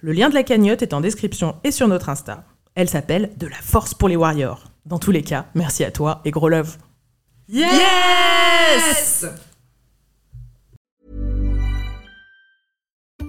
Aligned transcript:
Le 0.00 0.12
lien 0.12 0.28
de 0.28 0.34
la 0.34 0.42
cagnotte 0.42 0.82
est 0.82 0.94
en 0.94 1.00
description 1.00 1.56
et 1.64 1.70
sur 1.70 1.88
notre 1.88 2.08
Insta. 2.08 2.44
Elle 2.74 2.88
s'appelle 2.88 3.30
De 3.36 3.46
la 3.46 3.56
force 3.56 3.94
pour 3.94 4.08
les 4.08 4.16
warriors. 4.16 4.64
Dans 4.86 4.98
tous 4.98 5.10
les 5.10 5.22
cas, 5.22 5.46
merci 5.54 5.84
à 5.84 5.90
toi 5.90 6.20
et 6.24 6.30
gros 6.30 6.48
love. 6.48 6.76
Yes! 7.48 9.26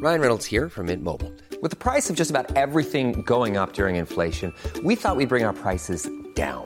Ryan 0.02 0.20
Reynolds 0.20 0.46
here 0.46 0.70
from 0.70 0.88
Mint 0.88 1.04
Mobile. 1.04 1.32
With 1.62 1.72
the 1.72 1.78
price 1.78 2.10
of 2.10 2.16
just 2.16 2.30
about 2.30 2.56
everything 2.56 3.24
going 3.26 3.58
up 3.58 3.74
during 3.74 3.96
inflation, 3.96 4.54
we 4.84 4.96
thought 4.96 5.16
we'd 5.16 5.30
bring 5.30 5.44
our 5.44 5.54
prices 5.54 6.08
down. 6.36 6.66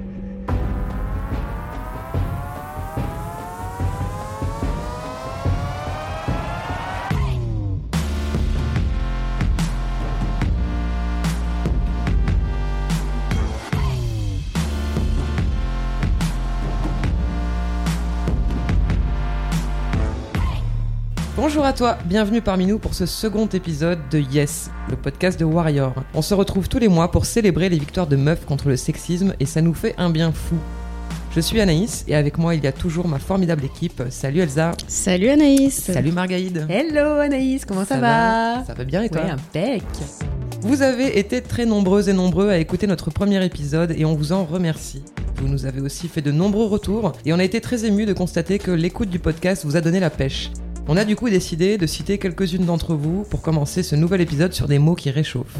Bonjour 21.43 21.65
à 21.65 21.73
toi, 21.73 21.97
bienvenue 22.05 22.39
parmi 22.39 22.67
nous 22.67 22.77
pour 22.77 22.93
ce 22.93 23.07
second 23.07 23.47
épisode 23.47 23.97
de 24.11 24.19
Yes, 24.19 24.69
le 24.91 24.95
podcast 24.95 25.39
de 25.39 25.43
Warrior. 25.43 25.95
On 26.13 26.21
se 26.21 26.35
retrouve 26.35 26.69
tous 26.69 26.77
les 26.77 26.87
mois 26.87 27.09
pour 27.09 27.25
célébrer 27.25 27.67
les 27.67 27.79
victoires 27.79 28.05
de 28.05 28.15
meufs 28.15 28.45
contre 28.45 28.69
le 28.69 28.77
sexisme 28.77 29.33
et 29.39 29.47
ça 29.47 29.59
nous 29.63 29.73
fait 29.73 29.95
un 29.97 30.11
bien 30.11 30.31
fou. 30.31 30.55
Je 31.35 31.39
suis 31.39 31.59
Anaïs 31.59 32.05
et 32.07 32.13
avec 32.13 32.37
moi 32.37 32.53
il 32.53 32.63
y 32.63 32.67
a 32.67 32.71
toujours 32.71 33.07
ma 33.07 33.17
formidable 33.17 33.65
équipe. 33.65 34.03
Salut 34.11 34.41
Elsa. 34.41 34.73
Salut 34.87 35.29
Anaïs. 35.29 35.73
Salut 35.73 36.11
Margaïde. 36.11 36.67
Hello 36.69 37.17
Anaïs, 37.17 37.65
comment 37.65 37.85
ça, 37.85 37.97
va, 37.97 38.63
Ça 38.63 38.75
va 38.75 38.83
bien 38.83 39.01
et 39.01 39.09
toi? 39.09 39.23
Ouais, 39.23 39.31
impec. 39.31 39.81
Vous 40.61 40.83
avez 40.83 41.17
été 41.17 41.41
très 41.41 41.65
nombreuses 41.65 42.07
et 42.07 42.13
nombreux 42.13 42.49
à 42.49 42.59
écouter 42.59 42.85
notre 42.85 43.09
premier 43.09 43.43
épisode 43.43 43.95
et 43.97 44.05
on 44.05 44.13
vous 44.13 44.31
en 44.31 44.45
remercie. 44.45 45.01
Vous 45.37 45.47
nous 45.47 45.65
avez 45.65 45.81
aussi 45.81 46.07
fait 46.07 46.21
de 46.21 46.31
nombreux 46.31 46.67
retours 46.67 47.13
et 47.25 47.33
on 47.33 47.39
a 47.39 47.43
été 47.43 47.61
très 47.61 47.83
émus 47.85 48.05
de 48.05 48.13
constater 48.13 48.59
que 48.59 48.69
l'écoute 48.69 49.09
du 49.09 49.17
podcast 49.17 49.65
vous 49.65 49.75
a 49.75 49.81
donné 49.81 49.99
la 49.99 50.11
pêche. 50.11 50.51
On 50.93 50.97
a 50.97 51.05
du 51.05 51.15
coup 51.15 51.29
décidé 51.29 51.77
de 51.77 51.87
citer 51.87 52.17
quelques-unes 52.17 52.65
d'entre 52.65 52.95
vous 52.95 53.23
pour 53.29 53.41
commencer 53.41 53.81
ce 53.81 53.95
nouvel 53.95 54.19
épisode 54.19 54.51
sur 54.51 54.67
des 54.67 54.77
mots 54.77 54.93
qui 54.93 55.09
réchauffent. 55.09 55.59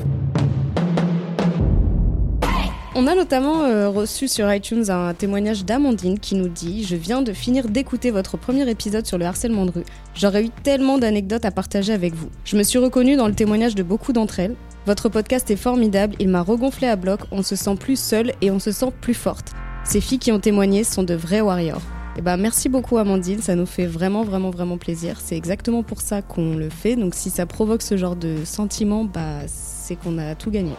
On 2.96 3.08
a 3.08 3.16
notamment 3.16 3.64
euh, 3.64 3.88
reçu 3.88 4.28
sur 4.28 4.54
iTunes 4.54 4.90
un 4.90 5.14
témoignage 5.14 5.64
d'Amandine 5.64 6.20
qui 6.20 6.36
nous 6.36 6.50
dit 6.50 6.84
Je 6.84 6.98
viens 6.98 7.22
de 7.22 7.32
finir 7.32 7.70
d'écouter 7.70 8.12
votre 8.12 8.36
premier 8.36 8.70
épisode 8.70 9.06
sur 9.06 9.18
le 9.18 9.24
harcèlement 9.24 9.66
de 9.66 9.72
rue. 9.72 9.86
J'aurais 10.16 10.44
eu 10.44 10.50
tellement 10.64 10.98
d'anecdotes 10.98 11.46
à 11.46 11.52
partager 11.52 11.94
avec 11.94 12.14
vous. 12.14 12.28
Je 12.44 12.58
me 12.58 12.64
suis 12.64 12.80
reconnue 12.80 13.16
dans 13.16 13.28
le 13.28 13.34
témoignage 13.34 13.76
de 13.76 13.84
beaucoup 13.84 14.12
d'entre 14.12 14.42
elles. 14.42 14.58
Votre 14.86 15.08
podcast 15.08 15.50
est 15.50 15.56
formidable, 15.56 16.14
il 16.20 16.28
m'a 16.28 16.42
regonflé 16.42 16.88
à 16.88 16.98
bloc, 16.98 17.22
on 17.32 17.42
se 17.42 17.56
sent 17.56 17.78
plus 17.80 17.98
seule 17.98 18.34
et 18.42 18.52
on 18.52 18.60
se 18.60 18.74
sent 18.74 18.92
plus 19.00 19.14
forte. 19.14 19.54
Ces 19.86 20.02
filles 20.02 20.20
qui 20.20 20.34
ont 20.34 20.42
témoigné 20.42 20.84
sont 20.84 21.04
de 21.04 21.14
vrais 21.14 21.40
warriors. 21.40 22.01
Eh 22.18 22.22
ben, 22.22 22.38
merci 22.38 22.68
beaucoup 22.68 22.98
Amandine, 22.98 23.42
ça 23.42 23.56
nous 23.56 23.66
fait 23.66 23.86
vraiment 23.86 24.24
vraiment 24.24 24.50
vraiment 24.50 24.78
plaisir. 24.78 25.20
C'est 25.24 25.38
exactement 25.38 25.82
pour 25.82 26.02
ça 26.02 26.22
qu'on 26.22 26.56
le 26.56 26.70
fait, 26.70 26.96
donc 26.96 27.16
si 27.16 27.30
ça 27.30 27.46
provoque 27.46 27.82
ce 27.82 27.96
genre 27.98 28.16
de 28.16 28.44
sentiment, 28.44 29.06
bah 29.06 29.40
c'est 29.48 29.96
qu'on 29.96 30.18
a 30.18 30.36
tout 30.36 30.52
gagné. 30.52 30.74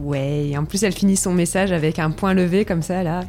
Ouais, 0.00 0.54
en 0.56 0.64
plus 0.64 0.82
elle 0.82 0.92
finit 0.92 1.16
son 1.16 1.32
message 1.32 1.72
avec 1.72 1.98
un 1.98 2.10
point 2.10 2.32
levé 2.34 2.64
comme 2.64 2.82
ça 2.82 3.02
là, 3.02 3.24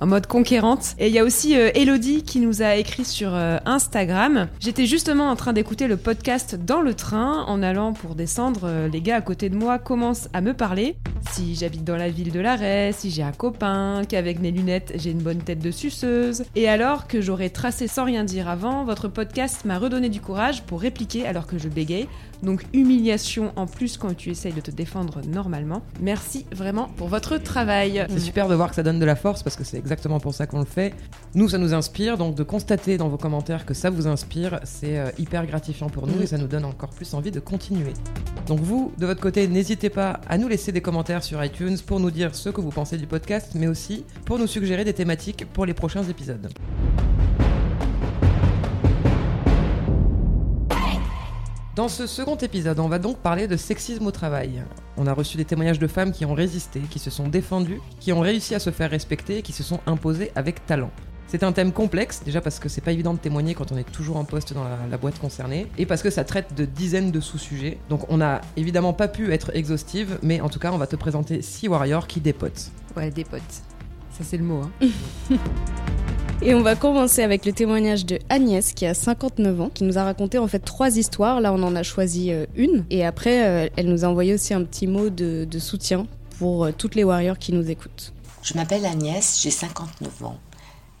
en 0.00 0.06
mode 0.06 0.26
conquérante. 0.26 0.94
Et 0.98 1.08
il 1.08 1.12
y 1.14 1.18
a 1.18 1.24
aussi 1.24 1.54
euh, 1.56 1.70
Elodie 1.74 2.22
qui 2.22 2.40
nous 2.40 2.62
a 2.62 2.76
écrit 2.76 3.04
sur 3.04 3.34
euh, 3.34 3.58
Instagram. 3.66 4.48
J'étais 4.58 4.86
justement 4.86 5.28
en 5.28 5.36
train 5.36 5.52
d'écouter 5.52 5.86
le 5.86 5.98
podcast 5.98 6.56
dans 6.56 6.80
le 6.80 6.94
train 6.94 7.44
en 7.46 7.62
allant 7.62 7.92
pour 7.92 8.14
descendre. 8.14 8.62
euh, 8.64 8.88
les 8.88 9.02
gars 9.02 9.16
à 9.16 9.20
côté 9.20 9.50
de 9.50 9.56
moi 9.56 9.78
commencent 9.78 10.28
à 10.32 10.40
me 10.40 10.54
parler. 10.54 10.96
Si 11.32 11.54
j'habite 11.54 11.84
dans 11.84 11.96
la 11.96 12.08
ville 12.10 12.32
de 12.32 12.40
l'arrêt, 12.40 12.92
si 12.92 13.10
j'ai 13.10 13.22
un 13.22 13.32
copain, 13.32 14.02
qu'avec 14.08 14.40
mes 14.40 14.50
lunettes 14.50 14.92
j'ai 14.96 15.10
une 15.10 15.22
bonne 15.22 15.38
tête 15.38 15.60
de 15.60 15.70
suceuse. 15.70 16.44
Et 16.56 16.68
alors 16.68 17.06
que 17.06 17.20
j'aurais 17.20 17.50
tracé 17.50 17.86
sans 17.86 18.04
rien 18.04 18.24
dire 18.24 18.48
avant, 18.48 18.84
votre 18.84 19.08
podcast 19.08 19.64
m'a 19.64 19.78
redonné 19.78 20.08
du 20.08 20.20
courage 20.20 20.62
pour 20.62 20.80
répliquer 20.80 21.26
alors 21.26 21.46
que 21.46 21.58
je 21.58 21.68
bégaye. 21.68 22.08
Donc 22.42 22.64
humiliation 22.72 23.52
en 23.56 23.66
plus 23.66 23.96
quand 23.98 24.16
tu 24.16 24.30
essayes 24.30 24.52
de 24.54 24.60
te 24.62 24.70
défendre 24.70 25.20
normalement. 25.26 25.82
Merci 26.00 26.46
vraiment 26.52 26.88
pour 26.96 27.08
votre 27.08 27.36
travail. 27.36 28.06
C'est 28.08 28.18
super 28.20 28.48
de 28.48 28.54
voir 28.54 28.70
que 28.70 28.74
ça 28.76 28.82
donne 28.82 28.98
de 28.98 29.04
la 29.04 29.16
force 29.16 29.42
parce 29.42 29.56
que 29.56 29.64
c'est 29.64 29.76
exactement 29.78 30.20
pour 30.20 30.34
ça 30.34 30.46
qu'on 30.46 30.60
le 30.60 30.64
fait. 30.64 30.94
Nous, 31.34 31.50
ça 31.50 31.58
nous 31.58 31.74
inspire, 31.74 32.16
donc 32.16 32.34
de 32.34 32.42
constater 32.42 32.96
dans 32.96 33.08
vos 33.08 33.18
commentaires 33.18 33.66
que 33.66 33.74
ça 33.74 33.90
vous 33.90 34.06
inspire, 34.06 34.58
c'est 34.64 34.98
euh, 34.98 35.10
hyper 35.18 35.46
gratifiant 35.46 35.88
pour 35.90 36.06
nous 36.06 36.10
Mm. 36.16 36.22
et 36.22 36.26
ça 36.26 36.38
nous 36.38 36.46
donne 36.48 36.64
encore 36.64 36.90
plus 36.90 37.12
envie 37.14 37.30
de 37.30 37.40
continuer. 37.40 37.92
Donc 38.46 38.60
vous, 38.60 38.90
de 38.98 39.06
votre 39.06 39.20
côté, 39.20 39.46
n'hésitez 39.46 39.90
pas 39.90 40.20
à 40.28 40.38
nous 40.38 40.48
laisser 40.48 40.72
des 40.72 40.80
commentaires 40.80 41.19
sur 41.20 41.44
iTunes 41.44 41.78
pour 41.86 42.00
nous 42.00 42.10
dire 42.10 42.34
ce 42.34 42.48
que 42.48 42.60
vous 42.60 42.70
pensez 42.70 42.96
du 42.96 43.06
podcast, 43.06 43.52
mais 43.54 43.66
aussi 43.66 44.04
pour 44.24 44.38
nous 44.38 44.46
suggérer 44.46 44.84
des 44.84 44.94
thématiques 44.94 45.46
pour 45.52 45.66
les 45.66 45.74
prochains 45.74 46.04
épisodes. 46.04 46.48
Dans 51.76 51.88
ce 51.88 52.06
second 52.06 52.36
épisode, 52.36 52.78
on 52.78 52.88
va 52.88 52.98
donc 52.98 53.18
parler 53.18 53.46
de 53.46 53.56
sexisme 53.56 54.06
au 54.06 54.10
travail. 54.10 54.62
On 54.96 55.06
a 55.06 55.12
reçu 55.12 55.36
des 55.36 55.44
témoignages 55.44 55.78
de 55.78 55.86
femmes 55.86 56.12
qui 56.12 56.24
ont 56.24 56.34
résisté, 56.34 56.80
qui 56.90 56.98
se 56.98 57.10
sont 57.10 57.28
défendues, 57.28 57.80
qui 58.00 58.12
ont 58.12 58.20
réussi 58.20 58.54
à 58.54 58.58
se 58.58 58.70
faire 58.70 58.90
respecter 58.90 59.38
et 59.38 59.42
qui 59.42 59.52
se 59.52 59.62
sont 59.62 59.80
imposées 59.86 60.32
avec 60.34 60.66
talent. 60.66 60.90
C'est 61.30 61.44
un 61.44 61.52
thème 61.52 61.70
complexe, 61.70 62.22
déjà 62.24 62.40
parce 62.40 62.58
que 62.58 62.68
c'est 62.68 62.80
pas 62.80 62.90
évident 62.90 63.14
de 63.14 63.18
témoigner 63.20 63.54
quand 63.54 63.70
on 63.70 63.76
est 63.76 63.88
toujours 63.88 64.16
en 64.16 64.24
poste 64.24 64.52
dans 64.52 64.64
la, 64.64 64.76
la 64.90 64.96
boîte 64.96 65.20
concernée, 65.20 65.68
et 65.78 65.86
parce 65.86 66.02
que 66.02 66.10
ça 66.10 66.24
traite 66.24 66.54
de 66.56 66.64
dizaines 66.64 67.12
de 67.12 67.20
sous-sujets. 67.20 67.78
Donc 67.88 68.10
on 68.10 68.16
n'a 68.16 68.40
évidemment 68.56 68.92
pas 68.92 69.06
pu 69.06 69.32
être 69.32 69.52
exhaustive, 69.54 70.18
mais 70.22 70.40
en 70.40 70.48
tout 70.48 70.58
cas 70.58 70.72
on 70.72 70.76
va 70.76 70.88
te 70.88 70.96
présenter 70.96 71.40
six 71.40 71.68
warriors 71.68 72.08
qui 72.08 72.20
dépotent. 72.20 72.72
Ouais, 72.96 73.12
des 73.12 73.22
potes. 73.22 73.62
Ça 74.10 74.24
c'est 74.24 74.38
le 74.38 74.42
mot. 74.42 74.62
Hein. 74.62 74.88
Et 76.42 76.54
on 76.54 76.62
va 76.62 76.74
commencer 76.74 77.22
avec 77.22 77.44
le 77.44 77.52
témoignage 77.52 78.06
de 78.06 78.18
Agnès 78.28 78.72
qui 78.72 78.86
a 78.86 78.94
59 78.94 79.60
ans, 79.60 79.70
qui 79.72 79.84
nous 79.84 79.98
a 79.98 80.04
raconté 80.04 80.38
en 80.38 80.48
fait 80.48 80.58
trois 80.58 80.96
histoires. 80.96 81.40
Là, 81.40 81.52
on 81.52 81.62
en 81.62 81.76
a 81.76 81.82
choisi 81.82 82.32
euh, 82.32 82.46
une. 82.56 82.86
Et 82.88 83.04
après, 83.04 83.46
euh, 83.46 83.68
elle 83.76 83.90
nous 83.90 84.06
a 84.06 84.08
envoyé 84.08 84.32
aussi 84.32 84.54
un 84.54 84.64
petit 84.64 84.86
mot 84.86 85.10
de, 85.10 85.44
de 85.44 85.58
soutien 85.58 86.06
pour 86.38 86.64
euh, 86.64 86.72
toutes 86.76 86.94
les 86.94 87.04
warriors 87.04 87.38
qui 87.38 87.52
nous 87.52 87.70
écoutent. 87.70 88.14
Je 88.42 88.54
m'appelle 88.54 88.86
Agnès, 88.86 89.38
j'ai 89.42 89.50
59 89.50 90.24
ans. 90.24 90.38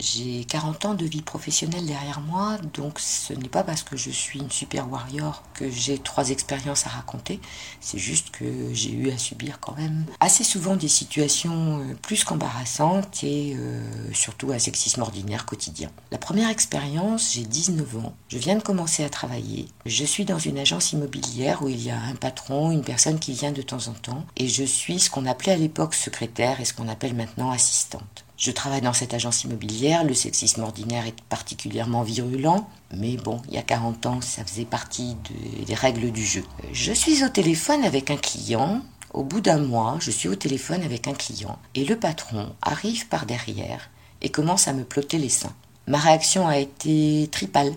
J'ai 0.00 0.44
40 0.46 0.84
ans 0.86 0.94
de 0.94 1.04
vie 1.04 1.20
professionnelle 1.20 1.84
derrière 1.84 2.22
moi, 2.22 2.56
donc 2.72 2.98
ce 2.98 3.34
n'est 3.34 3.50
pas 3.50 3.62
parce 3.62 3.82
que 3.82 3.98
je 3.98 4.08
suis 4.08 4.38
une 4.38 4.50
super 4.50 4.90
warrior 4.90 5.42
que 5.52 5.70
j'ai 5.70 5.98
trois 5.98 6.30
expériences 6.30 6.86
à 6.86 6.88
raconter, 6.90 7.38
c'est 7.80 7.98
juste 7.98 8.30
que 8.30 8.72
j'ai 8.72 8.92
eu 8.92 9.10
à 9.10 9.18
subir 9.18 9.60
quand 9.60 9.76
même 9.76 10.06
assez 10.18 10.42
souvent 10.42 10.74
des 10.74 10.88
situations 10.88 11.80
euh, 11.80 11.94
plus 12.00 12.24
qu'embarrassantes 12.24 13.22
et 13.24 13.54
euh, 13.58 13.82
surtout 14.14 14.52
un 14.52 14.58
sexisme 14.58 15.02
ordinaire 15.02 15.44
quotidien. 15.44 15.90
La 16.10 16.18
première 16.18 16.48
expérience, 16.48 17.34
j'ai 17.34 17.44
19 17.44 17.98
ans, 17.98 18.14
je 18.28 18.38
viens 18.38 18.56
de 18.56 18.62
commencer 18.62 19.04
à 19.04 19.10
travailler, 19.10 19.68
je 19.84 20.04
suis 20.06 20.24
dans 20.24 20.38
une 20.38 20.58
agence 20.58 20.92
immobilière 20.92 21.62
où 21.62 21.68
il 21.68 21.82
y 21.82 21.90
a 21.90 22.00
un 22.00 22.14
patron, 22.14 22.70
une 22.70 22.84
personne 22.84 23.18
qui 23.18 23.34
vient 23.34 23.52
de 23.52 23.60
temps 23.62 23.88
en 23.88 23.92
temps, 23.92 24.24
et 24.38 24.48
je 24.48 24.64
suis 24.64 24.98
ce 24.98 25.10
qu'on 25.10 25.26
appelait 25.26 25.52
à 25.52 25.56
l'époque 25.56 25.92
secrétaire 25.92 26.58
et 26.58 26.64
ce 26.64 26.72
qu'on 26.72 26.88
appelle 26.88 27.14
maintenant 27.14 27.50
assistante. 27.50 28.24
Je 28.40 28.50
travaille 28.50 28.80
dans 28.80 28.94
cette 28.94 29.12
agence 29.12 29.44
immobilière, 29.44 30.02
le 30.02 30.14
sexisme 30.14 30.62
ordinaire 30.62 31.06
est 31.06 31.20
particulièrement 31.28 32.02
virulent, 32.02 32.66
mais 32.90 33.18
bon, 33.18 33.42
il 33.48 33.54
y 33.54 33.58
a 33.58 33.62
40 33.62 34.06
ans, 34.06 34.20
ça 34.22 34.42
faisait 34.46 34.64
partie 34.64 35.14
de- 35.28 35.64
des 35.66 35.74
règles 35.74 36.10
du 36.10 36.24
jeu. 36.24 36.42
Je 36.72 36.90
suis 36.94 37.22
au 37.22 37.28
téléphone 37.28 37.84
avec 37.84 38.10
un 38.10 38.16
client 38.16 38.80
Au 39.12 39.24
bout 39.24 39.40
d'un 39.40 39.58
mois, 39.58 39.96
je 40.00 40.12
suis 40.12 40.28
au 40.28 40.36
téléphone 40.36 40.84
avec 40.84 41.08
un 41.08 41.14
client 41.14 41.58
et 41.74 41.84
le 41.84 41.96
patron 41.96 42.54
arrive 42.62 43.08
par 43.08 43.26
derrière 43.26 43.90
et 44.22 44.28
commence 44.28 44.68
à 44.68 44.72
me 44.72 44.84
plotter 44.84 45.18
les 45.18 45.28
seins. 45.28 45.52
Ma 45.88 45.98
réaction 45.98 46.46
a 46.46 46.58
été 46.58 47.28
tripale. 47.32 47.72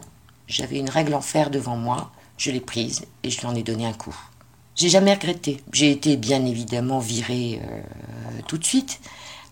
J'avais 0.48 0.77
une 0.77 0.92
règle 0.92 1.16
en 1.16 1.21
fer 1.21 1.50
devant 1.50 1.75
moi, 1.75 2.12
je 2.38 2.51
l'ai 2.51 2.59
prise 2.62 3.06
et 3.24 3.31
je 3.31 3.39
lui 3.42 3.48
en 3.48 3.56
ai 3.56 3.63
donné 3.63 3.88
un 3.88 3.94
coup. 3.94 4.16
J'ai 4.75 4.89
jamais 4.89 5.12
regretté. 5.16 5.63
J'ai 5.71 5.89
été 5.89 6.18
bien 6.18 6.45
évidemment 6.45 7.00
virée 7.00 7.59
euh, 7.63 7.81
tout 8.48 8.59
de 8.59 8.63
suite, 8.66 9.00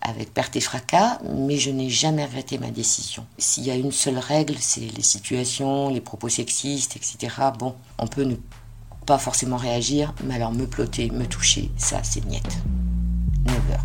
avec 0.02 0.34
perte 0.34 0.56
et 0.56 0.60
fracas, 0.60 1.18
mais 1.34 1.56
je 1.56 1.70
n'ai 1.70 1.88
jamais 1.88 2.24
regretté 2.24 2.58
ma 2.58 2.70
décision. 2.70 3.24
S'il 3.38 3.64
y 3.64 3.70
a 3.70 3.76
une 3.76 3.92
seule 3.92 4.18
règle, 4.18 4.56
c'est 4.58 4.80
les 4.80 5.02
situations, 5.02 5.88
les 5.88 6.00
propos 6.00 6.28
sexistes, 6.28 6.96
etc. 6.96 7.34
Bon, 7.58 7.74
on 7.98 8.06
peut 8.06 8.24
ne 8.24 8.34
pas 9.06 9.18
forcément 9.18 9.56
réagir, 9.56 10.12
mais 10.24 10.34
alors 10.34 10.52
me 10.52 10.66
plotter, 10.66 11.10
me 11.10 11.26
toucher, 11.26 11.70
ça 11.76 12.00
c'est 12.02 12.24
niette. 12.26 12.58
Never. 13.46 13.78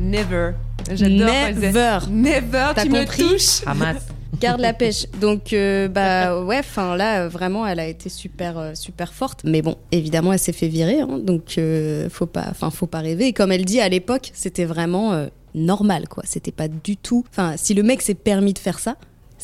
Never. 0.00 0.52
J'adore. 0.90 1.26
Never. 1.26 1.98
Never, 2.10 2.72
T'as 2.74 2.82
tu 2.82 2.90
me 2.90 3.00
compris 3.00 3.22
touches. 3.22 3.66
Hamas. 3.66 3.96
Garde 4.44 4.60
la 4.60 4.74
pêche. 4.74 5.06
Donc 5.22 5.54
euh, 5.54 5.88
bah 5.88 6.38
ouais, 6.44 6.60
là 6.76 7.28
vraiment 7.28 7.66
elle 7.66 7.80
a 7.80 7.86
été 7.86 8.10
super 8.10 8.58
euh, 8.58 8.74
super 8.74 9.14
forte. 9.14 9.40
Mais 9.42 9.62
bon, 9.62 9.78
évidemment 9.90 10.34
elle 10.34 10.38
s'est 10.38 10.52
fait 10.52 10.68
virer, 10.68 11.00
hein, 11.00 11.18
donc 11.18 11.54
euh, 11.56 12.10
faut 12.10 12.26
pas, 12.26 12.44
enfin 12.50 12.68
faut 12.68 12.86
pas 12.86 12.98
rêver. 12.98 13.28
Et 13.28 13.32
comme 13.32 13.52
elle 13.52 13.64
dit 13.64 13.80
à 13.80 13.88
l'époque, 13.88 14.32
c'était 14.34 14.66
vraiment 14.66 15.28
normal 15.54 16.08
quoi. 16.08 16.24
C'était 16.26 16.52
pas 16.52 16.68
du 16.68 16.98
tout. 16.98 17.24
Enfin 17.30 17.54
si 17.56 17.72
le 17.72 17.82
mec 17.82 18.02
s'est 18.02 18.12
permis 18.12 18.52
de 18.52 18.58
faire 18.58 18.80
ça, 18.80 18.96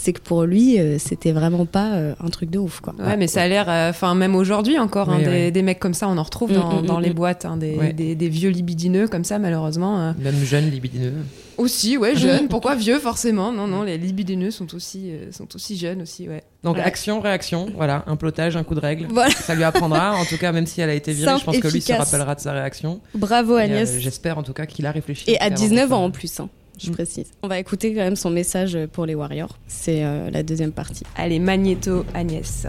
c'est 0.03 0.13
que 0.15 0.21
pour 0.21 0.45
lui 0.45 0.79
euh, 0.81 0.97
c'était 0.99 1.33
vraiment 1.33 1.67
pas 1.67 1.93
euh, 1.93 2.15
un 2.25 2.29
truc 2.29 2.49
de 2.51 2.59
ouf 2.59 2.81
quoi. 2.81 2.95
Ouais, 2.99 3.17
mais 3.19 3.27
ça 3.27 3.43
a 3.43 3.49
l'air, 3.49 3.67
euh, 3.69 3.91
enfin 3.91 4.15
même 4.15 4.35
aujourd'hui 4.35 4.79
encore, 4.79 5.11
hein, 5.11 5.19
des, 5.53 5.63
mecs 5.63 5.79
comme 5.79 5.93
ça, 5.95 6.09
on 6.09 6.17
en 6.17 6.23
retrouve 6.23 6.51
Mm, 6.53 6.55
dans, 6.55 6.83
mm, 6.83 6.87
dans 6.87 6.99
mm, 6.99 7.03
les 7.03 7.11
mm. 7.11 7.15
boîtes, 7.15 7.45
hein, 7.45 7.57
des, 7.59 7.75
Ouais. 7.77 7.93
des, 7.93 8.15
des 8.15 8.29
vieux 8.29 8.51
libidineux 8.51 9.09
comme 9.09 9.25
ça 9.25 9.39
malheureusement. 9.39 10.01
euh. 10.01 10.13
Même 10.19 10.43
jeune 10.43 10.71
libidineux. 10.71 11.13
Aussi, 11.59 11.99
ouais, 11.99 12.17
jeunes. 12.17 12.49
Pourquoi 12.51 12.75
vieux 12.75 12.99
forcément? 12.99 13.53
Non, 13.53 13.67
non, 13.67 13.83
les 13.83 13.99
libidineux 13.99 14.51
sont 14.51 14.75
aussi, 14.75 15.11
euh, 15.11 15.31
sont 15.31 15.47
aussi 15.55 15.77
jeunes 15.77 16.01
aussi, 16.01 16.27
ouais. 16.27 16.43
Donc 16.65 16.77
Ouais. 16.77 16.83
action, 16.83 17.21
réaction, 17.21 17.69
voilà, 17.77 18.03
un 18.07 18.17
plotage, 18.17 18.57
un 18.57 18.65
coup 18.65 18.75
de 18.75 18.81
règle. 18.81 19.07
Voilà. 19.11 19.31
Ça 19.35 19.55
lui 19.55 19.65
apprendra, 19.65 20.15
en 20.17 20.25
tout 20.25 20.39
cas, 20.39 20.53
même 20.53 20.65
si 20.67 20.81
elle 20.81 20.89
a 20.89 20.95
été 20.95 21.13
virée, 21.13 21.27
Simple, 21.33 21.41
je 21.41 21.45
pense 21.45 21.59
que 21.59 21.69
lui 21.69 21.83
se 21.83 21.93
rappellera 21.93 22.35
de 22.35 22.41
sa 22.41 22.53
réaction. 22.53 23.01
Bravo 23.15 23.55
euh, 23.55 23.59
Agnès. 23.59 23.99
J'espère 23.99 24.39
en 24.39 24.43
tout 24.43 24.55
cas 24.55 24.65
qu'il 24.65 24.87
a 24.87 24.91
réfléchi. 24.93 25.25
Et 25.31 25.39
à 25.39 25.45
avant 25.45 25.55
de 25.55 25.61
19 25.61 25.89
faire- 25.89 25.99
ans 25.99 26.05
en 26.05 26.11
plus, 26.11 26.41
hein, 26.41 26.49
je 26.81 26.91
Mm. 26.91 26.95
précise. 26.95 27.31
On 27.43 27.49
va 27.49 27.59
écouter 27.59 27.95
quand 27.95 28.01
même 28.01 28.17
son 28.17 28.31
message 28.31 28.79
pour 28.93 29.07
les 29.07 29.15
Warriors. 29.15 29.57
C'est 29.69 30.05
euh, 30.05 30.31
la 30.31 30.43
deuxième 30.43 30.73
partie. 30.73 31.05
Allez, 31.17 31.39
Magnéto, 31.39 32.05
Agnès. 32.15 32.67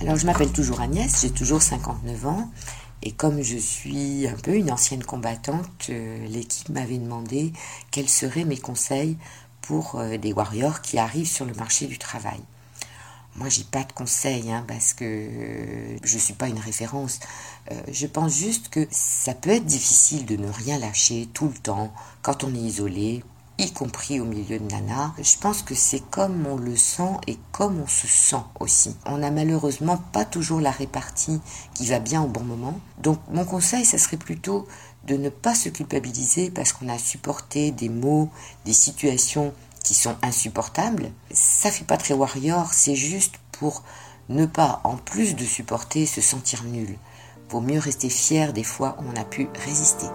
Alors 0.00 0.16
je 0.16 0.26
m'appelle 0.26 0.52
toujours 0.52 0.80
Agnès, 0.80 1.20
j'ai 1.22 1.30
toujours 1.30 1.60
59 1.60 2.26
ans 2.26 2.50
et 3.02 3.10
comme 3.12 3.42
je 3.42 3.56
suis 3.56 4.28
un 4.28 4.36
peu 4.36 4.54
une 4.54 4.70
ancienne 4.70 5.02
combattante, 5.02 5.68
euh, 5.90 6.26
l'équipe 6.28 6.68
m'avait 6.68 6.98
demandé 6.98 7.52
quels 7.90 8.08
seraient 8.08 8.44
mes 8.44 8.58
conseils 8.58 9.16
pour 9.62 9.96
euh, 9.96 10.16
des 10.16 10.32
warriors 10.32 10.80
qui 10.82 10.98
arrivent 10.98 11.28
sur 11.28 11.44
le 11.44 11.54
marché 11.54 11.86
du 11.86 11.98
travail. 11.98 12.38
Moi, 13.36 13.48
j'ai 13.48 13.62
pas 13.64 13.84
de 13.84 13.92
conseils 13.92 14.50
hein, 14.50 14.64
parce 14.66 14.94
que 14.94 15.04
euh, 15.04 15.96
je 16.02 16.18
suis 16.18 16.34
pas 16.34 16.48
une 16.48 16.58
référence. 16.58 17.20
Euh, 17.70 17.74
je 17.92 18.06
pense 18.06 18.36
juste 18.36 18.68
que 18.68 18.86
ça 18.90 19.34
peut 19.34 19.50
être 19.50 19.64
difficile 19.66 20.26
de 20.26 20.36
ne 20.36 20.48
rien 20.48 20.78
lâcher 20.78 21.28
tout 21.34 21.46
le 21.46 21.54
temps 21.58 21.92
quand 22.22 22.42
on 22.44 22.52
est 22.54 22.58
isolé, 22.58 23.22
y 23.58 23.72
compris 23.72 24.20
au 24.20 24.24
milieu 24.24 24.58
de 24.58 24.70
Nana. 24.70 25.12
Je 25.18 25.36
pense 25.38 25.62
que 25.62 25.74
c'est 25.74 26.00
comme 26.10 26.46
on 26.46 26.56
le 26.56 26.76
sent 26.76 27.16
et 27.26 27.36
comme 27.52 27.80
on 27.80 27.86
se 27.86 28.06
sent 28.06 28.42
aussi. 28.60 28.94
On 29.04 29.18
n'a 29.18 29.30
malheureusement 29.30 29.96
pas 30.12 30.24
toujours 30.24 30.60
la 30.60 30.70
répartie 30.70 31.40
qui 31.74 31.86
va 31.86 31.98
bien 31.98 32.22
au 32.22 32.28
bon 32.28 32.44
moment. 32.44 32.78
Donc 33.02 33.18
mon 33.30 33.44
conseil, 33.44 33.84
ça 33.84 33.98
serait 33.98 34.16
plutôt 34.16 34.66
de 35.06 35.16
ne 35.16 35.28
pas 35.28 35.54
se 35.54 35.68
culpabiliser 35.68 36.50
parce 36.50 36.72
qu'on 36.72 36.88
a 36.88 36.98
supporté 36.98 37.70
des 37.70 37.88
mots, 37.88 38.30
des 38.64 38.72
situations 38.72 39.52
qui 39.82 39.94
sont 39.94 40.16
insupportables. 40.22 41.10
Ça 41.32 41.70
fait 41.70 41.84
pas 41.84 41.96
très 41.96 42.14
warrior, 42.14 42.72
c'est 42.72 42.94
juste 42.94 43.36
pour 43.52 43.82
ne 44.28 44.46
pas, 44.46 44.80
en 44.84 44.96
plus 44.96 45.34
de 45.34 45.44
supporter, 45.44 46.06
se 46.06 46.20
sentir 46.20 46.62
nul. 46.64 46.96
Vaut 47.48 47.60
mieux 47.60 47.78
rester 47.78 48.10
fier 48.10 48.52
des 48.52 48.64
fois 48.64 48.96
où 49.00 49.04
on 49.10 49.20
a 49.20 49.24
pu 49.24 49.48
résister. 49.64 50.06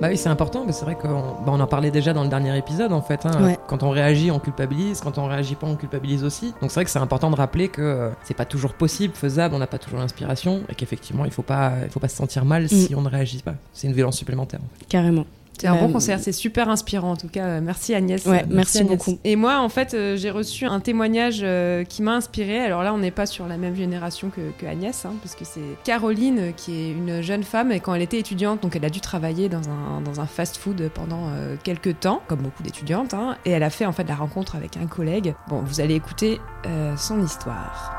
Bah 0.00 0.08
oui, 0.10 0.16
c'est 0.18 0.28
important, 0.28 0.64
mais 0.66 0.72
c'est 0.72 0.84
vrai 0.84 0.96
qu'on 0.96 1.08
bah, 1.08 1.46
on 1.46 1.60
en 1.60 1.66
parlait 1.66 1.90
déjà 1.90 2.12
dans 2.12 2.24
le 2.24 2.28
dernier 2.28 2.56
épisode 2.58 2.92
en 2.92 3.00
fait. 3.00 3.24
hein. 3.24 3.42
Ouais. 3.42 3.58
Quand 3.68 3.82
on 3.82 3.90
réagit, 3.90 4.30
on 4.30 4.38
culpabilise. 4.38 5.00
Quand 5.00 5.16
on 5.18 5.26
réagit 5.26 5.54
pas, 5.54 5.66
on 5.66 5.76
culpabilise 5.76 6.24
aussi. 6.24 6.52
Donc 6.60 6.70
c'est 6.70 6.74
vrai 6.74 6.84
que 6.84 6.90
c'est 6.90 6.98
important 6.98 7.30
de 7.30 7.36
rappeler 7.36 7.68
que 7.68 7.80
euh, 7.80 8.10
c'est 8.24 8.34
pas 8.34 8.44
toujours 8.44 8.74
possible, 8.74 9.14
faisable, 9.14 9.54
on 9.54 9.58
n'a 9.58 9.66
pas 9.66 9.78
toujours 9.78 10.00
l'inspiration 10.00 10.60
et 10.68 10.74
qu'effectivement 10.74 11.24
il 11.24 11.30
faut 11.30 11.42
pas, 11.42 11.72
il 11.84 11.90
faut 11.90 12.00
pas 12.00 12.08
se 12.08 12.16
sentir 12.16 12.44
mal 12.44 12.68
si 12.68 12.94
on 12.94 13.00
ne 13.02 13.08
réagit 13.08 13.40
pas. 13.42 13.54
C'est 13.72 13.86
une 13.86 13.94
violence 13.94 14.16
supplémentaire. 14.18 14.60
en 14.60 14.78
fait. 14.78 14.84
Carrément. 14.88 15.24
C'est 15.58 15.68
un 15.68 15.76
bon 15.76 15.92
concert, 15.92 16.18
c'est 16.20 16.32
super 16.32 16.68
inspirant 16.68 17.12
en 17.12 17.16
tout 17.16 17.28
cas. 17.28 17.44
Euh, 17.44 17.60
Merci 17.62 17.94
Agnès. 17.94 18.24
Ouais, 18.26 18.44
merci 18.48 18.78
Agnès. 18.78 18.92
beaucoup. 18.92 19.18
Et 19.24 19.36
moi, 19.36 19.60
en 19.60 19.68
fait, 19.68 19.94
euh, 19.94 20.16
j'ai 20.16 20.30
reçu 20.30 20.66
un 20.66 20.80
témoignage 20.80 21.40
euh, 21.42 21.84
qui 21.84 22.02
m'a 22.02 22.14
inspiré. 22.14 22.60
Alors 22.60 22.82
là, 22.82 22.92
on 22.92 22.98
n'est 22.98 23.10
pas 23.10 23.26
sur 23.26 23.46
la 23.46 23.56
même 23.56 23.74
génération 23.74 24.30
que, 24.30 24.50
que 24.58 24.66
Agnès, 24.66 25.04
hein, 25.04 25.14
parce 25.22 25.34
que 25.34 25.44
c'est 25.44 25.60
Caroline 25.84 26.52
qui 26.56 26.72
est 26.74 26.90
une 26.90 27.22
jeune 27.22 27.44
femme 27.44 27.72
et 27.72 27.80
quand 27.80 27.94
elle 27.94 28.02
était 28.02 28.18
étudiante, 28.18 28.62
donc 28.62 28.76
elle 28.76 28.84
a 28.84 28.90
dû 28.90 29.00
travailler 29.00 29.48
dans 29.48 29.62
un, 29.68 30.00
dans 30.00 30.20
un 30.20 30.26
fast-food 30.26 30.90
pendant 30.92 31.28
euh, 31.28 31.56
quelques 31.62 32.00
temps, 32.00 32.20
comme 32.26 32.40
beaucoup 32.40 32.62
d'étudiantes, 32.62 33.14
hein, 33.14 33.36
et 33.44 33.50
elle 33.50 33.62
a 33.62 33.70
fait 33.70 33.86
en 33.86 33.92
fait 33.92 34.04
la 34.04 34.14
rencontre 34.16 34.56
avec 34.56 34.76
un 34.76 34.86
collègue. 34.86 35.34
Bon, 35.48 35.62
vous 35.62 35.80
allez 35.80 35.94
écouter 35.94 36.40
euh, 36.66 36.96
son 36.96 37.24
histoire. 37.24 37.92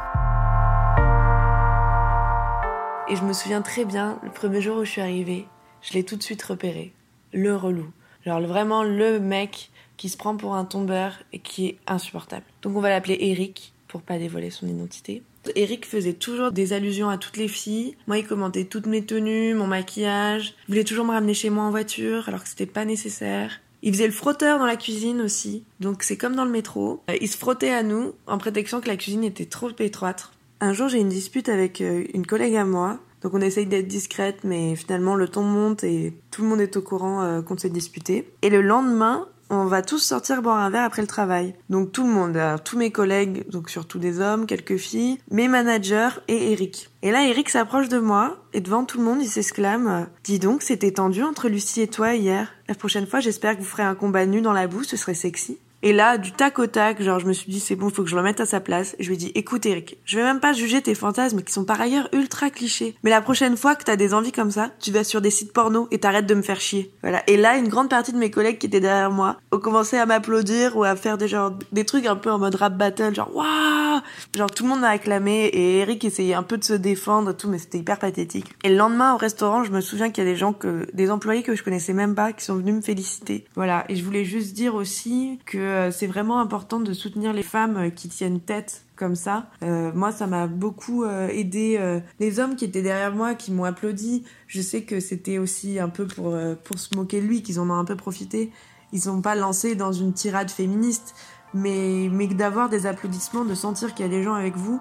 Et 3.10 3.16
je 3.16 3.24
me 3.24 3.34
souviens 3.34 3.62
très 3.62 3.86
bien, 3.86 4.20
le 4.24 4.30
premier 4.32 4.62
jour 4.62 4.78
où 4.78 4.86
je 4.86 4.90
suis 4.90 5.02
arrivée, 5.02 5.48
je 5.82 5.94
l'ai 5.94 6.04
tout 6.04 6.16
de 6.16 6.24
suite 6.24 6.42
repéré. 6.42 6.94
Le 7.36 7.56
relou. 7.56 7.92
Genre 8.26 8.42
vraiment 8.42 8.84
le 8.84 9.20
mec 9.20 9.70
qui 9.98 10.10
se 10.10 10.18
prend 10.18 10.36
pour 10.36 10.56
un 10.56 10.66
tombeur 10.66 11.20
et 11.34 11.40
qui 11.40 11.68
est 11.68 11.78
insupportable. 11.86 12.46
Donc 12.62 12.76
on 12.76 12.82
va 12.82 12.90
l'appeler 12.90 13.18
Eric 13.20 13.74
pour 13.88 14.02
pas 14.02 14.18
dévoiler 14.18 14.50
son 14.50 14.68
identité. 14.68 15.22
Eric 15.56 15.86
faisait 15.86 16.14
toujours 16.14 16.52
des 16.52 16.74
allusions 16.74 17.10
à 17.10 17.18
toutes 17.18 17.38
les 17.38 17.48
filles. 17.48 17.96
Moi, 18.08 18.18
il 18.18 18.26
commentait 18.26 18.64
toutes 18.64 18.88
mes 18.88 19.06
tenues, 19.06 19.54
mon 19.54 19.68
maquillage. 19.68 20.56
Il 20.68 20.72
voulait 20.72 20.84
toujours 20.84 21.06
me 21.06 21.12
ramener 21.12 21.36
chez 21.36 21.52
moi 21.52 21.66
en 21.66 21.70
voiture 21.70 22.28
alors 22.28 22.42
que 22.42 22.50
c'était 22.50 22.66
pas 22.66 22.86
nécessaire. 22.86 23.60
Il 23.84 23.94
faisait 23.94 24.08
le 24.08 24.14
frotteur 24.14 24.58
dans 24.58 24.66
la 24.66 24.78
cuisine 24.78 25.22
aussi. 25.22 25.64
Donc 25.80 26.02
c'est 26.02 26.18
comme 26.18 26.36
dans 26.36 26.46
le 26.46 26.52
métro. 26.52 27.04
Euh, 27.10 27.18
Il 27.22 27.30
se 27.30 27.38
frottait 27.38 27.74
à 27.74 27.84
nous 27.84 28.14
en 28.26 28.38
prétextant 28.38 28.82
que 28.82 28.88
la 28.88 28.98
cuisine 28.98 29.24
était 29.24 29.46
trop 29.46 29.70
étroite. 29.78 30.32
Un 30.62 30.74
jour, 30.74 30.88
j'ai 30.88 31.00
une 31.00 31.10
dispute 31.10 31.50
avec 31.50 31.82
euh, 31.82 32.06
une 32.14 32.26
collègue 32.26 32.56
à 32.56 32.66
moi. 32.66 33.00
Donc 33.26 33.34
on 33.34 33.42
essaye 33.42 33.66
d'être 33.66 33.88
discrète, 33.88 34.42
mais 34.44 34.76
finalement 34.76 35.16
le 35.16 35.28
ton 35.28 35.42
monte 35.42 35.84
et 35.84 36.14
tout 36.30 36.44
le 36.44 36.48
monde 36.48 36.62
est 36.62 36.78
au 36.78 36.84
courant 36.84 37.24
euh, 37.24 37.42
qu'on 37.42 37.58
s'est 37.58 37.72
disputé. 37.72 38.32
Et 38.44 38.52
le 38.52 38.62
lendemain, 38.62 39.28
on 39.50 39.66
va 39.66 39.82
tous 39.82 39.98
sortir 39.98 40.44
boire 40.44 40.58
un 40.58 40.70
verre 40.70 40.84
après 40.84 41.02
le 41.02 41.08
travail. 41.08 41.56
Donc 41.72 41.92
tout 41.92 42.04
le 42.04 42.14
monde, 42.14 42.40
tous 42.64 42.78
mes 42.78 42.92
collègues, 42.92 43.50
donc 43.50 43.72
surtout 43.72 43.98
des 43.98 44.20
hommes, 44.20 44.46
quelques 44.46 44.78
filles, 44.78 45.18
mes 45.32 45.48
managers 45.48 46.22
et 46.28 46.52
Eric. 46.52 46.92
Et 47.02 47.10
là, 47.10 47.28
Eric 47.28 47.50
s'approche 47.50 47.90
de 47.90 47.98
moi 47.98 48.38
et 48.54 48.62
devant 48.62 48.86
tout 48.86 49.00
le 49.00 49.04
monde, 49.04 49.24
il 49.24 49.28
s'exclame 49.28 49.88
euh, 49.88 50.06
Dis 50.24 50.38
donc, 50.38 50.62
c'était 50.62 50.92
tendu 50.92 51.24
entre 51.24 51.50
Lucie 51.50 51.82
et 51.82 51.88
toi 51.88 52.14
hier. 52.14 52.54
La 52.68 52.76
prochaine 52.76 53.08
fois, 53.08 53.22
j'espère 53.22 53.56
que 53.56 53.62
vous 53.62 53.68
ferez 53.68 53.82
un 53.82 53.96
combat 53.96 54.28
nu 54.28 54.42
dans 54.42 54.54
la 54.54 54.68
boue, 54.68 54.84
ce 54.84 54.98
serait 54.98 55.16
sexy. 55.16 55.58
Et 55.86 55.94
là, 55.94 56.18
du 56.18 56.32
tac 56.32 56.58
au 56.58 56.66
tac, 56.66 57.00
genre, 57.00 57.20
je 57.20 57.28
me 57.28 57.34
suis 57.34 57.52
dit, 57.52 57.60
c'est 57.60 57.76
bon, 57.76 57.92
faut 57.92 58.02
que 58.02 58.10
je 58.10 58.16
le 58.16 58.22
remette 58.22 58.40
à 58.40 58.48
sa 58.48 58.60
place. 58.60 58.96
Je 59.00 59.08
lui 59.08 59.14
ai 59.14 59.18
dit, 59.18 59.32
écoute, 59.36 59.68
Eric, 59.68 60.00
je 60.04 60.18
vais 60.18 60.24
même 60.24 60.40
pas 60.40 60.52
juger 60.52 60.82
tes 60.82 60.96
fantasmes 60.96 61.44
qui 61.44 61.54
sont 61.54 61.64
par 61.64 61.80
ailleurs 61.80 62.10
ultra 62.12 62.50
clichés. 62.50 62.96
Mais 63.04 63.12
la 63.12 63.22
prochaine 63.22 63.56
fois 63.56 63.76
que 63.76 63.84
t'as 63.84 63.96
des 63.96 64.16
envies 64.16 64.32
comme 64.32 64.50
ça, 64.50 64.72
tu 64.80 64.92
vas 64.92 65.04
sur 65.04 65.22
des 65.22 65.30
sites 65.30 65.54
porno 65.54 65.88
et 65.92 66.00
t'arrêtes 66.00 66.26
de 66.26 66.34
me 66.34 66.42
faire 66.42 66.60
chier. 66.60 66.92
Voilà. 67.04 67.22
Et 67.28 67.38
là, 67.38 67.56
une 67.58 67.68
grande 67.68 67.92
partie 67.92 68.14
de 68.14 68.18
mes 68.18 68.32
collègues 68.32 68.58
qui 68.58 68.66
étaient 68.66 68.80
derrière 68.80 69.12
moi 69.12 69.38
ont 69.52 69.60
commencé 69.60 69.96
à 69.96 70.08
m'applaudir 70.08 70.76
ou 70.76 70.84
à 70.84 70.96
faire 70.96 71.20
des 71.20 71.28
genre, 71.28 71.54
des 71.72 71.86
trucs 71.86 72.08
un 72.08 72.16
peu 72.16 72.32
en 72.32 72.40
mode 72.40 72.56
rap 72.56 72.76
battle, 72.76 73.14
genre, 73.14 73.30
waouh! 73.36 74.02
Genre, 74.36 74.50
tout 74.50 74.64
le 74.64 74.70
monde 74.70 74.82
m'a 74.82 74.90
acclamé 74.90 75.46
et 75.54 75.78
Eric 75.82 76.04
essayait 76.04 76.34
un 76.34 76.42
peu 76.42 76.58
de 76.58 76.64
se 76.64 76.74
défendre 76.74 77.32
tout, 77.34 77.48
mais 77.48 77.60
c'était 77.60 77.78
hyper 77.78 78.00
pathétique. 78.00 78.56
Et 78.64 78.70
le 78.70 78.76
lendemain, 78.76 79.14
au 79.14 79.18
restaurant, 79.18 79.64
je 79.64 79.72
me 79.72 79.82
souviens 79.82 80.10
qu'il 80.10 80.24
y 80.24 80.28
a 80.28 80.32
des 80.32 80.36
gens 80.36 80.52
que, 80.52 80.88
des 80.94 81.12
employés 81.12 81.44
que 81.44 81.56
je 81.56 81.62
connaissais 81.62 81.94
même 81.94 82.16
pas 82.16 82.34
qui 82.34 82.44
sont 82.44 82.56
venus 82.56 82.74
me 82.74 82.82
féliciter. 82.82 83.46
Voilà. 83.54 83.86
Et 83.88 83.96
je 83.96 84.04
voulais 84.04 84.26
juste 84.26 84.56
dire 84.56 84.74
aussi 84.74 85.40
que 85.46 85.75
euh, 85.76 85.92
c'est 85.92 86.08
vraiment 86.08 86.40
important 86.40 86.80
de 86.80 86.94
soutenir 86.94 87.34
les 87.34 87.44
femmes 87.44 87.78
euh, 87.78 87.90
qui 87.90 88.08
tiennent 88.08 88.40
tête 88.40 88.86
comme 88.96 89.16
ça. 89.16 89.48
Euh, 89.62 89.92
moi, 89.94 90.14
ça 90.14 90.26
m'a 90.26 90.48
beaucoup 90.48 91.06
aidé. 91.06 92.02
les 92.22 92.40
hommes 92.40 92.56
qui 92.56 92.64
étaient 92.64 92.82
derrière 92.82 93.14
moi, 93.14 93.36
qui 93.36 93.52
m'ont 93.52 93.66
applaudi, 93.66 94.24
je 94.48 94.62
sais 94.62 94.84
que 94.84 95.02
c'était 95.02 95.38
aussi 95.38 95.80
un 95.80 95.90
peu 95.90 96.08
pour, 96.08 96.34
pour 96.64 96.80
se 96.80 96.96
moquer 96.96 97.20
de 97.20 97.28
lui, 97.28 97.44
qu'ils 97.44 97.60
en 97.60 97.70
ont 97.70 97.74
un 97.74 97.84
peu 97.84 97.98
profité. 97.98 98.52
Ils 98.94 99.02
sont 99.02 99.22
pas 99.22 99.36
lancés 99.36 99.76
dans 99.76 99.92
une 99.92 100.14
tirade 100.14 100.50
féministe, 100.50 101.14
mais, 101.54 102.08
mais 102.10 102.28
d'avoir 102.28 102.70
des 102.70 102.86
applaudissements, 102.86 103.44
de 103.44 103.54
sentir 103.54 103.94
qu'il 103.94 104.06
y 104.06 104.10
a 104.10 104.12
des 104.12 104.24
gens 104.24 104.34
avec 104.34 104.56
vous, 104.56 104.80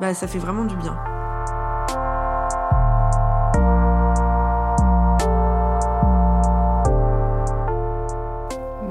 bah, 0.00 0.12
ça 0.12 0.28
fait 0.28 0.38
vraiment 0.38 0.66
du 0.66 0.76
bien. 0.76 0.98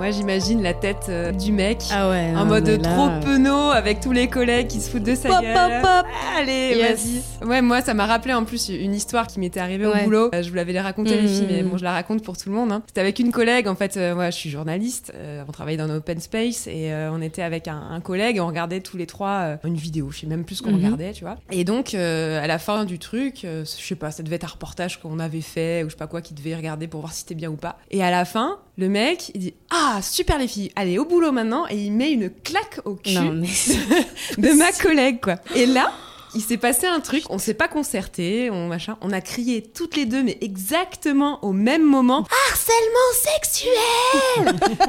Moi, 0.06 0.12
j'imagine 0.12 0.62
la 0.62 0.76
tête 0.76 1.08
euh, 1.10 1.32
du 1.32 1.52
mec 1.52 1.80
Ah 1.90 2.08
ouais. 2.12 2.32
en 2.38 2.46
mode 2.46 2.68
là, 2.68 2.78
trop 2.78 3.08
euh, 3.08 3.20
penaud 3.22 3.72
avec 3.72 4.02
tous 4.02 4.12
les 4.12 4.28
collègues 4.28 4.68
qui 4.68 4.80
se 4.80 4.92
foutent 4.92 5.02
de 5.02 5.16
sa 5.16 5.30
Pop, 5.30 5.42
gueule. 5.42 5.56
pop, 5.56 5.82
pop. 5.82 6.06
Allez, 6.38 6.76
Yes. 6.78 7.04
vas-y. 7.42 7.48
Ouais, 7.50 7.62
moi, 7.64 7.82
ça 7.82 7.96
m'a 7.96 8.06
rappelé 8.06 8.36
en 8.36 8.46
plus 8.46 8.70
une 8.70 8.94
histoire 8.94 9.26
qui 9.26 9.40
m'était 9.40 9.60
arrivée 9.60 9.88
Ouais. 9.88 10.02
au 10.02 10.04
boulot. 10.04 10.30
Euh, 10.36 10.44
Je 10.44 10.50
vous 10.52 10.56
l'avais 10.56 10.80
raconté, 10.80 11.16
les 11.20 11.24
Mhm. 11.24 11.28
filles, 11.28 11.48
mais 11.50 11.64
bon, 11.64 11.78
je 11.78 11.84
la 11.84 11.92
raconte 11.94 12.22
pour 12.24 12.38
tout 12.38 12.50
le 12.50 12.56
monde. 12.56 12.72
hein. 12.72 12.84
C'était 12.86 13.02
avec 13.02 13.18
une 13.18 13.32
collègue, 13.32 13.68
en 13.68 13.74
fait, 13.74 13.96
ouais, 13.96 14.32
je 14.32 14.38
suis 14.38 14.52
journaliste, 14.52 15.12
on 15.48 15.52
travaille 15.52 15.78
dans 15.78 15.86
un 15.90 15.96
open 15.96 16.20
space 16.20 16.68
et 16.68 16.92
on 17.12 17.20
était 17.24 17.42
avec 17.42 17.68
un, 17.68 17.82
un 17.90 18.00
collègue 18.00 18.38
et 18.38 18.42
on 18.42 18.48
regardait 18.48 18.82
tous 18.82 18.98
les 18.98 19.08
trois 19.08 19.58
une 19.64 19.74
vidéo. 19.74 20.12
Je 20.12 20.20
sais 20.20 20.28
même 20.28 20.46
plus 20.46 20.58
ce 20.58 20.62
qu'on 20.62 20.70
Mhm. 20.70 20.84
regardait, 20.84 21.14
tu 21.14 21.24
vois. 21.24 21.38
Et 21.52 21.64
donc, 21.64 21.96
à 21.96 22.46
la 22.46 22.60
fin 22.60 22.86
du 22.86 23.00
truc, 23.00 23.40
je 23.42 23.64
sais 23.66 23.96
pas, 23.96 24.12
ça 24.12 24.22
devait 24.22 24.36
être 24.36 24.44
un 24.44 24.50
reportage 24.50 25.02
qu'on 25.02 25.18
avait 25.18 25.42
fait 25.42 25.82
ou 25.84 25.88
je 25.88 25.94
sais 25.94 25.98
pas 25.98 26.06
quoi, 26.06 26.22
qui 26.22 26.36
devait 26.36 26.56
regarder 26.56 26.86
pour 26.88 27.00
voir 27.00 27.12
si 27.12 27.22
c'était 27.22 27.34
bien 27.34 27.50
ou 27.50 27.56
pas. 27.56 27.80
Et 27.90 28.04
à 28.04 28.12
la 28.12 28.24
fin, 28.24 28.60
le 28.78 28.88
mec, 28.90 29.32
il 29.34 29.40
dit 29.40 29.54
Ah, 29.72 29.95
super 30.02 30.38
les 30.38 30.48
filles, 30.48 30.72
allez 30.76 30.98
au 30.98 31.06
boulot 31.06 31.32
maintenant. 31.32 31.66
Et 31.70 31.76
il 31.76 31.92
met 31.92 32.12
une 32.12 32.30
claque 32.30 32.80
au 32.86 32.96
cul 32.96 33.14
Non, 33.14 33.32
mais 33.32 33.48
de 34.38 34.54
ma 34.58 34.72
collègue, 34.72 35.20
quoi. 35.22 35.36
Et 35.56 35.66
là, 35.66 35.92
il 36.36 36.42
s'est 36.42 36.58
passé 36.58 36.86
un 36.88 37.00
truc, 37.00 37.24
on 37.30 37.38
s'est 37.38 37.54
pas 37.54 37.68
concerté, 37.68 38.50
on 38.52 38.68
machin, 38.68 38.98
on 39.02 39.12
a 39.12 39.22
crié 39.22 39.62
toutes 39.64 39.96
les 39.96 40.06
deux, 40.06 40.22
mais 40.24 40.38
exactement 40.42 41.44
au 41.44 41.52
même 41.54 41.84
moment. 41.84 42.26
Harcèlement 42.50 43.12
sexuel 43.14 44.56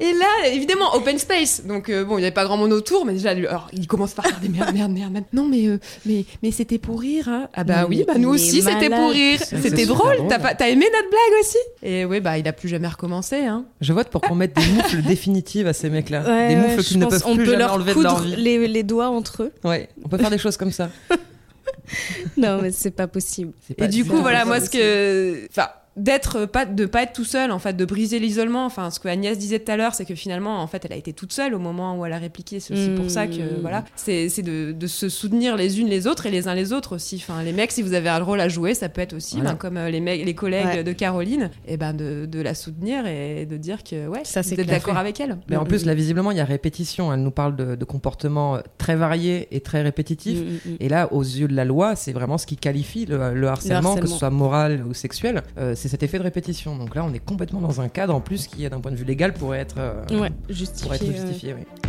Et 0.00 0.12
là, 0.12 0.48
évidemment, 0.52 0.94
open 0.94 1.18
space. 1.18 1.62
Donc 1.66 1.88
euh, 1.88 2.04
bon, 2.04 2.18
il 2.18 2.22
y 2.22 2.24
avait 2.24 2.34
pas 2.34 2.44
grand 2.44 2.56
monde 2.56 2.72
autour, 2.72 3.04
mais 3.06 3.12
déjà, 3.12 3.32
lui, 3.34 3.46
alors, 3.46 3.68
il 3.72 3.86
commence 3.86 4.12
par 4.12 4.26
faire 4.26 4.40
des 4.40 4.48
merde, 4.48 4.74
merde, 4.74 4.92
merde, 4.92 5.12
merde. 5.12 5.24
Non, 5.32 5.46
mais 5.48 5.66
euh, 5.66 5.78
mais 6.04 6.24
mais 6.42 6.50
c'était 6.50 6.78
pour 6.78 7.00
rire. 7.00 7.28
Hein. 7.28 7.48
Ah 7.54 7.64
bah 7.64 7.86
Mais 7.88 7.96
oui, 7.98 8.04
bah 8.06 8.14
nous 8.18 8.30
aussi, 8.30 8.62
c'était 8.62 8.90
pour 8.90 9.10
rire. 9.10 9.40
C'était 9.42 9.86
drôle. 9.86 10.16
T'as 10.28 10.38
pas- 10.38 10.54
t'as 10.54 10.68
aimé 10.68 10.86
notre 10.92 11.08
blague 11.10 11.40
aussi? 11.40 11.58
Et 11.82 12.04
oui, 12.04 12.20
bah 12.20 12.38
il 12.38 12.46
a 12.48 12.52
plus 12.52 12.68
jamais 12.68 12.88
recommencé. 12.88 13.36
Hein. 13.44 13.66
Je 13.80 13.92
vote 13.92 14.08
pour 14.08 14.20
qu'on 14.20 14.34
mette 14.34 14.54
des 14.56 14.66
moufles 14.66 15.02
définitives 15.06 15.66
à 15.66 15.72
ces 15.72 15.90
mecs-là. 15.90 16.22
Ouais, 16.22 16.48
des 16.48 16.54
ouais, 16.54 16.60
moufles 16.68 16.82
je 16.82 16.88
qu'ils 16.88 16.98
ne 16.98 17.04
pense 17.04 17.14
peuvent 17.14 17.22
on 17.26 17.34
plus 17.36 17.44
peut 17.44 17.50
jamais 17.52 17.58
leur 17.58 17.72
enlever 17.74 17.94
de 17.94 18.02
leur 18.02 18.16
coudre 18.16 18.26
vie. 18.28 18.36
les, 18.36 18.68
les 18.68 18.82
doigts 18.82 19.08
entre 19.08 19.44
eux. 19.44 19.52
Ouais, 19.64 19.88
on 20.04 20.08
peut 20.08 20.18
faire 20.18 20.30
des 20.34 20.42
choses 20.42 20.56
comme 20.56 20.72
ça. 20.72 20.90
Non, 22.36 22.60
mais 22.62 22.70
c'est 22.72 22.90
pas 22.90 23.06
possible. 23.06 23.52
Pas- 23.76 23.84
Et 23.84 23.88
du 23.88 24.04
coup, 24.04 24.20
voilà, 24.20 24.44
moi, 24.44 24.56
possible. 24.58 24.72
ce 24.72 24.78
que. 24.78 25.48
Enfin, 25.50 25.68
d'être 25.96 26.46
pas 26.46 26.66
de 26.66 26.86
pas 26.86 27.02
être 27.04 27.12
tout 27.12 27.24
seul 27.24 27.50
en 27.52 27.58
fait 27.58 27.74
de 27.76 27.84
briser 27.84 28.18
l'isolement 28.18 28.64
enfin 28.66 28.90
ce 28.90 28.98
que 28.98 29.06
Agnès 29.08 29.38
disait 29.38 29.60
tout 29.60 29.70
à 29.70 29.76
l'heure 29.76 29.94
c'est 29.94 30.04
que 30.04 30.14
finalement 30.14 30.60
en 30.60 30.66
fait 30.66 30.84
elle 30.84 30.92
a 30.92 30.96
été 30.96 31.12
toute 31.12 31.32
seule 31.32 31.54
au 31.54 31.58
moment 31.60 31.96
où 31.98 32.04
elle 32.04 32.12
a 32.12 32.18
répliqué 32.18 32.58
c'est 32.60 32.74
aussi 32.74 32.90
pour 32.96 33.10
ça 33.10 33.26
que 33.26 33.34
Mmh. 33.34 33.60
voilà 33.60 33.84
c'est 33.96 34.28
c'est 34.28 34.42
de, 34.42 34.72
de 34.72 34.86
se 34.86 35.08
soutenir 35.08 35.56
les 35.56 35.80
unes 35.80 35.88
les 35.88 36.06
autres 36.06 36.26
et 36.26 36.30
les 36.30 36.48
uns 36.48 36.54
les 36.54 36.72
autres 36.72 36.94
aussi 36.96 37.16
enfin 37.16 37.42
les 37.42 37.52
mecs 37.52 37.70
si 37.72 37.82
vous 37.82 37.92
avez 37.94 38.08
un 38.08 38.18
rôle 38.22 38.40
à 38.40 38.48
jouer 38.48 38.74
ça 38.74 38.88
peut 38.88 39.00
être 39.00 39.12
aussi 39.14 39.36
Voilà. 39.36 39.50
ben, 39.52 39.56
comme 39.56 39.76
euh, 39.76 39.90
les 39.90 40.00
mecs 40.00 40.24
les 40.24 40.34
collègues 40.34 40.64
Ouais. 40.66 40.84
de 40.84 40.92
Caroline 40.92 41.50
et 41.68 41.76
ben 41.76 41.92
de, 41.94 42.26
de 42.26 42.40
la 42.40 42.54
soutenir 42.54 43.06
et 43.06 43.44
de 43.46 43.56
dire 43.56 43.84
que 43.84 44.08
ouais 44.08 44.20
Ça, 44.24 44.42
c'est 44.42 44.56
d'accord 44.64 44.96
avec 44.96 45.20
elle 45.20 45.36
Mais 45.48 45.56
en 45.56 45.64
plus, 45.64 45.84
là, 45.84 45.94
visiblement, 45.94 46.30
il 46.30 46.36
y 46.38 46.40
a 46.40 46.44
répétition. 46.44 47.12
Elle 47.12 47.20
nous 47.22 47.30
parle 47.30 47.54
de, 47.56 47.74
de 47.74 47.84
comportements 47.84 48.56
euh, 48.56 48.60
très 48.78 48.96
variés 48.96 49.48
et 49.50 49.60
très 49.60 49.82
répétitifs. 49.82 50.38
Et 50.80 50.88
là, 50.88 51.12
aux 51.12 51.22
yeux 51.22 51.48
de 51.48 51.54
la 51.54 51.64
loi, 51.64 51.96
c'est 51.96 52.12
vraiment 52.12 52.38
ce 52.38 52.46
qui 52.46 52.56
qualifie 52.56 53.04
le, 53.06 53.34
le 53.34 53.48
harcèlement, 53.48 53.94
que 53.96 54.06
ce 54.06 54.16
soit 54.16 54.30
moral 54.30 54.84
ou 54.86 54.94
sexuel. 54.94 55.42
Euh, 55.58 55.74
c'est 55.84 55.90
cet 55.90 56.02
effet 56.02 56.16
de 56.16 56.22
répétition. 56.22 56.76
Donc 56.78 56.94
là, 56.94 57.04
on 57.04 57.12
est 57.12 57.18
complètement 57.18 57.60
dans 57.60 57.82
un 57.82 57.90
cadre 57.90 58.14
en 58.14 58.20
plus 58.22 58.46
qui, 58.46 58.66
d'un 58.66 58.80
point 58.80 58.90
de 58.90 58.96
vue 58.96 59.04
légal, 59.04 59.34
pourrait 59.34 59.58
être, 59.58 59.74
euh, 59.76 60.02
Ouais, 60.18 60.30
pourrait 60.82 60.96
être 60.96 61.04
justifié. 61.04 61.52
oui. 61.52 61.83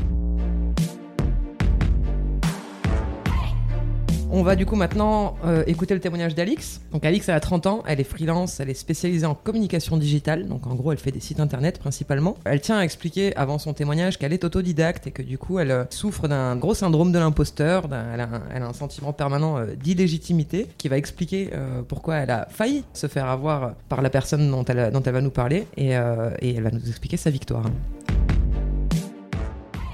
On 4.38 4.44
va 4.44 4.58
du 4.58 4.66
coup 4.66 4.76
maintenant 4.76 5.38
euh, 5.46 5.64
écouter 5.66 5.94
le 5.94 6.02
témoignage 6.02 6.36
d'Alix. 6.36 6.82
Donc 6.92 7.06
Alix, 7.06 7.30
elle 7.30 7.36
a 7.36 7.40
30 7.40 7.68
ans, 7.68 7.84
elle 7.88 8.02
est 8.02 8.04
freelance, 8.04 8.60
elle 8.60 8.70
est 8.70 8.74
spécialisée 8.74 9.26
en 9.26 9.34
communication 9.34 9.96
digitale, 9.96 10.50
donc 10.50 10.68
en 10.68 10.76
gros 10.76 10.92
elle 10.92 10.98
fait 10.98 11.14
des 11.14 11.22
sites 11.22 11.40
internet 11.40 11.80
principalement. 11.80 12.36
Elle 12.44 12.60
tient 12.60 12.78
à 12.78 12.84
expliquer 12.84 13.34
avant 13.38 13.60
son 13.60 13.74
témoignage 13.74 14.20
qu'elle 14.20 14.34
est 14.34 14.44
autodidacte 14.44 15.08
et 15.08 15.12
que 15.12 15.22
du 15.22 15.38
coup 15.38 15.58
elle 15.58 15.72
euh, 15.72 15.86
souffre 15.90 16.28
d'un 16.28 16.58
gros 16.58 16.74
syndrome 16.74 17.14
de 17.14 17.18
l'imposteur, 17.18 17.86
elle, 17.86 18.20
a 18.20 18.28
un- 18.68 18.74
sentiment 18.74 19.14
permanent 19.14 19.58
euh, 19.58 19.68
d'illégitimité 19.82 20.68
qui 20.78 20.90
va 20.90 20.98
expliquer 20.98 21.52
pourquoi 21.88 22.18
elle 22.18 22.32
a 22.32 22.48
failli 22.50 22.84
se 22.92 23.08
faire 23.08 23.28
avoir 23.28 23.76
par 23.88 24.02
la 24.02 24.10
personne 24.10 24.52
dont 24.52 24.66
elle, 24.66 24.92
va 24.92 25.22
nous 25.22 25.32
parler 25.32 25.66
et 25.78 25.90
elle 25.92 26.62
va 26.62 26.72
nous 26.72 26.90
expliquer 26.90 27.16
sa 27.16 27.30
victoire. 27.30 27.64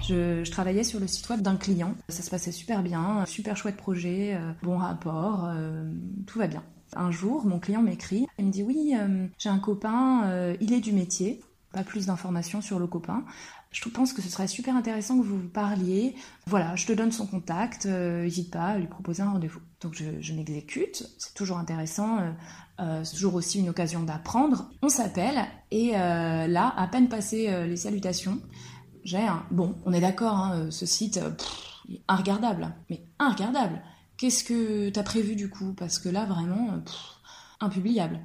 Je, 0.08 0.50
travaillais 0.50 0.84
sur 0.84 1.00
le 1.00 1.08
site 1.08 1.29
web 1.29 1.41
d'un 1.41 1.55
client. 1.55 1.96
Ça 2.10 2.22
se 2.22 2.29
passait 2.29 2.51
super 2.51 2.84
bien, 2.84 3.25
super 3.25 3.55
chouette 3.55 3.77
projet, 3.77 4.36
euh, 4.36 4.51
bon 4.63 4.77
rapport, 4.77 5.46
euh, 5.46 5.89
tout 6.27 6.39
va 6.39 6.48
bien. 6.48 6.63
Un 6.96 7.12
jour, 7.12 7.46
mon 7.46 7.60
client 7.60 7.81
m'écrit, 7.81 8.27
il 8.38 8.46
me 8.46 8.51
dit 8.51 8.63
oui, 8.63 8.96
euh, 9.00 9.27
j'ai 9.38 9.50
un 9.50 9.60
copain, 9.60 10.55
il 10.60 10.74
est 10.74 10.81
du 10.81 10.91
métier. 10.91 11.41
Pas 11.72 11.84
plus 11.86 12.08
d'informations 12.08 12.60
sur 12.60 12.79
le 12.79 12.88
copain. 12.88 13.24
Je 13.72 13.88
pense 13.88 14.12
que 14.12 14.22
ce 14.22 14.27
serait 14.27 14.48
super 14.48 14.75
intéressant 14.75 15.17
que 15.17 15.24
vous 15.24 15.39
vous 15.39 15.48
parliez. 15.48 16.15
Voilà, 16.46 16.75
je 16.75 16.86
te 16.86 16.91
donne 16.91 17.13
son 17.13 17.25
contact, 17.25 17.86
n'hésite 17.86 18.51
pas 18.51 18.65
à 18.65 18.77
lui 18.77 18.88
proposer 18.88 19.24
un 19.24 19.31
rendez-vous. 19.31 19.62
Donc 19.79 19.96
je, 19.96 20.34
m'exécute, 20.34 21.08
c'est 21.17 21.34
toujours 21.34 21.58
intéressant, 21.58 22.17
c'est 22.77 23.13
toujours 23.13 23.36
aussi 23.36 23.62
une 23.62 23.70
occasion 23.70 24.03
d'apprendre. 24.03 24.70
On 24.81 24.89
s'appelle 24.89 25.46
et 25.72 25.91
là, 25.91 26.74
à 26.75 26.88
peine 26.88 27.08
passé 27.08 27.65
les 27.65 27.77
salutations, 27.77 28.41
j'ai 29.03 29.20
un... 29.20 29.46
Bon, 29.51 29.75
on 29.86 29.93
est 29.93 30.01
d'accord, 30.01 30.36
hein, 30.36 30.53
euh, 30.55 30.72
ce 30.72 30.86
site, 30.86 31.17
euh, 31.17 31.31
il 31.88 31.96
est 31.96 32.01
inregardable, 32.08 32.74
mais 32.89 33.03
inregardable. 33.20 33.81
Qu'est-ce 34.17 34.43
que 34.43 34.89
t'as 34.89 35.03
prévu 35.03 35.36
du 35.36 35.50
coup? 35.50 35.74
Parce 35.74 36.00
que 36.00 36.10
là, 36.10 36.25
vraiment, 36.25 36.70
euh, 36.74 36.79
impubliable. 37.60 38.20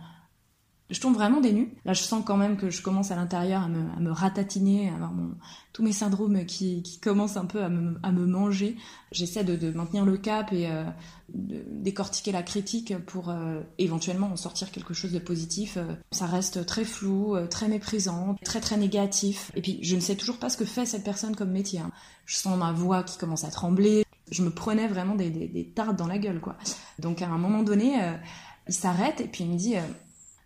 Je 0.89 1.01
tombe 1.01 1.15
vraiment 1.15 1.41
des. 1.41 1.69
Là, 1.85 1.95
je 1.95 2.03
sens 2.03 2.23
quand 2.25 2.37
même 2.37 2.57
que 2.57 2.71
je 2.71 2.81
commence 2.81 3.11
à 3.11 3.17
l'intérieur 3.17 3.63
à 3.63 3.69
me, 3.69 3.91
à 3.97 3.99
me 3.99 4.13
ratatiner, 4.13 4.89
à 4.89 4.95
avoir 4.95 5.13
mon, 5.13 5.35
tous 5.73 5.83
mes 5.83 5.91
syndromes 5.91 6.45
qui, 6.47 6.81
qui 6.83 7.01
commencent 7.01 7.37
un 7.37 7.45
peu 7.45 7.61
à 7.65 7.69
me, 7.69 7.99
à 8.05 8.13
me 8.13 8.25
manger. 8.25 8.77
J'essaie 9.11 9.43
de, 9.43 9.57
de 9.57 9.73
maintenir 9.73 10.05
le 10.05 10.17
cap 10.17 10.53
et 10.53 10.71
euh, 10.71 10.85
de 11.35 11.65
décortiquer 11.73 12.31
la 12.31 12.45
critique 12.45 12.97
pour 13.07 13.31
euh, 13.31 13.63
éventuellement 13.79 14.29
en 14.29 14.37
sortir 14.37 14.71
quelque 14.71 14.95
chose 14.95 15.11
de 15.11 15.19
positif. 15.19 15.77
Euh, 15.77 15.95
Ça 16.13 16.27
reste 16.27 16.65
très 16.67 16.85
flou, 16.85 17.35
euh, 17.35 17.49
très 17.49 17.67
méprisant, 17.67 18.37
très 18.45 18.61
très 18.61 18.77
négatif. 18.77 19.51
Et 19.57 19.63
puis, 19.63 19.81
je 19.83 19.97
ne 19.97 20.01
sais 20.01 20.15
toujours 20.15 20.39
pas 20.39 20.51
ce 20.51 20.57
que 20.57 20.65
fait 20.65 20.87
cette 20.87 21.03
personne 21.03 21.35
comme 21.35 21.51
métier. 21.51 21.81
hein. 21.81 21.91
Je 22.27 22.37
sens 22.37 22.57
ma 22.57 22.71
voix 22.71 23.03
qui 23.03 23.19
commence 23.19 23.43
à 23.43 23.51
trembler. 23.51 24.05
Je 24.31 24.45
me 24.45 24.51
prenais 24.51 24.87
vraiment 24.87 25.17
des, 25.17 25.31
des, 25.31 25.49
des 25.49 25.65
tartes 25.67 25.97
dans 25.97 26.07
la 26.07 26.19
gueule, 26.19 26.41
quoi. 26.41 26.57
Donc, 27.01 27.23
à 27.23 27.29
un 27.29 27.39
moment 27.39 27.65
donné, 27.65 28.01
euh, 28.01 28.13
il 28.69 28.75
s'arrête 28.75 29.21
et 29.21 29.27
puis 29.27 29.43
il 29.43 29.51
me 29.51 29.57
dit... 29.57 29.75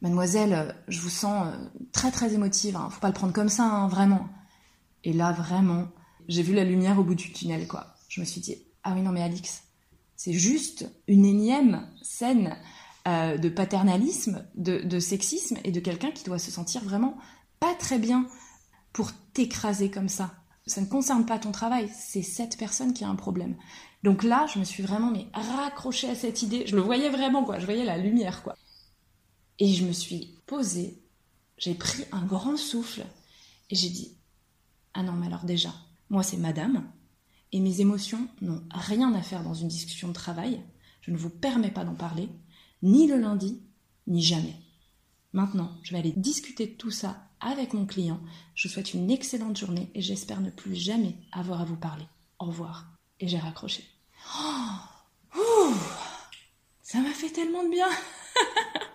Mademoiselle, 0.02 0.52
euh, 0.52 0.72
je 0.88 1.00
vous 1.00 1.10
sens 1.10 1.46
euh, 1.46 1.80
très 1.92 2.10
très 2.10 2.34
émotive, 2.34 2.76
hein. 2.76 2.88
faut 2.90 3.00
pas 3.00 3.08
le 3.08 3.14
prendre 3.14 3.32
comme 3.32 3.48
ça, 3.48 3.64
hein, 3.64 3.88
vraiment. 3.88 4.28
Et 5.04 5.12
là, 5.12 5.32
vraiment, 5.32 5.88
j'ai 6.28 6.42
vu 6.42 6.54
la 6.54 6.64
lumière 6.64 6.98
au 6.98 7.04
bout 7.04 7.14
du 7.14 7.32
tunnel, 7.32 7.66
quoi. 7.66 7.94
Je 8.08 8.20
me 8.20 8.26
suis 8.26 8.40
dit, 8.40 8.56
ah 8.82 8.92
oui, 8.94 9.02
non, 9.02 9.12
mais 9.12 9.22
Alix, 9.22 9.62
c'est 10.16 10.32
juste 10.32 10.90
une 11.06 11.24
énième 11.24 11.86
scène 12.02 12.56
euh, 13.08 13.38
de 13.38 13.48
paternalisme, 13.48 14.44
de, 14.54 14.78
de 14.78 14.98
sexisme 14.98 15.58
et 15.64 15.72
de 15.72 15.80
quelqu'un 15.80 16.10
qui 16.10 16.24
doit 16.24 16.38
se 16.38 16.50
sentir 16.50 16.82
vraiment 16.84 17.16
pas 17.58 17.74
très 17.74 17.98
bien 17.98 18.26
pour 18.92 19.12
t'écraser 19.32 19.90
comme 19.90 20.08
ça. 20.08 20.32
Ça 20.66 20.80
ne 20.80 20.86
concerne 20.86 21.26
pas 21.26 21.38
ton 21.38 21.52
travail, 21.52 21.90
c'est 21.94 22.22
cette 22.22 22.56
personne 22.58 22.92
qui 22.92 23.04
a 23.04 23.08
un 23.08 23.16
problème. 23.16 23.56
Donc 24.02 24.22
là, 24.22 24.46
je 24.52 24.58
me 24.58 24.64
suis 24.64 24.82
vraiment 24.82 25.10
mais 25.10 25.26
raccrochée 25.32 26.10
à 26.10 26.14
cette 26.14 26.42
idée. 26.42 26.66
Je 26.66 26.76
le 26.76 26.82
voyais 26.82 27.10
vraiment, 27.10 27.44
quoi. 27.44 27.58
Je 27.58 27.64
voyais 27.64 27.84
la 27.84 27.98
lumière, 27.98 28.42
quoi. 28.42 28.56
Et 29.60 29.72
je 29.72 29.84
me 29.84 29.92
suis 29.92 30.34
posée, 30.46 30.98
j'ai 31.58 31.74
pris 31.74 32.04
un 32.12 32.24
grand 32.24 32.56
souffle 32.56 33.04
et 33.68 33.76
j'ai 33.76 33.90
dit 33.90 34.16
Ah 34.94 35.02
non, 35.02 35.12
mais 35.12 35.26
alors 35.26 35.44
déjà, 35.44 35.72
moi 36.08 36.22
c'est 36.22 36.38
madame, 36.38 36.90
et 37.52 37.60
mes 37.60 37.80
émotions 37.80 38.26
n'ont 38.40 38.62
rien 38.70 39.12
à 39.14 39.22
faire 39.22 39.44
dans 39.44 39.54
une 39.54 39.68
discussion 39.68 40.08
de 40.08 40.14
travail. 40.14 40.60
Je 41.02 41.10
ne 41.10 41.16
vous 41.16 41.30
permets 41.30 41.70
pas 41.70 41.84
d'en 41.84 41.94
parler, 41.94 42.28
ni 42.82 43.06
le 43.06 43.18
lundi, 43.18 43.60
ni 44.06 44.22
jamais. 44.22 44.56
Maintenant, 45.32 45.70
je 45.82 45.92
vais 45.92 45.98
aller 45.98 46.14
discuter 46.16 46.66
de 46.66 46.74
tout 46.74 46.90
ça 46.90 47.28
avec 47.40 47.74
mon 47.74 47.86
client. 47.86 48.20
Je 48.54 48.66
vous 48.66 48.74
souhaite 48.74 48.94
une 48.94 49.10
excellente 49.10 49.58
journée 49.58 49.90
et 49.94 50.00
j'espère 50.00 50.40
ne 50.40 50.50
plus 50.50 50.74
jamais 50.74 51.16
avoir 51.32 51.60
à 51.60 51.64
vous 51.64 51.76
parler. 51.76 52.06
Au 52.38 52.46
revoir. 52.46 52.86
Et 53.20 53.28
j'ai 53.28 53.38
raccroché. 53.38 53.84
Oh, 55.36 55.72
ça 56.82 57.00
m'a 57.00 57.12
fait 57.12 57.30
tellement 57.30 57.62
de 57.64 57.70
bien. 57.70 57.88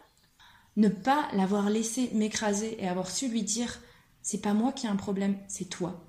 ne 0.78 0.90
pas 0.90 1.28
l'avoir 1.34 1.70
laissé 1.70 2.10
m'écraser 2.14 2.82
et 2.84 2.88
avoir 2.88 3.10
su 3.10 3.28
lui 3.28 3.44
dire 3.44 3.80
c'est 4.22 4.42
pas 4.42 4.54
moi 4.54 4.72
qui 4.72 4.88
ai 4.88 4.90
un 4.90 4.96
problème, 4.96 5.38
c'est 5.48 5.70
toi. 5.70 6.04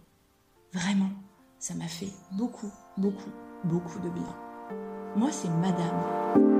Vraiment, 0.73 1.11
ça 1.59 1.75
m'a 1.75 1.89
fait 1.89 2.13
beaucoup, 2.33 2.73
beaucoup, 2.97 3.31
beaucoup 3.65 3.99
de 4.01 4.09
bien. 4.09 4.37
Moi, 5.17 5.31
c'est 5.33 5.51
madame. 5.51 6.56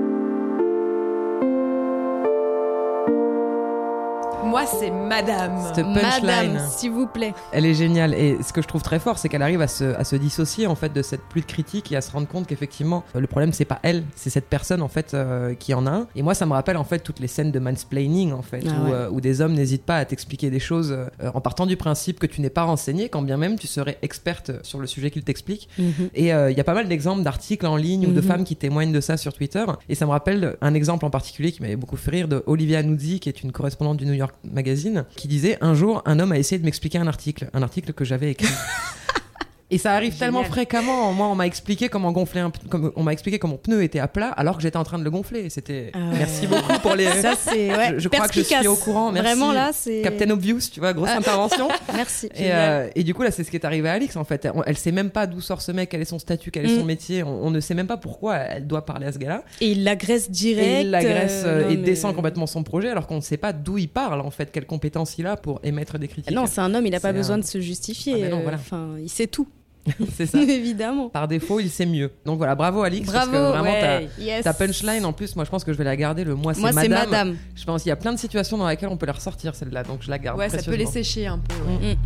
Moi, 4.57 4.65
c'est 4.65 4.89
madame. 4.89 5.55
Cette 5.75 5.85
punchline. 5.85 6.25
Madame, 6.25 6.59
s'il 6.67 6.89
vous 6.89 7.05
plaît. 7.05 7.35
Elle 7.51 7.63
est 7.67 7.75
géniale 7.75 8.15
et 8.15 8.37
ce 8.41 8.51
que 8.51 8.63
je 8.63 8.67
trouve 8.67 8.81
très 8.81 8.97
fort, 8.97 9.19
c'est 9.19 9.29
qu'elle 9.29 9.43
arrive 9.43 9.61
à 9.61 9.67
se, 9.67 9.83
à 9.83 10.03
se 10.03 10.15
dissocier 10.15 10.65
en 10.65 10.73
fait 10.73 10.91
de 10.91 11.03
cette 11.03 11.21
pluie 11.21 11.41
de 11.41 11.45
critiques 11.45 11.91
et 11.91 11.95
à 11.95 12.01
se 12.01 12.11
rendre 12.11 12.27
compte 12.27 12.47
qu'effectivement 12.47 13.03
euh, 13.15 13.19
le 13.19 13.27
problème 13.27 13.53
c'est 13.53 13.65
pas 13.65 13.77
elle, 13.83 14.03
c'est 14.15 14.31
cette 14.31 14.47
personne 14.47 14.81
en 14.81 14.87
fait 14.87 15.13
euh, 15.13 15.53
qui 15.53 15.75
en 15.75 15.85
a 15.85 15.91
un. 15.91 16.07
Et 16.15 16.23
moi 16.23 16.33
ça 16.33 16.47
me 16.47 16.53
rappelle 16.53 16.77
en 16.77 16.83
fait 16.83 16.99
toutes 17.01 17.19
les 17.19 17.27
scènes 17.27 17.51
de 17.51 17.59
mansplaining 17.59 18.33
en 18.33 18.41
fait 18.41 18.63
Ah 18.67 18.71
où, 18.81 18.85
ouais. 18.85 18.93
euh, 18.93 19.09
où 19.11 19.21
des 19.21 19.41
hommes 19.41 19.53
n'hésitent 19.53 19.85
pas 19.85 19.97
à 19.97 20.05
t'expliquer 20.05 20.49
des 20.49 20.59
choses 20.59 20.91
euh, 20.91 21.05
en 21.35 21.39
partant 21.39 21.67
du 21.67 21.77
principe 21.77 22.17
que 22.17 22.25
tu 22.25 22.41
n'es 22.41 22.49
pas 22.49 22.63
renseigné, 22.63 23.09
quand 23.09 23.21
bien 23.21 23.37
même 23.37 23.59
tu 23.59 23.67
serais 23.67 23.99
experte 24.01 24.51
sur 24.65 24.79
le 24.79 24.87
sujet 24.87 25.11
qu'ils 25.11 25.23
t'expliquent. 25.23 25.69
Mhm. 25.77 26.09
Et 26.15 26.33
euh, 26.33 26.49
il 26.49 26.57
y 26.57 26.61
a 26.61 26.63
pas 26.63 26.73
mal 26.73 26.87
d'exemples 26.87 27.21
d'articles 27.21 27.67
en 27.67 27.75
ligne 27.75 28.07
ou 28.07 28.11
de 28.11 28.21
Mhm. 28.21 28.27
femmes 28.27 28.43
qui 28.43 28.55
témoignent 28.55 28.91
de 28.91 29.01
ça 29.01 29.17
sur 29.17 29.33
Twitter. 29.33 29.65
Et 29.87 29.93
ça 29.93 30.07
me 30.07 30.11
rappelle 30.11 30.57
un 30.61 30.73
exemple 30.73 31.05
en 31.05 31.11
particulier 31.11 31.51
qui 31.51 31.61
m'avait 31.61 31.75
beaucoup 31.75 31.95
fait 31.97 32.09
rire 32.09 32.27
de 32.27 32.41
Olivia 32.47 32.81
Nuzzi, 32.81 33.19
qui 33.19 33.29
est 33.29 33.43
une 33.43 33.51
correspondante 33.51 33.97
du 33.97 34.05
New 34.07 34.13
York 34.13 34.33
Magazine, 34.51 35.05
qui 35.15 35.27
disait 35.27 35.57
un 35.61 35.73
jour 35.73 36.01
un 36.05 36.19
homme 36.19 36.31
a 36.31 36.37
essayé 36.37 36.59
de 36.59 36.65
m'expliquer 36.65 36.97
un 36.97 37.07
article, 37.07 37.49
un 37.53 37.61
article 37.61 37.93
que 37.93 38.05
j'avais 38.05 38.31
écrit. 38.31 38.47
Et 39.69 39.77
ça 39.77 39.91
arrive 39.93 40.17
tellement 40.17 40.45
fréquemment. 40.45 41.11
Moi, 41.11 41.27
on 41.27 41.35
m'a 41.35 41.45
expliqué 41.45 41.89
comment 41.89 42.13
gonfler 42.13 42.39
un, 42.39 42.51
comme 42.69 42.93
on 42.95 43.03
m'a 43.03 43.11
expliqué 43.11 43.37
que 43.37 43.47
mon 43.47 43.57
pneu 43.57 43.83
était 43.83 43.99
à 43.99 44.07
plat 44.07 44.29
alors 44.29 44.55
que 44.55 44.61
j'étais 44.63 44.77
en 44.77 44.85
train 44.85 44.97
de 44.97 45.03
le 45.03 45.11
gonfler. 45.11 45.49
C'était. 45.49 45.91
Ah. 45.93 45.99
Merci 46.17 46.47
beaucoup 46.47 46.79
pour 46.81 46.95
les. 46.95 47.05
Ça, 47.21 47.33
c'est 47.35 47.75
ouais, 47.75 47.89
je, 47.95 47.99
je 47.99 48.07
crois 48.07 48.29
que 48.29 48.33
je 48.35 48.43
suis 48.43 48.67
au 48.67 48.77
courant. 48.77 49.11
Merci. 49.11 49.27
Vraiment, 49.29 49.51
là, 49.51 49.71
c'est- 49.73 50.01
Captain 50.03 50.29
Obvious, 50.29 50.59
tu 50.71 50.79
vois, 50.79 50.93
grosse 50.93 51.09
Ah. 51.11 51.17
intervention. 51.17 51.67
Merci. 51.93 52.27
Et, 52.35 52.53
euh, 52.53 52.87
et 52.95 53.03
du 53.03 53.13
coup, 53.13 53.23
là, 53.23 53.31
c'est 53.31 53.43
ce 53.43 53.49
qui 53.51 53.57
est 53.57 53.65
arrivé 53.65 53.89
à 53.89 53.93
Alix, 53.93 54.15
en 54.15 54.23
fait. 54.23 54.45
Elle, 54.45 54.53
elle 54.67 54.77
sait 54.77 54.93
même 54.93 55.09
pas 55.09 55.27
d'où 55.27 55.41
sort 55.41 55.61
ce 55.61 55.73
mec, 55.73 55.89
quel 55.89 55.99
est 56.01 56.05
son 56.05 56.19
statut, 56.19 56.49
quel 56.49 56.65
est 56.65 56.75
son 56.77 56.83
Mm. 56.83 56.87
métier. 56.87 57.23
On, 57.23 57.47
on 57.47 57.51
ne 57.51 57.59
sait 57.59 57.73
même 57.73 57.87
pas 57.87 57.97
pourquoi 57.97 58.37
elle 58.37 58.67
doit 58.67 58.85
parler 58.85 59.07
à 59.07 59.11
ce 59.11 59.17
gars-là. 59.17 59.43
Et 59.59 59.71
il 59.71 59.83
l'agresse 59.83 60.31
direct. 60.31 60.65
Et 60.65 60.81
il 60.83 60.91
l'agresse 60.91 61.43
euh, 61.45 61.59
euh, 61.59 61.63
non, 61.65 61.69
et 61.71 61.75
mais- 61.75 61.83
descend 61.83 62.15
complètement 62.15 62.47
son 62.47 62.63
projet, 62.63 62.87
alors 62.89 63.05
qu'on 63.05 63.17
ne 63.17 63.21
sait 63.21 63.35
pas 63.35 63.51
d'où 63.51 63.77
il 63.77 63.89
parle, 63.89 64.21
en 64.21 64.31
fait, 64.31 64.49
quelles 64.49 64.65
compétences 64.65 65.17
il 65.17 65.27
a 65.27 65.35
pour 65.35 65.59
émettre 65.63 65.99
des 65.99 66.07
critiques. 66.07 66.33
Non, 66.33 66.45
c'est 66.45 66.61
un 66.61 66.73
homme, 66.73 66.85
il 66.85 66.91
n'a 66.91 67.01
pas 67.01 67.11
besoin 67.11 67.35
un- 67.35 67.39
de 67.39 67.43
se 67.45 67.59
justifier. 67.59 68.23
Ah, 68.27 68.29
non, 68.29 68.39
voilà. 68.43 68.55
Enfin, 68.57 68.91
il 69.03 69.09
sait 69.09 69.27
tout. 69.27 69.45
c'est 70.15 70.25
ça. 70.25 70.39
Évidemment. 70.41 71.09
Par 71.09 71.27
défaut, 71.27 71.59
il 71.59 71.69
sait 71.69 71.85
mieux. 71.85 72.11
Donc 72.25 72.37
voilà, 72.37 72.55
bravo 72.55 72.81
Alix. 72.83 73.09
parce 73.11 73.25
que 73.27 73.31
Bravo, 73.31 73.49
vraiment, 73.51 73.69
ouais, 73.71 74.09
ta, 74.17 74.21
yes. 74.21 74.43
ta 74.43 74.53
punchline, 74.53 75.05
en 75.05 75.13
plus, 75.13 75.35
moi 75.35 75.45
je 75.45 75.49
pense 75.49 75.63
que 75.63 75.73
je 75.73 75.77
vais 75.77 75.83
la 75.83 75.95
garder. 75.95 76.23
Le 76.23 76.35
moi 76.35 76.53
c'est 76.53 76.61
Moi, 76.61 76.71
c'est 76.71 76.87
madame. 76.87 77.09
madame. 77.09 77.37
Je 77.55 77.63
pense 77.65 77.83
qu'il 77.83 77.89
y 77.89 77.93
a 77.93 77.95
plein 77.95 78.13
de 78.13 78.19
situations 78.19 78.57
dans 78.57 78.67
lesquelles 78.67 78.89
on 78.89 78.97
peut 78.97 79.05
la 79.05 79.13
ressortir 79.13 79.55
celle-là, 79.55 79.83
donc 79.83 79.99
je 80.01 80.09
la 80.09 80.19
garde. 80.19 80.37
Ouais, 80.37 80.49
ça 80.49 80.61
peut 80.61 80.75
les 80.75 80.85
sécher 80.85 81.27
un 81.27 81.39
peu. 81.39 81.55
Mm. 81.55 81.85
ouais. 81.85 81.97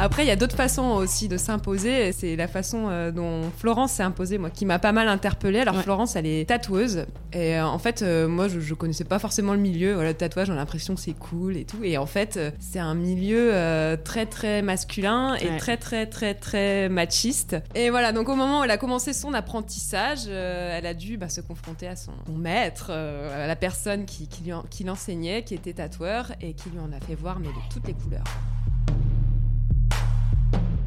Après, 0.00 0.22
il 0.24 0.28
y 0.28 0.30
a 0.30 0.36
d'autres 0.36 0.54
façons 0.54 0.84
aussi 0.92 1.26
de 1.28 1.36
s'imposer. 1.36 2.12
C'est 2.12 2.36
la 2.36 2.46
façon 2.46 2.86
euh, 2.88 3.10
dont 3.10 3.42
Florence 3.58 3.92
s'est 3.92 4.04
imposée, 4.04 4.38
moi, 4.38 4.48
qui 4.48 4.64
m'a 4.64 4.78
pas 4.78 4.92
mal 4.92 5.08
interpellée. 5.08 5.58
Alors, 5.60 5.74
Ouais. 5.74 5.82
Florence, 5.82 6.14
elle 6.16 6.26
est 6.26 6.48
tatoueuse. 6.48 7.04
Et 7.32 7.56
euh, 7.58 7.66
en 7.66 7.78
fait, 7.78 8.02
euh, 8.02 8.28
moi, 8.28 8.46
je, 8.48 8.60
je 8.60 8.74
connaissais 8.74 9.04
pas 9.04 9.18
forcément 9.18 9.52
le 9.54 9.58
milieu. 9.58 9.94
Voilà, 9.94 10.10
le 10.10 10.14
tatouage, 10.16 10.46
j'ai 10.46 10.54
l'impression 10.54 10.94
que 10.94 11.00
c'est 11.00 11.12
cool 11.18 11.56
et 11.56 11.64
tout. 11.64 11.82
Et 11.82 11.98
en 11.98 12.06
fait, 12.06 12.38
c'est 12.60 12.78
un 12.78 12.94
milieu 12.94 13.50
euh, 13.52 13.96
très, 13.96 14.24
très 14.26 14.62
masculin 14.62 15.34
et 15.34 15.48
Ouais. 15.48 15.56
très, 15.56 15.76
très, 15.76 16.06
très, 16.06 16.34
très 16.34 16.88
machiste. 16.88 17.56
Et 17.74 17.90
voilà, 17.90 18.12
donc 18.12 18.28
au 18.28 18.34
moment 18.36 18.60
où 18.60 18.64
elle 18.64 18.70
a 18.70 18.76
commencé 18.78 19.12
son 19.12 19.34
apprentissage, 19.34 20.20
euh, 20.28 20.76
elle 20.78 20.86
a 20.86 20.94
dû 20.94 21.16
bah, 21.16 21.28
se 21.28 21.40
confronter 21.40 21.88
à 21.88 21.96
son, 21.96 22.12
maître, 22.36 22.88
euh, 22.90 23.44
à 23.44 23.46
la 23.48 23.56
personne 23.56 24.04
qui, 24.04 24.28
qui 24.28 24.84
l'enseignait, 24.84 25.42
qui 25.42 25.54
était 25.54 25.72
tatoueur 25.72 26.32
et 26.40 26.52
qui 26.54 26.70
lui 26.70 26.78
en 26.78 26.92
a 26.96 27.00
fait 27.00 27.14
voir, 27.14 27.40
mais 27.40 27.48
de 27.48 27.52
toutes 27.72 27.86
les 27.86 27.94
couleurs. 27.94 28.24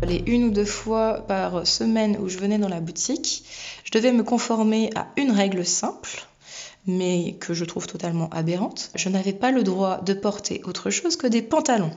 Les 0.08 0.24
une 0.26 0.46
ou 0.46 0.50
deux 0.50 0.66
fois 0.66 1.24
par 1.28 1.68
semaine 1.68 2.18
où 2.20 2.28
je 2.28 2.38
venais 2.38 2.58
dans 2.58 2.68
la 2.68 2.80
boutique, 2.80 3.44
je 3.84 3.92
devais 3.92 4.12
me 4.12 4.24
conformer 4.24 4.90
à 4.96 5.08
une 5.16 5.32
règle 5.32 5.66
simple, 5.66 6.26
mais 6.88 7.36
que 7.40 7.54
je 7.54 7.66
trouve 7.66 7.88
totalement 7.88 8.30
aberrante. 8.32 8.90
Je 8.96 9.10
n'avais 9.10 9.34
pas 9.34 9.52
le 9.52 9.64
droit 9.64 10.02
de 10.02 10.14
porter 10.14 10.62
autre 10.66 10.90
chose 10.90 11.16
que 11.16 11.28
des 11.28 11.42
pantalons 11.42 11.92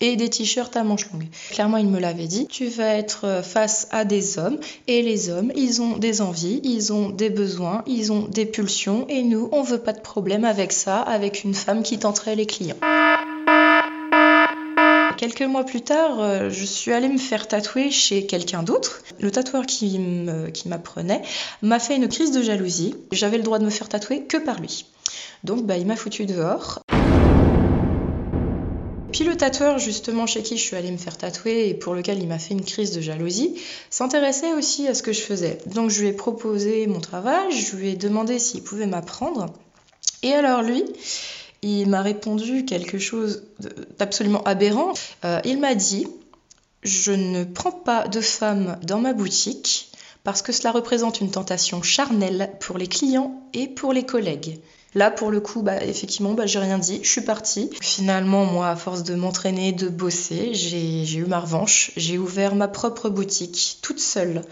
et 0.00 0.16
des 0.16 0.28
t-shirts 0.28 0.76
à 0.76 0.82
manches 0.82 1.10
longues. 1.12 1.28
Clairement, 1.50 1.76
il 1.76 1.86
me 1.86 2.00
l'avait 2.00 2.26
dit, 2.26 2.46
tu 2.48 2.66
vas 2.66 2.96
être 2.96 3.42
face 3.44 3.86
à 3.92 4.04
des 4.04 4.38
hommes, 4.38 4.58
et 4.88 5.02
les 5.02 5.30
hommes, 5.30 5.52
ils 5.54 5.80
ont 5.80 5.96
des 5.96 6.20
envies, 6.20 6.60
ils 6.64 6.92
ont 6.92 7.10
des 7.10 7.30
besoins, 7.30 7.84
ils 7.86 8.12
ont 8.12 8.26
des 8.26 8.46
pulsions, 8.46 9.06
et 9.08 9.22
nous, 9.22 9.48
on 9.52 9.62
veut 9.62 9.78
pas 9.78 9.92
de 9.92 10.00
problème 10.00 10.44
avec 10.44 10.72
ça, 10.72 11.00
avec 11.00 11.44
une 11.44 11.54
femme 11.54 11.82
qui 11.82 11.98
tenterait 11.98 12.36
les 12.36 12.46
clients. 12.46 12.76
Quelques 15.16 15.42
mois 15.42 15.64
plus 15.64 15.82
tard, 15.82 16.20
euh, 16.20 16.50
je 16.50 16.64
suis 16.64 16.92
allée 16.92 17.08
me 17.08 17.18
faire 17.18 17.46
tatouer 17.46 17.90
chez 17.90 18.26
quelqu'un 18.26 18.62
d'autre. 18.62 19.02
Le 19.20 19.30
tatoueur 19.30 19.64
qui 19.64 19.98
m'apprenait 20.66 21.22
m'a 21.62 21.78
fait 21.78 21.96
une 21.96 22.08
crise 22.08 22.32
de 22.32 22.42
jalousie. 22.42 22.94
J'avais 23.12 23.36
le 23.36 23.44
droit 23.44 23.58
de 23.58 23.64
me 23.64 23.70
faire 23.70 23.88
tatouer 23.88 24.24
que 24.24 24.36
par 24.36 24.60
lui. 24.60 24.86
Donc 25.44 25.64
bah, 25.64 25.76
il 25.76 25.86
m'a 25.86 25.96
foutu 25.96 26.26
dehors. 26.26 26.80
Puis 29.12 29.22
le 29.22 29.36
tatoueur 29.36 29.78
justement 29.78 30.26
chez 30.26 30.42
qui 30.42 30.58
je 30.58 30.62
suis 30.62 30.74
allée 30.74 30.90
me 30.90 30.96
faire 30.96 31.16
tatouer 31.16 31.68
et 31.68 31.74
pour 31.74 31.94
lequel 31.94 32.18
il 32.20 32.26
m'a 32.26 32.40
fait 32.40 32.54
une 32.54 32.64
crise 32.64 32.90
de 32.90 33.00
jalousie, 33.00 33.54
s'intéressait 33.90 34.52
aussi 34.54 34.88
à 34.88 34.94
ce 34.94 35.04
que 35.04 35.12
je 35.12 35.20
faisais. 35.20 35.58
Donc 35.66 35.90
je 35.90 36.00
lui 36.00 36.08
ai 36.08 36.12
proposé 36.12 36.88
mon 36.88 37.00
travail, 37.00 37.52
je 37.52 37.76
lui 37.76 37.90
ai 37.90 37.96
demandé 37.96 38.40
s'il 38.40 38.64
pouvait 38.64 38.86
m'apprendre. 38.86 39.46
Et 40.24 40.32
alors 40.32 40.62
lui, 40.62 40.82
il 41.64 41.88
m'a 41.88 42.02
répondu 42.02 42.64
quelque 42.64 42.98
chose 42.98 43.44
d'absolument 43.98 44.42
aberrant. 44.44 44.92
Euh, 45.24 45.40
il 45.44 45.60
m'a 45.60 45.74
dit 45.74 46.06
Je 46.82 47.12
ne 47.12 47.44
prends 47.44 47.72
pas 47.72 48.06
de 48.08 48.20
femmes 48.20 48.78
dans 48.82 49.00
ma 49.00 49.12
boutique 49.12 49.90
parce 50.24 50.42
que 50.42 50.52
cela 50.52 50.72
représente 50.72 51.20
une 51.20 51.30
tentation 51.30 51.82
charnelle 51.82 52.50
pour 52.60 52.78
les 52.78 52.86
clients 52.86 53.42
et 53.52 53.68
pour 53.68 53.92
les 53.92 54.04
collègues. 54.04 54.60
Là, 54.94 55.10
pour 55.10 55.30
le 55.30 55.40
coup, 55.40 55.62
bah, 55.62 55.82
effectivement, 55.82 56.34
bah, 56.34 56.46
j'ai 56.46 56.60
rien 56.60 56.78
dit, 56.78 57.00
je 57.02 57.08
suis 57.08 57.20
partie. 57.20 57.68
Finalement, 57.80 58.44
moi, 58.44 58.68
à 58.68 58.76
force 58.76 59.02
de 59.02 59.14
m'entraîner, 59.14 59.72
de 59.72 59.88
bosser, 59.88 60.54
j'ai 60.54 61.16
eu 61.16 61.24
ma 61.24 61.40
revanche. 61.40 61.90
J'ai 61.96 62.16
ouvert 62.16 62.54
ma 62.54 62.68
propre 62.68 63.08
boutique, 63.08 63.78
toute 63.82 64.00
seule. 64.00 64.42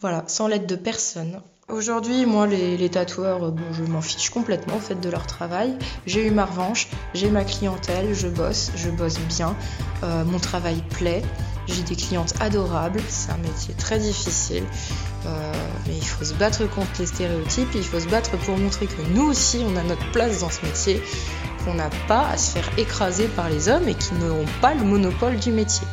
Voilà, 0.00 0.24
sans 0.28 0.46
l'aide 0.46 0.66
de 0.66 0.76
personne. 0.76 1.40
Aujourd'hui, 1.72 2.26
moi, 2.26 2.46
les, 2.46 2.90
tatoueurs, 2.90 3.54
je 3.72 3.82
m'en 3.84 4.02
fiche 4.02 4.28
complètement 4.28 4.74
en 4.74 4.78
fait 4.78 5.00
de 5.00 5.08
leur 5.08 5.26
travail. 5.26 5.74
J'ai 6.04 6.26
eu 6.26 6.30
ma 6.30 6.44
revanche, 6.44 6.88
j'ai 7.14 7.30
ma 7.30 7.44
clientèle, 7.44 8.12
je 8.12 8.28
bosse, 8.28 8.72
je 8.76 8.90
bosse 8.90 9.18
bien, 9.20 9.56
euh, 10.02 10.22
mon 10.26 10.38
travail 10.38 10.82
plaît, 10.90 11.22
j'ai 11.66 11.82
des 11.82 11.96
clientes 11.96 12.34
adorables, 12.40 13.00
c'est 13.08 13.32
un 13.32 13.38
métier 13.38 13.72
très 13.72 13.98
difficile, 13.98 14.64
euh, 15.24 15.52
mais 15.86 15.96
il 15.96 16.04
faut 16.04 16.26
se 16.26 16.34
battre 16.34 16.68
contre 16.68 16.90
les 16.98 17.06
stéréotypes, 17.06 17.70
il 17.74 17.84
faut 17.84 18.00
se 18.00 18.08
battre 18.08 18.36
pour 18.40 18.58
montrer 18.58 18.86
que 18.86 19.00
nous 19.14 19.30
aussi, 19.30 19.64
on 19.66 19.74
a 19.74 19.82
notre 19.82 20.10
place 20.12 20.40
dans 20.40 20.50
ce 20.50 20.66
métier, 20.66 21.02
qu'on 21.64 21.72
n'a 21.72 21.88
pas 22.06 22.28
à 22.28 22.36
se 22.36 22.50
faire 22.50 22.68
écraser 22.76 23.28
par 23.28 23.48
les 23.48 23.70
hommes 23.70 23.88
et 23.88 23.94
qui 23.94 24.12
n'auront 24.16 24.44
pas 24.60 24.74
le 24.74 24.84
monopole 24.84 25.36
du 25.36 25.50
métier. 25.50 25.86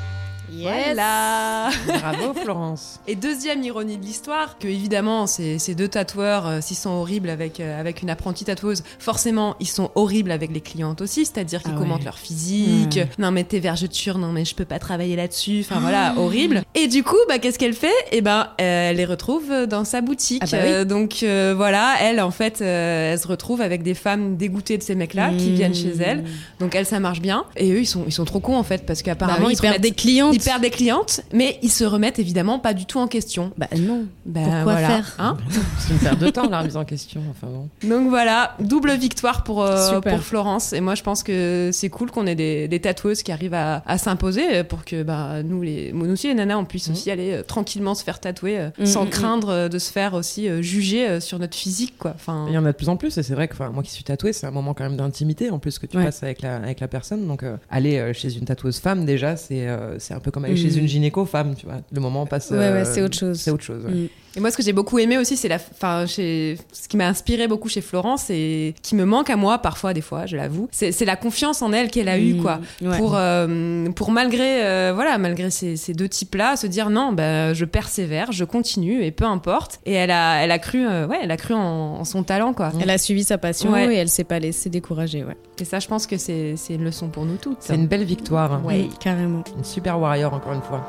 Voilà 0.61 1.69
Bravo 1.87 2.33
Florence. 2.33 2.99
Et 3.07 3.15
deuxième 3.15 3.63
ironie 3.63 3.97
de 3.97 4.05
l'histoire, 4.05 4.57
que 4.59 4.67
évidemment 4.67 5.27
ces, 5.27 5.59
ces 5.59 5.75
deux 5.75 5.87
tatoueurs, 5.87 6.47
euh, 6.47 6.59
s'ils 6.61 6.77
sont 6.77 6.89
horribles 6.91 7.29
avec, 7.29 7.59
euh, 7.59 7.79
avec 7.79 8.01
une 8.01 8.09
apprentie 8.09 8.45
tatoueuse, 8.45 8.83
forcément 8.99 9.55
ils 9.59 9.67
sont 9.67 9.91
horribles 9.95 10.31
avec 10.31 10.51
les 10.53 10.61
clientes 10.61 11.01
aussi, 11.01 11.25
c'est-dire 11.25 11.61
qu'ils 11.63 11.73
Ah 11.75 11.79
commentent 11.79 11.99
ouais. 11.99 12.05
leur 12.05 12.17
physique, 12.17 12.95
Ouais. 12.95 13.09
non 13.17 13.31
mais 13.31 13.43
tes 13.43 13.59
vergetures, 13.59 14.17
non 14.17 14.31
mais 14.31 14.45
je 14.45 14.55
peux 14.55 14.65
pas 14.65 14.79
travailler 14.79 15.15
là-dessus, 15.15 15.61
enfin 15.69 15.79
voilà, 15.79 16.13
Ah. 16.15 16.19
horrible. 16.19 16.63
Et 16.75 16.87
du 16.87 17.03
coup, 17.03 17.17
bah, 17.27 17.39
qu'est-ce 17.39 17.59
qu'elle 17.59 17.73
fait? 17.73 17.87
Eh 18.11 18.21
ben, 18.21 18.47
euh, 18.61 18.89
elle 18.89 18.97
les 18.97 19.05
retrouve 19.05 19.51
dans 19.67 19.85
sa 19.85 20.01
boutique. 20.01 20.41
Ah 20.43 20.47
bah 20.51 20.57
oui. 20.63 20.69
Euh, 20.71 20.85
donc 20.85 21.23
euh, 21.23 21.53
voilà, 21.55 21.95
elle 22.01 22.19
en 22.21 22.31
fait, 22.31 22.61
euh, 22.61 23.13
elle 23.13 23.19
se 23.19 23.27
retrouve 23.27 23.61
avec 23.61 23.83
des 23.83 23.93
femmes 23.93 24.35
dégoûtées 24.37 24.77
de 24.77 24.83
ces 24.83 24.95
mecs-là 24.95 25.31
qui 25.37 25.49
Mmh. 25.51 25.53
viennent 25.55 25.75
chez 25.75 25.93
elle. 25.99 26.23
Donc 26.59 26.75
elle, 26.75 26.85
ça 26.85 26.99
marche 26.99 27.21
bien. 27.21 27.45
Et 27.55 27.71
eux, 27.71 27.79
ils 27.81 27.85
sont, 27.85 28.03
ils 28.07 28.11
sont 28.11 28.25
trop 28.25 28.39
cons 28.39 28.57
en 28.57 28.63
fait, 28.63 28.85
parce 28.85 29.01
qu'apparemment 29.01 29.39
Bah 29.39 29.45
oui, 29.47 29.53
ils 29.53 29.57
ils 29.57 29.61
perdent 29.61 29.81
des 29.81 29.91
clientes. 29.91 30.33
Des 30.57 30.71
clientes, 30.71 31.21
mais 31.31 31.59
ils 31.61 31.69
se 31.69 31.83
remettent 31.83 32.17
évidemment 32.17 32.57
pas 32.59 32.73
du 32.73 32.85
tout 32.85 32.97
en 32.99 33.07
question. 33.07 33.51
Bah 33.57 33.67
non. 33.77 34.05
Ben, 34.25 34.43
Pourquoi 34.43 34.63
voilà, 34.63 34.87
faire 34.87 35.15
hein 35.19 35.37
C'est 35.79 35.93
une 35.93 35.99
perte 35.99 36.19
de 36.19 36.29
temps 36.29 36.49
la 36.49 36.59
remise 36.61 36.75
en 36.75 36.85
question. 36.85 37.21
Enfin 37.29 37.47
bon. 37.47 37.69
Donc 37.87 38.09
voilà, 38.09 38.55
double 38.59 38.93
victoire 38.93 39.43
pour, 39.43 39.63
euh, 39.63 40.01
pour 40.01 40.19
Florence. 40.19 40.73
Et 40.73 40.81
moi, 40.81 40.95
je 40.95 41.03
pense 41.03 41.21
que 41.23 41.69
c'est 41.71 41.89
cool 41.89 42.09
qu'on 42.11 42.25
ait 42.27 42.35
des, 42.35 42.67
des 42.67 42.79
tatoueuses 42.81 43.21
qui 43.23 43.31
arrivent 43.31 43.53
à, 43.53 43.83
à 43.85 43.97
s'imposer 43.97 44.63
pour 44.63 44.83
que 44.83 45.03
bah, 45.03 45.43
nous, 45.43 45.61
les, 45.61 45.91
nous 45.93 46.11
aussi, 46.11 46.27
les 46.27 46.33
nanas, 46.33 46.57
on 46.57 46.65
puisse 46.65 46.89
aussi 46.89 47.11
aller 47.11 47.33
euh, 47.33 47.43
tranquillement 47.43 47.93
se 47.95 48.03
faire 48.03 48.19
tatouer 48.19 48.59
euh, 48.59 48.69
Mhm, 48.79 48.85
sans 48.85 49.03
mhm. 49.05 49.09
craindre 49.11 49.49
euh, 49.49 49.69
de 49.69 49.77
se 49.79 49.91
faire 49.91 50.13
aussi 50.13 50.47
euh, 50.49 50.61
juger 50.61 51.07
euh, 51.07 51.19
sur 51.19 51.37
notre 51.39 51.55
physique. 51.55 51.95
Quoi. 51.99 52.11
Enfin, 52.15 52.45
Il 52.47 52.53
y 52.53 52.57
en 52.57 52.65
a 52.65 52.71
de 52.71 52.77
plus 52.77 52.89
en 52.89 52.97
plus 52.97 53.17
et 53.17 53.23
c'est 53.23 53.33
vrai 53.35 53.47
que 53.47 53.53
enfin, 53.53 53.69
moi 53.69 53.83
qui 53.83 53.91
suis 53.91 54.03
tatouée, 54.03 54.33
c'est 54.33 54.47
un 54.47 54.51
moment 54.51 54.73
quand 54.73 54.83
même 54.83 54.97
d'intimité 54.97 55.49
en 55.51 55.59
plus 55.59 55.77
que 55.79 55.85
tu 55.85 55.97
Ouais. 55.97 56.05
passes 56.05 56.23
avec 56.23 56.41
la, 56.41 56.57
avec 56.57 56.79
la 56.79 56.87
personne. 56.87 57.27
Donc 57.27 57.43
euh, 57.43 57.57
aller 57.69 57.97
euh, 57.97 58.13
chez 58.13 58.37
une 58.37 58.45
tatoueuse 58.45 58.79
femme 58.79 59.05
déjà, 59.05 59.35
c'est 59.35 59.67
euh, 59.67 59.99
c'est 59.99 60.13
un 60.13 60.19
peu 60.19 60.31
comme 60.31 60.38
aller 60.43 60.53
Mhm. 60.53 60.59
chez 60.71 60.77
une 60.77 60.87
gynéco 60.87 61.25
femme, 61.25 61.55
tu 61.55 61.65
vois. 61.65 61.81
Le 61.91 61.99
moment 62.01 62.25
passe. 62.25 62.51
Ouais, 62.51 62.57
euh, 62.57 62.73
ouais, 62.79 62.85
c'est 62.85 63.01
autre 63.01 63.17
chose. 63.17 63.39
C'est 63.39 63.51
autre 63.51 63.63
chose. 63.63 63.83
ouais. 63.85 63.91
Mm. 63.91 64.07
Et 64.35 64.39
moi, 64.39 64.51
ce 64.51 64.57
que 64.57 64.63
j'ai 64.63 64.73
beaucoup 64.73 64.99
aimé 64.99 65.17
aussi, 65.17 65.35
c'est 65.37 65.47
la, 65.47 65.55
enfin, 65.55 66.05
chez, 66.05 66.57
ce 66.71 66.87
qui 66.87 66.97
m'a 66.97 67.07
inspiré 67.07 67.47
beaucoup 67.47 67.67
chez 67.69 67.81
Florence 67.81 68.29
et 68.29 68.75
qui 68.83 68.95
me 68.95 69.03
manque 69.05 69.29
à 69.29 69.35
moi 69.35 69.57
parfois, 69.57 69.93
des 69.93 70.01
fois, 70.01 70.25
je 70.25 70.37
l'avoue, 70.37 70.67
c'est 70.71 70.91
c'est 70.91 71.05
la 71.05 71.15
confiance 71.15 71.61
en 71.61 71.73
elle 71.73 71.89
qu'elle 71.89 72.09
a 72.09 72.17
eue, 72.17 72.35
Mmh, 72.35 72.41
quoi. 72.41 72.59
ouais. 72.81 72.97
Pour, 72.97 73.13
euh, 73.15 73.89
pour 73.91 74.11
malgré, 74.11 74.63
euh, 74.63 74.91
voilà, 74.93 75.17
malgré 75.17 75.49
ces, 75.49 75.75
ces 75.77 75.93
deux 75.93 76.07
types-là, 76.07 76.55
se 76.57 76.67
dire 76.67 76.89
non, 76.89 77.11
bah, 77.11 77.53
je 77.53 77.65
persévère, 77.65 78.31
je 78.31 78.43
continue 78.45 79.03
et 79.03 79.11
peu 79.11 79.25
importe. 79.25 79.79
Et 79.85 79.93
elle 79.93 80.11
a, 80.11 80.43
elle 80.43 80.51
a 80.51 80.59
cru, 80.59 80.85
euh, 80.87 81.07
ouais, 81.07 81.17
elle 81.21 81.31
a 81.31 81.37
cru 81.37 81.53
en, 81.55 81.59
en 81.99 82.03
son 82.05 82.23
talent, 82.23 82.53
quoi. 82.53 82.71
Elle 82.79 82.89
a 82.91 82.97
suivi 82.97 83.23
sa 83.23 83.37
passion 83.37 83.71
Ouais. 83.71 83.93
et 83.93 83.97
elle 83.97 84.09
s'est 84.09 84.23
pas 84.23 84.39
laissée 84.39 84.69
décourager, 84.69 85.23
ouais. 85.23 85.37
Et 85.59 85.65
ça, 85.65 85.79
je 85.79 85.87
pense 85.87 86.05
que 86.07 86.17
c'est 86.17 86.53
c'est 86.55 86.75
une 86.75 86.83
leçon 86.83 87.09
pour 87.09 87.25
nous 87.25 87.35
toutes. 87.37 87.57
C'est 87.61 87.75
une 87.75 87.87
belle 87.87 88.03
victoire. 88.05 88.59
Mm, 88.59 88.89
carrément. 88.99 89.43
Une 89.57 89.63
super 89.63 89.99
warrior, 89.99 90.33
encore 90.33 90.53
une 90.53 90.61
fois. 90.61 90.85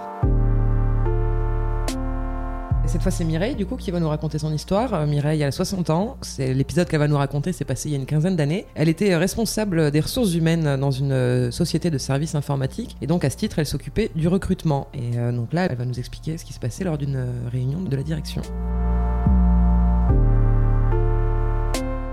Et 2.90 2.92
cette 2.94 3.02
fois, 3.02 3.12
c'est 3.12 3.22
Mireille, 3.22 3.54
du 3.54 3.66
coup, 3.66 3.76
qui 3.76 3.92
va 3.92 4.00
nous 4.00 4.08
raconter 4.08 4.40
son 4.40 4.52
histoire. 4.52 4.92
Euh, 4.94 5.06
Mireille, 5.06 5.44
a 5.44 5.52
60 5.52 5.90
ans. 5.90 6.16
C'est 6.22 6.52
l'épisode 6.52 6.88
qu'elle 6.88 6.98
va 6.98 7.06
nous 7.06 7.16
raconter, 7.16 7.52
c'est 7.52 7.64
passé 7.64 7.88
il 7.88 7.92
y 7.92 7.94
a 7.94 7.98
une 7.98 8.04
quinzaine 8.04 8.34
d'années. 8.34 8.66
Elle 8.74 8.88
était 8.88 9.14
responsable 9.14 9.92
des 9.92 10.00
ressources 10.00 10.34
humaines 10.34 10.76
dans 10.76 10.90
une 10.90 11.12
euh, 11.12 11.50
société 11.52 11.92
de 11.92 11.98
services 11.98 12.34
informatiques. 12.34 12.96
Et 13.00 13.06
donc, 13.06 13.24
à 13.24 13.30
ce 13.30 13.36
titre, 13.36 13.60
elle 13.60 13.66
s'occupait 13.66 14.10
du 14.16 14.26
recrutement. 14.26 14.88
Et 14.92 15.16
euh, 15.18 15.30
donc 15.30 15.52
là, 15.52 15.68
elle 15.70 15.76
va 15.76 15.84
nous 15.84 16.00
expliquer 16.00 16.36
ce 16.36 16.44
qui 16.44 16.52
se 16.52 16.58
passait 16.58 16.82
lors 16.82 16.98
d'une 16.98 17.24
réunion 17.52 17.80
de 17.80 17.94
la 17.94 18.02
direction. 18.02 18.42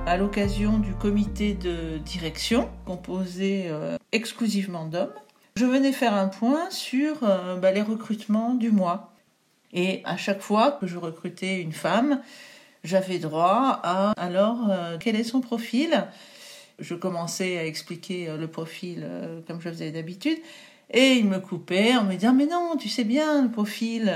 à 0.05 0.15
l'occasion 0.15 0.77
du 0.77 0.93
comité 0.93 1.53
de 1.53 1.97
direction, 1.97 2.69
composé 2.85 3.69
exclusivement 4.13 4.85
d'hommes, 4.85 5.11
je 5.57 5.65
venais 5.65 5.91
faire 5.91 6.13
un 6.13 6.29
point 6.29 6.69
sur 6.69 7.15
bah, 7.61 7.73
les 7.73 7.81
recrutements 7.81 8.53
du 8.53 8.71
mois. 8.71 9.11
Et 9.73 10.01
à 10.05 10.17
chaque 10.17 10.41
fois 10.41 10.71
que 10.71 10.87
je 10.87 10.97
recrutais 10.97 11.61
une 11.61 11.73
femme, 11.73 12.21
j'avais 12.83 13.19
droit 13.19 13.79
à 13.83 14.13
alors 14.17 14.69
euh, 14.69 14.97
quel 14.99 15.15
est 15.15 15.23
son 15.23 15.41
profil? 15.41 16.07
Je 16.79 16.95
commençais 16.95 17.57
à 17.57 17.65
expliquer 17.65 18.29
euh, 18.29 18.37
le 18.37 18.47
profil 18.47 19.03
euh, 19.03 19.41
comme 19.47 19.59
je 19.59 19.69
faisais 19.69 19.91
d'habitude. 19.91 20.37
Et 20.89 21.15
il 21.15 21.25
me 21.25 21.39
coupait 21.39 21.97
en 21.97 22.05
me 22.05 22.15
disant 22.15 22.33
mais 22.33 22.45
non 22.45 22.77
tu 22.79 22.87
sais 22.87 23.03
bien 23.03 23.43
le 23.43 23.51
profil 23.51 24.09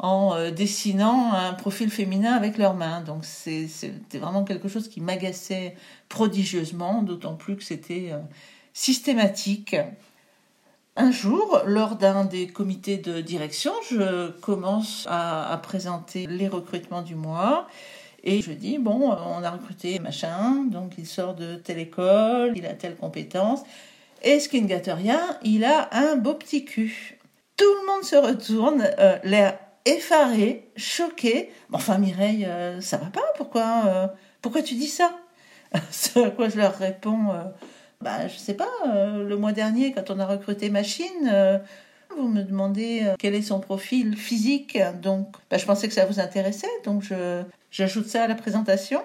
en 0.00 0.50
dessinant 0.50 1.32
un 1.32 1.52
profil 1.54 1.88
féminin 1.88 2.32
avec 2.32 2.58
leurs 2.58 2.74
mains 2.74 3.00
donc 3.00 3.24
c'était 3.24 4.18
vraiment 4.18 4.42
quelque 4.42 4.66
chose 4.66 4.88
qui 4.88 5.00
m'agaçait 5.00 5.76
prodigieusement 6.08 7.02
d'autant 7.02 7.36
plus 7.36 7.54
que 7.54 7.62
c'était 7.62 8.10
systématique 8.72 9.76
un 10.96 11.10
jour, 11.10 11.62
lors 11.66 11.96
d'un 11.96 12.24
des 12.24 12.48
comités 12.48 12.98
de 12.98 13.20
direction, 13.20 13.72
je 13.90 14.30
commence 14.40 15.06
à, 15.08 15.58
présenter 15.62 16.26
les 16.26 16.48
recrutements 16.48 17.02
du 17.02 17.14
mois. 17.14 17.68
Et 18.22 18.42
je 18.42 18.52
dis, 18.52 18.78
bon, 18.78 19.10
on 19.10 19.42
a 19.42 19.50
recruté 19.50 19.98
machin, 19.98 20.64
donc 20.64 20.92
il 20.98 21.06
sort 21.06 21.34
de 21.34 21.54
telle 21.56 21.78
école, 21.78 22.52
il 22.56 22.66
a 22.66 22.74
telle 22.74 22.96
compétence. 22.96 23.62
Et 24.22 24.40
ce 24.40 24.48
qui 24.48 24.60
ne 24.60 24.66
gâte 24.66 24.90
rien, 24.92 25.20
il 25.42 25.64
a 25.64 25.88
un 25.92 26.16
beau 26.16 26.34
petit 26.34 26.64
cul. 26.66 27.18
Tout 27.56 27.64
le 27.80 27.86
monde 27.86 28.04
se 28.04 28.16
retourne, 28.16 28.86
euh, 28.98 29.18
l'air 29.24 29.58
effaré, 29.84 30.70
choqué. 30.76 31.50
Enfin, 31.72 31.98
Mireille, 31.98 32.44
euh, 32.44 32.80
ça 32.80 32.96
va 32.96 33.06
pas 33.06 33.24
Pourquoi, 33.36 33.82
euh, 33.86 34.06
pourquoi 34.42 34.62
tu 34.62 34.74
dis 34.74 34.88
ça? 34.88 35.18
Ce 35.90 36.18
à 36.18 36.30
quoi 36.30 36.48
je 36.48 36.58
leur 36.58 36.76
réponds, 36.76 37.30
euh, 37.30 37.44
bah, 38.00 38.28
je 38.28 38.36
sais 38.38 38.54
pas, 38.54 38.70
euh, 38.86 39.24
le 39.24 39.36
mois 39.36 39.52
dernier, 39.52 39.92
quand 39.92 40.10
on 40.10 40.18
a 40.18 40.26
recruté 40.26 40.70
Machine, 40.70 41.28
euh, 41.30 41.58
vous 42.16 42.28
me 42.28 42.42
demandez 42.42 43.02
euh, 43.04 43.14
quel 43.18 43.34
est 43.34 43.42
son 43.42 43.60
profil 43.60 44.16
physique, 44.16 44.78
donc 45.02 45.34
bah, 45.50 45.58
je 45.58 45.66
pensais 45.66 45.86
que 45.86 45.94
ça 45.94 46.06
vous 46.06 46.18
intéressait, 46.18 46.70
donc 46.84 47.04
j'ajoute 47.70 48.06
ça 48.06 48.24
à 48.24 48.26
la 48.26 48.34
présentation. 48.34 49.02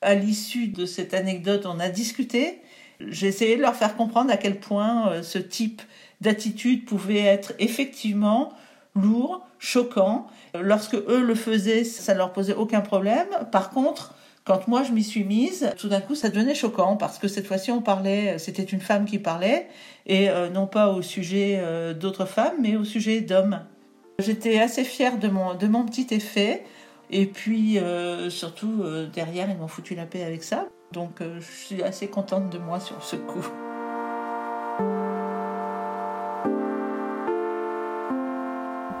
À 0.00 0.16
l'issue 0.16 0.66
de 0.66 0.84
cette 0.84 1.14
anecdote, 1.14 1.64
on 1.66 1.78
a 1.78 1.88
discuté. 1.88 2.60
J'ai 2.98 3.28
essayé 3.28 3.56
de 3.56 3.62
leur 3.62 3.76
faire 3.76 3.96
comprendre 3.96 4.32
à 4.32 4.36
quel 4.36 4.58
point 4.58 5.22
ce 5.22 5.38
type 5.38 5.80
d'attitude 6.20 6.84
pouvait 6.84 7.20
être 7.20 7.52
effectivement 7.60 8.52
lourd, 8.96 9.46
choquant. 9.60 10.26
Lorsque 10.60 10.94
eux 10.94 11.22
le 11.24 11.36
faisaient, 11.36 11.84
ça 11.84 12.14
ne 12.14 12.18
leur 12.18 12.32
posait 12.32 12.54
aucun 12.54 12.80
problème. 12.80 13.28
Par 13.52 13.70
contre, 13.70 14.14
quand 14.44 14.66
moi 14.66 14.82
je 14.82 14.92
m'y 14.92 15.04
suis 15.04 15.24
mise, 15.24 15.72
tout 15.78 15.88
d'un 15.88 16.00
coup 16.00 16.14
ça 16.14 16.28
devenait 16.28 16.54
choquant 16.54 16.96
parce 16.96 17.18
que 17.18 17.28
cette 17.28 17.46
fois-ci 17.46 17.70
on 17.70 17.80
parlait, 17.80 18.38
c'était 18.38 18.64
une 18.64 18.80
femme 18.80 19.04
qui 19.04 19.18
parlait 19.18 19.68
et 20.06 20.30
euh, 20.30 20.50
non 20.50 20.66
pas 20.66 20.88
au 20.88 21.02
sujet 21.02 21.58
euh, 21.60 21.94
d'autres 21.94 22.24
femmes 22.24 22.56
mais 22.60 22.76
au 22.76 22.84
sujet 22.84 23.20
d'hommes. 23.20 23.60
J'étais 24.18 24.58
assez 24.58 24.84
fière 24.84 25.18
de 25.18 25.28
mon, 25.28 25.54
de 25.54 25.66
mon 25.66 25.84
petit 25.84 26.08
effet 26.10 26.64
et 27.10 27.26
puis 27.26 27.78
euh, 27.78 28.30
surtout 28.30 28.82
euh, 28.82 29.06
derrière 29.06 29.48
ils 29.50 29.56
m'ont 29.56 29.68
foutu 29.68 29.94
la 29.94 30.06
paix 30.06 30.24
avec 30.24 30.42
ça. 30.42 30.66
Donc 30.92 31.20
euh, 31.20 31.38
je 31.40 31.64
suis 31.64 31.82
assez 31.82 32.08
contente 32.08 32.50
de 32.50 32.58
moi 32.58 32.80
sur 32.80 33.02
ce 33.02 33.16
coup. 33.16 33.46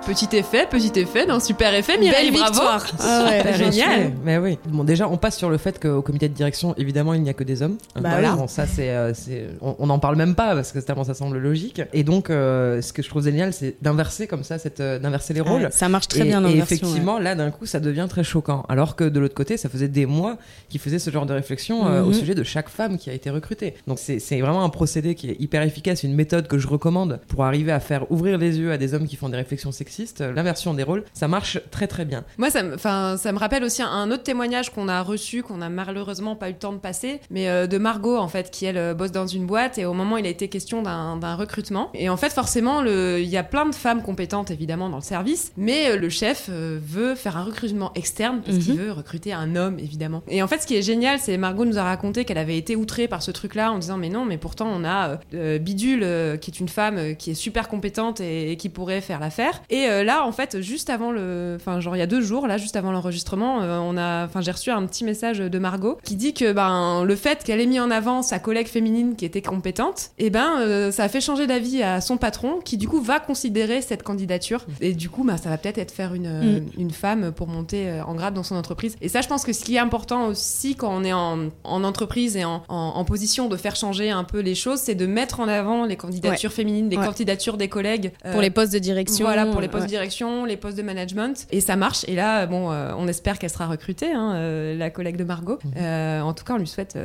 Petit 0.06 0.28
effet, 0.36 0.66
petit 0.68 0.90
effet, 0.98 1.26
non, 1.26 1.38
super 1.38 1.72
effet, 1.74 1.96
Mireille, 1.96 2.30
Belle 2.32 2.40
bravo. 2.40 2.52
victoire. 2.54 2.86
Ah 3.00 3.24
ouais, 3.24 3.38
Super, 3.38 3.56
génial. 3.56 4.12
Mais 4.24 4.36
oui. 4.36 4.58
Bon, 4.68 4.82
déjà, 4.82 5.08
on 5.08 5.16
passe 5.16 5.36
sur 5.38 5.48
le 5.48 5.58
fait 5.58 5.80
qu'au 5.80 6.02
comité 6.02 6.28
de 6.28 6.34
direction, 6.34 6.74
évidemment, 6.76 7.14
il 7.14 7.22
n'y 7.22 7.30
a 7.30 7.34
que 7.34 7.44
des 7.44 7.62
hommes. 7.62 7.76
Bah 7.94 8.10
voilà. 8.10 8.32
oui. 8.32 8.38
Bon, 8.38 8.48
ça, 8.48 8.66
c'est, 8.66 8.90
euh, 8.90 9.12
on 9.60 9.86
n'en 9.86 10.00
parle 10.00 10.16
même 10.16 10.34
pas 10.34 10.54
parce 10.56 10.72
que 10.72 10.80
tellement 10.80 11.04
ça 11.04 11.14
semble 11.14 11.38
logique. 11.38 11.80
Et 11.92 12.02
donc, 12.02 12.30
euh, 12.30 12.82
ce 12.82 12.92
que 12.92 13.00
je 13.02 13.08
trouve 13.08 13.22
génial, 13.24 13.52
c'est 13.52 13.76
d'inverser 13.80 14.26
comme 14.26 14.42
ça, 14.42 14.58
cette, 14.58 14.80
euh, 14.80 14.98
d'inverser 14.98 15.34
les 15.34 15.40
rôles. 15.40 15.62
Ouais, 15.62 15.70
ça 15.70 15.88
marche 15.88 16.08
très 16.08 16.20
Et- 16.20 16.24
bien 16.24 16.44
Et 16.48 16.58
effectivement, 16.58 17.18
là, 17.20 17.34
d'un 17.36 17.52
coup, 17.52 17.64
ça 17.64 17.78
devient 17.78 18.06
très 18.10 18.24
choquant. 18.24 18.64
Alors 18.68 18.96
que 18.96 19.04
de 19.04 19.20
l'autre 19.20 19.34
côté, 19.34 19.56
ça 19.56 19.68
faisait 19.68 19.88
des 19.88 20.04
mois 20.06 20.36
qu'ils 20.68 20.80
faisaient 20.80 20.98
ce 20.98 21.10
genre 21.10 21.26
de 21.26 21.32
réflexion 21.32 21.86
euh, 21.86 22.02
au 22.02 22.06
Mhm. 22.08 22.14
sujet 22.14 22.34
de 22.34 22.42
chaque 22.42 22.68
femme 22.68 22.98
qui 22.98 23.08
a 23.08 23.12
été 23.12 23.30
recrutée. 23.30 23.74
Donc, 23.86 23.98
c'est, 24.00 24.18
c'est 24.18 24.40
vraiment 24.40 24.64
un 24.64 24.68
procédé 24.68 25.14
qui 25.14 25.30
est 25.30 25.36
hyper 25.40 25.62
efficace, 25.62 26.02
une 26.02 26.14
méthode 26.14 26.48
que 26.48 26.58
je 26.58 26.66
recommande 26.66 27.20
pour 27.28 27.44
arriver 27.44 27.70
à 27.70 27.78
faire 27.80 28.10
ouvrir 28.10 28.36
les 28.36 28.58
yeux 28.58 28.72
à 28.72 28.78
des 28.78 28.94
hommes 28.94 29.06
qui 29.06 29.14
font 29.16 29.28
des 29.28 29.36
réflexions 29.36 29.70
sexistes. 29.70 29.91
L'inversion 30.20 30.74
des 30.74 30.82
rôles, 30.82 31.04
ça 31.12 31.28
marche 31.28 31.58
très 31.70 31.86
très 31.86 32.04
bien. 32.04 32.24
Moi, 32.38 32.50
ça 32.50 32.62
me, 32.62 32.74
enfin, 32.74 33.16
ça 33.18 33.32
me 33.32 33.38
rappelle 33.38 33.64
aussi 33.64 33.82
un 33.82 34.10
autre 34.10 34.22
témoignage 34.22 34.70
qu'on 34.70 34.88
a 34.88 35.02
reçu, 35.02 35.42
qu'on 35.42 35.60
a 35.60 35.68
malheureusement 35.68 36.36
pas 36.36 36.48
eu 36.48 36.52
le 36.52 36.58
temps 36.58 36.72
de 36.72 36.78
passer, 36.78 37.20
mais 37.30 37.48
euh, 37.48 37.66
de 37.66 37.78
Margot, 37.78 38.16
en 38.16 38.28
fait, 38.28 38.50
qui 38.50 38.64
elle 38.64 38.78
euh, 38.78 38.94
bosse 38.94 39.12
dans 39.12 39.26
une 39.26 39.46
boîte 39.46 39.78
et 39.78 39.84
au 39.84 39.92
moment 39.92 40.16
il 40.16 40.26
a 40.26 40.28
été 40.30 40.48
question 40.48 40.82
d'un 40.82 41.34
recrutement. 41.36 41.90
Et 41.94 42.08
en 42.08 42.16
fait, 42.16 42.30
forcément, 42.32 42.82
le- 42.82 43.20
il 43.20 43.28
y 43.28 43.36
a 43.36 43.42
plein 43.42 43.66
de 43.66 43.74
femmes 43.74 44.02
compétentes 44.02 44.50
évidemment 44.50 44.88
dans 44.88 44.96
le 44.96 45.02
service, 45.02 45.52
mais 45.56 45.90
euh, 45.90 45.96
le 45.96 46.08
chef 46.08 46.46
euh, 46.50 46.78
veut 46.82 47.14
faire 47.14 47.36
un 47.36 47.44
recrutement 47.44 47.92
externe 47.94 48.40
parce 48.44 48.58
qu'il 48.58 48.74
Mhm. 48.74 48.80
veut 48.80 48.92
recruter 48.92 49.32
un 49.32 49.56
homme 49.56 49.78
évidemment. 49.78 50.22
Et 50.28 50.42
en 50.42 50.48
fait, 50.48 50.58
ce 50.62 50.66
qui 50.66 50.76
est 50.76 50.82
génial, 50.82 51.18
c'est 51.18 51.36
Margot 51.36 51.64
nous 51.64 51.78
a 51.78 51.82
raconté 51.84 52.24
qu'elle 52.24 52.38
avait 52.38 52.56
été 52.58 52.76
outrée 52.76 53.08
par 53.08 53.22
ce 53.22 53.30
truc-là 53.30 53.72
en 53.72 53.78
disant 53.78 53.96
mais 53.98 54.08
non, 54.08 54.24
mais 54.24 54.38
pourtant 54.38 54.68
on 54.74 54.84
a 54.84 55.18
euh, 55.34 55.58
Bidule 55.58 56.02
euh, 56.02 56.36
qui 56.36 56.50
est 56.50 56.60
une 56.60 56.68
femme 56.68 56.96
euh, 56.98 57.14
qui 57.14 57.30
est 57.30 57.34
super 57.34 57.68
compétente 57.68 58.20
et, 58.20 58.52
et 58.52 58.56
qui 58.56 58.68
pourrait 58.68 59.00
faire 59.00 59.20
l'affaire. 59.20 59.62
Et 59.70 59.81
euh, 59.88 60.04
là, 60.04 60.24
en 60.26 60.32
fait, 60.32 60.60
juste 60.60 60.90
avant 60.90 61.10
le, 61.12 61.56
enfin 61.60 61.80
genre 61.80 61.96
il 61.96 61.98
y 61.98 62.02
a 62.02 62.06
deux 62.06 62.20
jours, 62.20 62.46
là, 62.46 62.56
juste 62.58 62.76
avant 62.76 62.92
l'enregistrement, 62.92 63.62
euh, 63.62 63.78
on 63.82 63.96
a, 63.96 64.24
enfin 64.26 64.40
j'ai 64.40 64.50
reçu 64.52 64.70
un 64.70 64.84
petit 64.86 65.04
message 65.04 65.38
de 65.38 65.58
Margot 65.58 65.98
qui 66.04 66.16
dit 66.16 66.34
que 66.34 66.52
ben 66.52 67.04
le 67.04 67.16
fait 67.16 67.44
qu'elle 67.44 67.60
ait 67.60 67.66
mis 67.66 67.80
en 67.80 67.90
avant 67.90 68.22
sa 68.22 68.38
collègue 68.38 68.68
féminine 68.68 69.14
qui 69.16 69.24
était 69.24 69.42
compétente, 69.42 70.10
et 70.18 70.30
ben 70.30 70.60
euh, 70.60 70.90
ça 70.90 71.04
a 71.04 71.08
fait 71.08 71.20
changer 71.20 71.46
d'avis 71.46 71.82
à 71.82 72.00
son 72.00 72.16
patron 72.16 72.60
qui 72.64 72.76
du 72.76 72.88
coup 72.88 73.00
va 73.00 73.20
considérer 73.20 73.82
cette 73.82 74.02
candidature. 74.02 74.64
Et 74.80 74.92
du 74.94 75.08
coup, 75.10 75.24
ben, 75.24 75.36
ça 75.36 75.48
va 75.48 75.58
peut-être 75.58 75.78
être 75.78 75.92
faire 75.92 76.14
une, 76.14 76.22
Mm. 76.22 76.66
une 76.78 76.90
femme 76.90 77.32
pour 77.32 77.46
monter 77.48 78.00
en 78.06 78.14
grade 78.14 78.34
dans 78.34 78.42
son 78.42 78.56
entreprise. 78.56 78.96
Et 79.00 79.08
ça, 79.08 79.20
je 79.20 79.28
pense 79.28 79.44
que 79.44 79.52
ce 79.52 79.64
qui 79.64 79.76
est 79.76 79.78
important 79.78 80.26
aussi 80.26 80.74
quand 80.76 80.92
on 80.94 81.04
est 81.04 81.12
en, 81.12 81.48
en 81.64 81.84
entreprise 81.84 82.36
et 82.36 82.44
en, 82.44 82.62
en- 82.68 82.92
en 82.96 83.04
position 83.04 83.48
de 83.48 83.56
faire 83.56 83.76
changer 83.76 84.10
un 84.10 84.24
peu 84.24 84.40
les 84.40 84.54
choses, 84.54 84.80
c'est 84.80 84.94
de 84.94 85.06
mettre 85.06 85.40
en 85.40 85.48
avant 85.48 85.84
les 85.84 85.96
candidatures 85.96 86.50
Ouais. 86.50 86.56
féminines, 86.56 86.88
les 86.88 86.96
Ouais. 86.96 87.04
candidatures 87.06 87.56
des 87.56 87.68
collègues. 87.68 88.12
euh, 88.24 88.32
Pour 88.32 88.40
les 88.40 88.50
postes 88.50 88.72
de 88.72 88.78
direction. 88.78 89.24
Voilà, 89.26 89.46
pour 89.46 89.60
les 89.60 89.68
postes 89.72 89.84
de 89.86 89.90
direction, 89.90 90.44
les 90.44 90.56
postes 90.56 90.76
de 90.76 90.82
management. 90.82 91.46
Et 91.50 91.60
ça 91.60 91.76
marche. 91.76 92.04
Et 92.08 92.14
là, 92.14 92.46
bon, 92.46 92.70
euh, 92.70 92.92
on 92.96 93.08
espère 93.08 93.38
qu'elle 93.38 93.50
sera 93.50 93.66
recrutée, 93.66 94.12
hein, 94.12 94.34
euh, 94.34 94.76
la 94.76 94.90
collègue 94.90 95.16
de 95.16 95.24
Margot. 95.24 95.58
Euh, 95.76 96.20
en 96.20 96.32
tout 96.34 96.44
cas, 96.44 96.54
on 96.54 96.58
lui 96.58 96.66
souhaite 96.66 96.98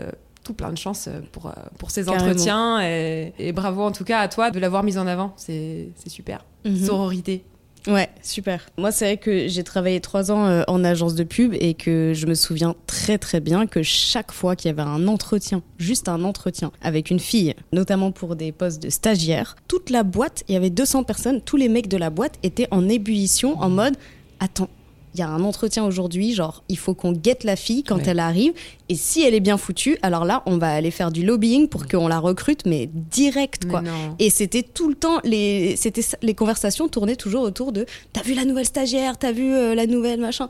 tout 0.44 0.54
plein 0.54 0.72
de 0.72 0.78
chance 0.78 1.10
pour, 1.32 1.52
pour 1.78 1.92
Carrément. 1.92 2.14
entretiens. 2.14 2.82
Et, 2.82 3.34
et 3.40 3.52
bravo 3.52 3.84
en 3.84 3.92
tout 3.92 4.06
cas 4.06 4.20
à 4.20 4.28
toi 4.28 4.52
de 4.52 4.60
l'avoir 4.60 4.84
mise 4.84 4.98
en 4.98 5.08
avant. 5.08 5.34
C'est 5.36 5.90
c'est 5.96 6.10
super. 6.10 6.46
Mhm. 6.66 6.78
Sororité. 6.78 7.44
Ouais, 7.88 8.10
super. 8.22 8.66
Moi, 8.78 8.92
c'est 8.92 9.06
vrai 9.06 9.18
que 9.18 9.48
j'ai 9.48 9.64
travaillé 9.64 10.02
trois 10.02 10.30
ans 10.30 10.46
euh, 10.46 10.64
en 10.68 10.84
agence 10.84 11.16
de 11.16 11.24
pub 11.24 11.54
et 11.54 11.74
que 11.74 12.12
je 12.14 12.26
me 12.28 12.34
souviens 12.34 12.76
très 12.86 13.18
très 13.18 13.40
bien 13.40 13.66
que 13.66 13.82
chaque 13.82 14.34
fois 14.34 14.58
qu'il 14.58 14.68
y 14.68 14.72
avait 14.72 14.82
un 14.82 15.08
entretien, 15.08 15.64
juste 15.78 16.10
un 16.10 16.26
entretien 16.26 16.72
avec 16.82 17.10
une 17.12 17.20
fille, 17.20 17.56
notamment 17.72 18.12
pour 18.12 18.36
des 18.36 18.52
postes 18.52 18.84
de 18.84 18.90
stagiaire, 18.90 19.56
toute 19.70 19.90
la 19.90 20.04
boîte, 20.04 20.44
il 20.50 20.54
y 20.54 20.58
avait 20.58 20.70
200 20.70 21.04
personnes, 21.04 21.42
tous 21.42 21.56
les 21.56 21.70
mecs 21.70 21.88
de 21.88 21.98
la 21.98 22.10
boîte 22.10 22.38
étaient 22.44 22.68
en 22.72 22.90
ébullition, 22.90 23.58
en 23.62 23.70
mode 23.70 23.96
Attends, 24.40 24.70
il 25.18 25.22
y 25.22 25.24
a 25.24 25.30
un 25.30 25.44
entretien 25.44 25.84
aujourd'hui, 25.84 26.34
genre, 26.36 26.64
il 26.70 26.78
faut 26.78 26.94
qu'on 26.94 27.12
guette 27.12 27.44
la 27.44 27.56
fille 27.56 27.82
quand 27.84 27.96
Ouais. 27.98 28.04
elle 28.08 28.20
arrive. 28.20 28.54
Et 28.88 28.96
si 28.96 29.24
elle 29.24 29.34
est 29.34 29.40
bien 29.40 29.58
foutue, 29.58 29.98
alors 30.04 30.26
là, 30.26 30.44
on 30.46 30.58
va 30.58 30.70
aller 30.70 30.92
faire 30.92 31.12
du 31.12 31.26
lobbying 31.26 31.68
pour 31.68 31.88
qu'on 31.88 32.08
la 32.08 32.20
recrute, 32.20 32.66
mais 32.68 32.88
direct, 32.94 33.68
quoi. 33.68 33.82
Non. 33.82 34.16
Et 34.20 34.30
c'était 34.30 34.62
tout 34.64 34.88
le 34.90 34.96
temps, 34.96 35.20
les, 35.24 35.76
c'était, 35.76 36.04
les 36.22 36.36
conversations 36.36 36.88
tournaient 36.88 37.16
toujours 37.16 37.42
autour 37.42 37.72
de 37.72 37.86
T'as 38.14 38.22
vu 38.22 38.36
la 38.36 38.46
nouvelle 38.46 38.66
stagiaire 38.66 39.18
T'as 39.18 39.32
vu 39.32 39.52
euh, 39.54 39.74
la 39.74 39.88
nouvelle 39.88 40.20
machin? 40.20 40.48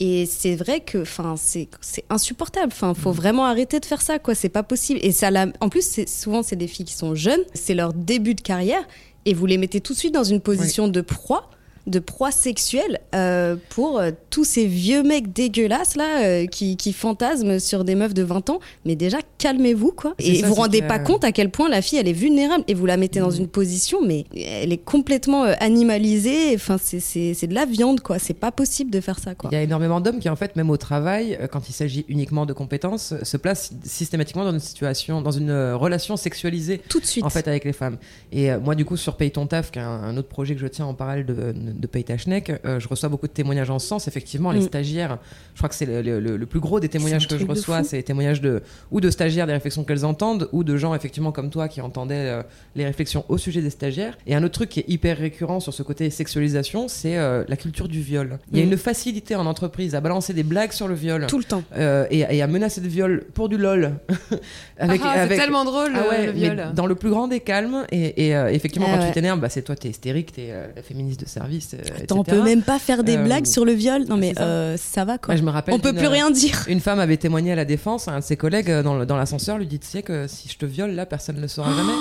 Et 0.00 0.26
c'est 0.26 0.56
vrai 0.56 0.80
que 0.80 1.02
enfin, 1.02 1.36
c'est, 1.38 1.68
c'est 1.80 2.04
insupportable. 2.10 2.68
Enfin, 2.72 2.92
faut 2.94 3.12
vraiment 3.12 3.44
arrêter 3.46 3.80
de 3.80 3.84
faire 3.86 4.02
ça, 4.02 4.18
quoi. 4.18 4.34
C'est 4.34 4.48
pas 4.50 4.62
possible. 4.62 5.00
Et 5.02 5.12
ça, 5.12 5.30
la- 5.30 5.46
en 5.60 5.68
plus, 5.68 5.84
c'est, 5.86 6.08
souvent, 6.08 6.42
c'est 6.42 6.56
des 6.56 6.66
filles 6.66 6.84
qui 6.86 6.94
sont 6.94 7.14
jeunes, 7.14 7.40
c'est 7.54 7.74
leur 7.74 7.92
début 7.92 8.34
de 8.34 8.40
carrière, 8.42 8.86
et 9.24 9.34
vous 9.34 9.46
les 9.46 9.58
mettez 9.58 9.80
tout 9.80 9.92
de 9.94 9.98
suite 9.98 10.14
dans 10.14 10.24
une 10.24 10.40
position 10.40 10.88
de 10.88 11.00
proie 11.00 11.50
de 11.86 11.98
proie 11.98 12.30
sexuelle 12.30 13.00
euh, 13.14 13.56
pour 13.70 13.98
euh, 13.98 14.10
tous 14.30 14.44
ces 14.44 14.66
vieux 14.66 15.02
mecs 15.02 15.32
dégueulasses 15.32 15.96
là 15.96 16.24
euh, 16.24 16.46
qui, 16.46 16.76
qui 16.76 16.92
fantasment 16.92 17.58
sur 17.60 17.84
des 17.84 17.94
meufs 17.94 18.14
de 18.14 18.22
20 18.22 18.50
ans 18.50 18.60
mais 18.84 18.96
déjà 18.96 19.18
calmez-vous 19.38 19.92
quoi 19.92 20.14
et 20.18 20.40
ça, 20.40 20.48
vous 20.48 20.54
rendez 20.54 20.80
que- 20.80 20.88
pas 20.88 20.98
compte 20.98 21.22
à 21.24 21.32
quel 21.32 21.50
point 21.50 21.68
la 21.68 21.82
fille 21.82 21.98
elle 21.98 22.08
est 22.08 22.12
vulnérable 22.12 22.64
et 22.68 22.74
vous 22.74 22.86
la 22.86 22.96
mettez 22.96 23.20
dans 23.20 23.30
une 23.30 23.48
position 23.48 23.98
mais 24.04 24.24
elle 24.36 24.72
est 24.72 24.84
complètement 24.84 25.44
animalisée 25.60 26.52
enfin 26.54 26.76
c'est- 26.78 27.46
de 27.46 27.54
la 27.54 27.66
viande 27.66 28.00
quoi 28.00 28.18
c'est 28.18 28.34
pas 28.34 28.50
possible 28.50 28.90
de 28.90 29.00
faire 29.00 29.18
ça 29.18 29.34
quoi 29.34 29.50
Il 29.52 29.54
y 29.54 29.58
a 29.58 29.62
énormément 29.62 30.00
d'hommes 30.00 30.18
qui, 30.18 30.28
en 30.28 30.36
fait, 30.36 30.56
même 30.56 30.70
au 30.70 30.76
travail, 30.76 31.38
quand 31.52 31.68
il 31.68 31.72
s'agit 31.72 32.04
uniquement 32.08 32.46
de 32.46 32.52
compétences, 32.52 33.14
se 33.22 33.36
placent 33.36 33.72
systématiquement 33.84 34.44
dans 34.44 34.52
une 34.52 34.58
situation, 34.60 35.20
dans 35.22 35.30
une 35.30 35.52
relation 35.74 36.16
sexualisée. 36.16 36.80
Tout 36.88 37.00
de 37.00 37.06
suite. 37.06 37.24
En 37.24 37.30
fait, 37.30 37.46
avec 37.48 37.64
les 37.64 37.72
femmes. 37.72 37.98
Et 38.32 38.54
moi, 38.56 38.74
du 38.74 38.84
coup, 38.84 38.96
sur 38.96 39.16
Paye 39.16 39.30
ton 39.30 39.46
taf, 39.46 39.70
qui 39.70 39.78
est 39.78 39.82
un, 39.82 39.86
un 39.88 40.16
autre 40.16 40.28
projet 40.28 40.54
que 40.54 40.60
je 40.60 40.66
tiens 40.66 40.86
en 40.86 40.94
parallèle 40.94 41.26
de, 41.26 41.34
de 41.34 41.72
Paye 41.86 42.04
ta 42.04 42.16
schneck, 42.16 42.50
euh, 42.64 42.80
je 42.80 42.88
reçois 42.88 43.08
beaucoup 43.08 43.26
de 43.26 43.32
témoignages 43.32 43.70
en 43.70 43.78
ce 43.78 43.86
sens. 43.86 44.08
Effectivement, 44.08 44.50
les 44.52 44.60
Mm. 44.60 44.68
stagiaires, 44.68 45.18
je 45.54 45.58
crois 45.58 45.68
que 45.68 45.74
c'est 45.74 45.86
le, 45.86 46.00
le- 46.02 46.20
le- 46.20 46.36
le 46.36 46.46
plus 46.46 46.60
gros 46.60 46.80
des 46.80 46.88
témoignages 46.88 47.28
que 47.28 47.36
je 47.38 47.44
de 47.44 47.48
reçois, 47.50 47.82
c'est 47.84 47.96
les 47.96 48.02
témoignages 48.02 48.40
de, 48.40 48.62
ou 48.90 49.00
de 49.00 49.10
stagiaires, 49.10 49.46
des 49.46 49.52
réflexions 49.52 49.84
qu'elles 49.84 50.04
entendent, 50.04 50.48
ou 50.52 50.64
de 50.64 50.76
gens, 50.76 50.94
effectivement, 50.94 51.32
comme 51.32 51.50
toi, 51.50 51.68
qui 51.68 51.80
entendaient 51.80 52.14
euh, 52.30 52.42
les 52.74 52.84
réflexions 52.86 53.24
au 53.28 53.36
sujet 53.38 53.60
des 53.62 53.70
stagiaires. 53.70 54.16
Et 54.26 54.34
un 54.34 54.42
autre 54.42 54.54
truc 54.54 54.70
qui 54.70 54.80
est 54.80 54.88
hyper 54.88 55.18
récurrent 55.18 55.60
sur 55.60 55.74
ce 55.74 55.82
côté 55.82 56.08
sexualisation, 56.10 56.88
c'est 56.88 57.16
euh, 57.18 57.44
la 57.48 57.56
culture 57.56 57.88
du 57.88 58.00
viol. 58.00 58.38
Il 58.52 58.58
y 58.58 58.62
a 58.62 58.64
Mm. 58.64 58.72
une 58.72 58.78
facilité 58.78 59.34
en 59.36 59.46
entreprise 59.46 59.94
à 59.94 60.00
balancer 60.00 60.32
des 60.32 60.42
blagues 60.42 60.72
sur 60.72 60.88
le 60.88 60.94
viol. 60.94 61.26
tout 61.28 61.38
le 61.38 61.44
temps 61.44 61.62
et, 62.10 62.20
et 62.20 62.42
à 62.42 62.46
menacer 62.46 62.80
de 62.80 62.88
viol 62.88 63.24
pour 63.34 63.48
du 63.48 63.56
lol. 63.58 63.92
avec, 64.78 65.00
Ah, 65.04 65.26
c'est 65.28 65.36
tellement 65.36 65.64
drôle, 65.64 65.92
Ah 65.94 66.08
ouais, 66.08 66.26
le 66.26 66.32
viol. 66.32 66.72
dans 66.74 66.86
le 66.86 66.94
plus 66.94 67.10
grand 67.10 67.28
des 67.28 67.40
calmes. 67.40 67.84
Et, 67.92 68.28
et, 68.28 68.30
effectivement, 68.50 68.86
Ah 68.90 68.96
quand 68.96 69.02
ouais. 69.02 69.08
tu 69.08 69.14
t'énerves, 69.14 69.40
bah, 69.40 69.48
c'est 69.48 69.62
toi, 69.62 69.76
t'es 69.76 69.88
hystérique, 69.88 70.32
t'es 70.32 70.52
la 70.74 70.82
féministe 70.82 71.20
de 71.20 71.26
service. 71.26 71.65
Euh, 71.74 71.78
Attends, 72.02 72.18
on 72.20 72.24
peut 72.24 72.42
même 72.42 72.62
pas 72.62 72.78
faire 72.78 73.04
des 73.04 73.16
Euh, 73.16 73.24
blagues 73.24 73.46
sur 73.46 73.64
le 73.64 73.72
viol 73.72 74.04
non 74.08 74.16
mais 74.16 74.34
ça. 74.34 74.42
euh, 74.42 74.76
ça 74.76 75.04
va 75.04 75.18
quoi 75.18 75.34
Ouais, 75.34 75.38
je 75.38 75.44
me 75.44 75.50
rappelle 75.50 75.74
on 75.74 75.78
peut 75.78 75.92
plus 75.92 76.06
rien 76.06 76.30
dire 76.30 76.64
Une 76.68 76.80
femme 76.80 76.98
avait 77.00 77.16
témoigné 77.16 77.52
à 77.52 77.56
la 77.56 77.64
défense, 77.64 78.08
un 78.08 78.18
de 78.20 78.24
ses 78.24 78.36
collègues 78.36 78.70
dans, 78.82 79.16
l'ascenseur 79.16 79.58
lui 79.58 79.66
dit 79.66 79.78
Tu 79.78 79.86
sais 79.88 80.02
que 80.02 80.26
si 80.26 80.48
je 80.48 80.56
te 80.58 80.66
viole 80.66 80.92
là, 80.92 81.06
personne 81.06 81.36
ne 81.36 81.40
le 81.40 81.48
saura 81.48 81.70
jamais. 81.74 81.92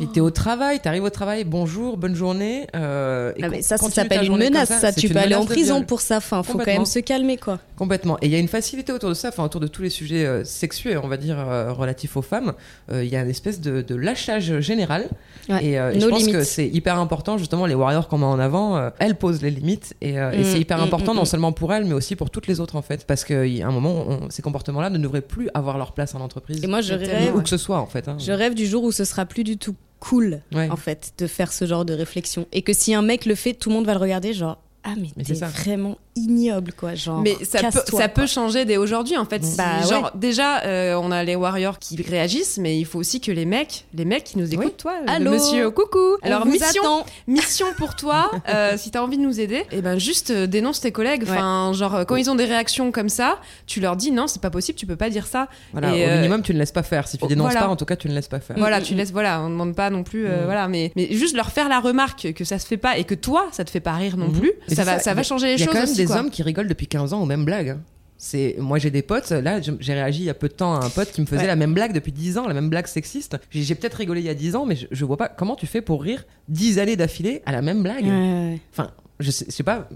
Puis 0.00 0.08
t'es 0.08 0.20
au 0.20 0.30
travail, 0.30 0.80
t'arrives 0.80 1.04
au 1.04 1.10
travail, 1.10 1.44
bonjour, 1.44 1.98
bonne 1.98 2.14
journée. 2.14 2.66
euh, 2.74 3.32
et 3.36 3.44
Ah, 3.44 3.48
mais 3.50 3.60
ça, 3.60 3.76
ça 3.76 3.90
s'appelle 3.90 4.24
une 4.24 4.38
menace. 4.38 4.70
ça, 4.70 4.94
tu 4.94 5.10
peux 5.10 5.18
aller 5.18 5.34
en 5.34 5.44
prison 5.44 5.82
pour 5.82 6.00
ça. 6.00 6.16
Enfin, 6.16 6.42
faut 6.42 6.56
quand 6.56 6.64
même 6.66 6.86
se 6.86 7.00
calmer, 7.00 7.36
quoi. 7.36 7.58
Complètement. 7.76 8.16
Et 8.22 8.26
il 8.26 8.32
y 8.32 8.34
a 8.34 8.38
une 8.38 8.48
facilité 8.48 8.92
autour 8.92 9.10
de 9.10 9.14
ça, 9.14 9.28
enfin 9.28 9.44
autour 9.44 9.60
de 9.60 9.66
tous 9.66 9.82
les 9.82 9.90
sujets 9.90 10.24
euh, 10.24 10.42
sexuels, 10.42 10.98
on 11.02 11.08
va 11.08 11.18
dire, 11.18 11.36
euh, 11.38 11.70
relatifs 11.72 12.16
aux 12.16 12.22
femmes. 12.22 12.54
Euh, 12.90 13.04
Il 13.04 13.10
y 13.10 13.16
a 13.16 13.20
une 13.20 13.28
espèce 13.28 13.60
de, 13.60 13.82
de 13.82 13.94
lâchage 13.94 14.58
général. 14.60 15.06
Ouais. 15.50 15.64
Et, 15.64 15.72
je 16.00 16.06
pense 16.06 16.20
limites. 16.20 16.34
que 16.36 16.44
c'est 16.44 16.66
hyper 16.66 16.98
important, 16.98 17.36
justement, 17.36 17.66
les 17.66 17.74
warriors 17.74 18.08
qu'on 18.08 18.18
met 18.18 18.24
en 18.24 18.38
avant, 18.38 18.90
elles 19.00 19.16
posent 19.16 19.42
les 19.42 19.50
limites. 19.50 19.94
Et, 20.00 20.12
et 20.14 20.20
Mm, 20.40 20.44
c'est 20.44 20.60
hyper 20.60 20.78
mm, 20.78 20.82
important, 20.82 21.12
mm, 21.12 21.16
non 21.18 21.24
seulement 21.26 21.52
pour 21.52 21.74
elles, 21.74 21.84
mais 21.84 21.92
aussi 21.92 22.16
pour 22.16 22.30
toutes 22.30 22.46
les 22.46 22.58
autres, 22.60 22.76
en 22.76 22.82
fait. 22.82 23.04
Parce 23.06 23.24
qu'à 23.24 23.34
un 23.42 23.70
moment, 23.70 24.04
on- 24.08 24.30
ces 24.30 24.40
comportements-là 24.40 24.88
ne 24.88 24.96
devraient 24.98 25.20
plus 25.20 25.50
avoir 25.52 25.76
leur 25.76 25.92
place 25.92 26.14
en 26.14 26.20
entreprise. 26.22 26.64
Et 26.64 26.66
moi, 26.66 26.80
je 26.80 26.94
Ou 26.94 26.98
rêve- 26.98 27.34
Où 27.36 27.42
que 27.42 27.48
ce 27.50 27.58
soit, 27.58 27.78
en 27.78 27.86
fait. 27.86 28.08
hein. 28.08 28.16
Je 28.18 28.32
rêve 28.32 28.54
du 28.54 28.64
jour 28.66 28.82
où 28.84 28.92
ce 28.92 29.04
sera 29.04 29.26
plus 29.26 29.44
du 29.44 29.58
tout 29.58 29.74
cool, 30.00 30.40
Ouais. 30.52 30.68
en 30.70 30.76
fait, 30.76 31.12
de 31.18 31.26
faire 31.26 31.52
ce 31.52 31.64
genre 31.66 31.84
de 31.84 31.92
réflexion. 31.94 32.46
Et 32.52 32.62
que 32.62 32.72
si 32.72 32.94
un 32.94 33.02
mec 33.02 33.26
le 33.26 33.34
fait, 33.34 33.54
tout 33.54 33.68
le 33.68 33.76
monde 33.76 33.86
va 33.86 33.92
le 33.94 34.00
regarder, 34.00 34.32
genre, 34.32 34.58
ah, 34.84 34.94
mais, 34.96 35.08
Mais 35.16 35.24
t'es 35.24 35.34
vraiment 35.34 35.98
ignoble, 36.16 36.72
quoi. 36.72 36.94
Genre, 36.94 37.20
Mais 37.20 37.36
ça 37.44 37.58
peut, 37.58 37.64
casse-toi, 37.64 37.98
ça 38.00 38.08
quoi. 38.08 38.22
peut 38.22 38.26
changer 38.26 38.64
dès 38.64 38.76
aujourd'hui 38.76 39.16
en 39.16 39.24
fait. 39.24 39.44
Si- 39.44 39.56
Bah 39.56 39.82
genre 39.88 40.04
ouais. 40.04 40.10
déjà 40.14 40.60
euh, 40.64 40.94
on 40.94 41.10
a 41.12 41.22
les 41.22 41.36
warriors 41.36 41.78
qui 41.78 42.00
réagissent, 42.02 42.58
mais 42.58 42.78
il 42.78 42.84
faut 42.84 42.98
aussi 42.98 43.20
que 43.20 43.30
les 43.30 43.44
mecs, 43.44 43.84
les 43.94 44.04
mecs 44.04 44.24
qui 44.24 44.38
nous 44.38 44.52
écoutent, 44.52 44.76
toi, 44.78 44.94
le 45.04 45.10
Allô 45.10 45.30
monsieur, 45.32 45.70
coucou. 45.70 45.98
On 46.22 46.26
Alors 46.26 46.44
vous 46.44 46.50
mission, 46.52 46.82
attend. 46.82 47.06
mission 47.26 47.66
pour 47.76 47.94
toi, 47.94 48.30
euh, 48.48 48.76
si 48.76 48.90
t'as 48.90 49.02
envie 49.02 49.16
de 49.18 49.22
nous 49.22 49.38
aider, 49.40 49.64
et 49.70 49.82
ben 49.82 49.98
juste 49.98 50.30
euh, 50.30 50.46
dénonce 50.46 50.80
tes 50.80 50.92
collègues. 50.92 51.22
Enfin 51.24 51.72
genre 51.74 51.94
euh, 51.96 52.04
quand 52.04 52.16
ils 52.16 52.30
ont 52.30 52.34
des 52.34 52.44
réactions 52.46 52.90
comme 52.92 53.08
ça, 53.08 53.38
tu 53.66 53.80
leur 53.80 53.96
dis 53.96 54.10
non 54.12 54.26
c'est 54.26 54.42
pas 54.42 54.50
possible, 54.50 54.78
tu 54.78 54.86
peux 54.86 54.96
pas 54.96 55.10
dire 55.10 55.26
ça. 55.26 55.48
Voilà, 55.72 55.94
Et, 55.96 56.04
au 56.04 56.08
euh, 56.08 56.16
minimum, 56.16 56.42
tu 56.42 56.52
ne 56.54 56.58
laisses 56.58 56.72
pas 56.72 56.82
faire. 56.82 57.06
Si 57.06 57.18
tu 57.18 57.24
oh, 57.24 57.28
dénonces 57.28 57.46
voilà. 57.52 57.60
pas, 57.66 57.68
en 57.68 57.76
tout 57.76 57.84
cas, 57.84 57.96
tu 57.96 58.08
ne 58.08 58.14
laisses 58.14 58.28
pas 58.28 58.40
faire. 58.40 58.56
Voilà, 58.58 58.80
tu 58.80 58.94
laisses, 58.94 59.12
voilà, 59.12 59.40
on 59.42 59.46
ne 59.48 59.52
demande 59.52 59.74
pas 59.76 59.90
non 59.90 60.02
plus, 60.02 60.26
euh, 60.26 60.42
Mm. 60.42 60.44
voilà, 60.46 60.68
mais, 60.68 60.92
mais 60.96 61.12
juste 61.12 61.36
leur 61.36 61.50
faire 61.50 61.68
la 61.68 61.80
remarque 61.80 62.32
que 62.32 62.44
ça 62.44 62.58
se 62.58 62.66
fait 62.66 62.76
pas 62.76 62.96
et 62.98 63.04
que 63.04 63.14
toi, 63.14 63.48
ça 63.52 63.64
te 63.64 63.70
fait 63.70 63.80
pas 63.80 63.92
rire 63.92 64.16
non 64.16 64.30
plus, 64.30 64.52
Ça 64.74 64.84
va, 64.84 64.98
ça, 64.98 65.22
changer 65.22 65.46
les 65.48 65.52
Il 65.54 65.60
y 65.60 65.62
a 65.62 65.66
choses 65.66 65.72
quand 65.72 65.80
même 65.80 65.88
aussi, 65.88 65.96
des 65.96 66.06
quoi. 66.06 66.16
hommes 66.20 66.30
qui 66.30 66.42
rigolent 66.42 66.68
depuis 66.68 66.86
15 66.86 67.12
ans 67.12 67.22
aux 67.22 67.26
mêmes 67.26 67.44
blagues. 67.44 67.70
hein. 67.70 67.80
C'est 68.22 68.56
moi 68.58 68.78
j'ai 68.78 68.90
des 68.90 69.00
potes 69.00 69.30
là 69.30 69.60
j'ai 69.62 69.94
réagi 69.94 70.20
il 70.20 70.26
y 70.26 70.30
a 70.30 70.34
peu 70.34 70.48
de 70.48 70.52
temps 70.52 70.74
à 70.74 70.84
un 70.84 70.90
pote 70.90 71.10
qui 71.10 71.22
me 71.22 71.26
faisait 71.26 71.40
Ouais. 71.40 71.46
la 71.46 71.56
même 71.56 71.72
blague 71.72 71.94
depuis 71.94 72.12
10 72.12 72.36
ans 72.36 72.46
la 72.46 72.52
même 72.52 72.68
blague 72.68 72.86
sexiste 72.86 73.38
j'ai 73.50 73.74
peut-être 73.74 73.94
rigolé 73.94 74.20
il 74.20 74.26
y 74.26 74.28
a 74.28 74.34
10 74.34 74.56
ans 74.56 74.66
mais 74.66 74.76
je, 74.76 74.86
je 74.90 75.04
vois 75.06 75.16
pas 75.16 75.28
comment 75.30 75.56
tu 75.56 75.66
fais 75.66 75.80
pour 75.80 76.02
rire 76.02 76.24
10 76.48 76.78
années 76.80 76.96
d'affilée 76.96 77.40
à 77.46 77.52
la 77.52 77.62
même 77.62 77.82
blague 77.82 78.04
Ouais, 78.04 78.58
enfin 78.74 78.90
je 79.20 79.30
sais, 79.30 79.46
je 79.48 79.52
sais 79.54 79.62
pas 79.62 79.88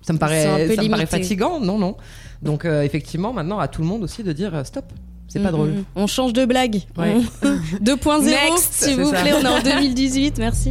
ça 0.00 0.14
me 0.14 0.18
paraît 0.18 0.44
peu 0.66 0.76
ça 0.76 0.82
me 0.82 0.88
paraît 0.88 1.02
limité. 1.02 1.06
fatigant 1.06 1.60
non 1.60 1.76
non 1.76 1.98
donc 2.40 2.64
euh, 2.64 2.80
effectivement 2.84 3.34
maintenant 3.34 3.58
à 3.58 3.68
tout 3.68 3.82
le 3.82 3.88
monde 3.88 4.02
aussi 4.02 4.22
de 4.22 4.32
dire 4.32 4.54
euh, 4.54 4.64
stop 4.64 4.86
c'est 5.30 5.42
pas 5.42 5.50
Mm, 5.50 5.52
drôle. 5.52 5.72
On 5.94 6.06
change 6.06 6.32
de 6.32 6.46
blague. 6.46 6.76
Ouais. 6.96 7.16
On- 7.42 7.84
2.0, 7.84 8.24
Next. 8.24 8.72
s'il 8.72 8.96
vous 8.98 9.10
plaît. 9.10 9.34
On 9.34 9.42
est 9.42 9.46
en 9.46 9.60
2018, 9.62 10.38
merci. 10.38 10.70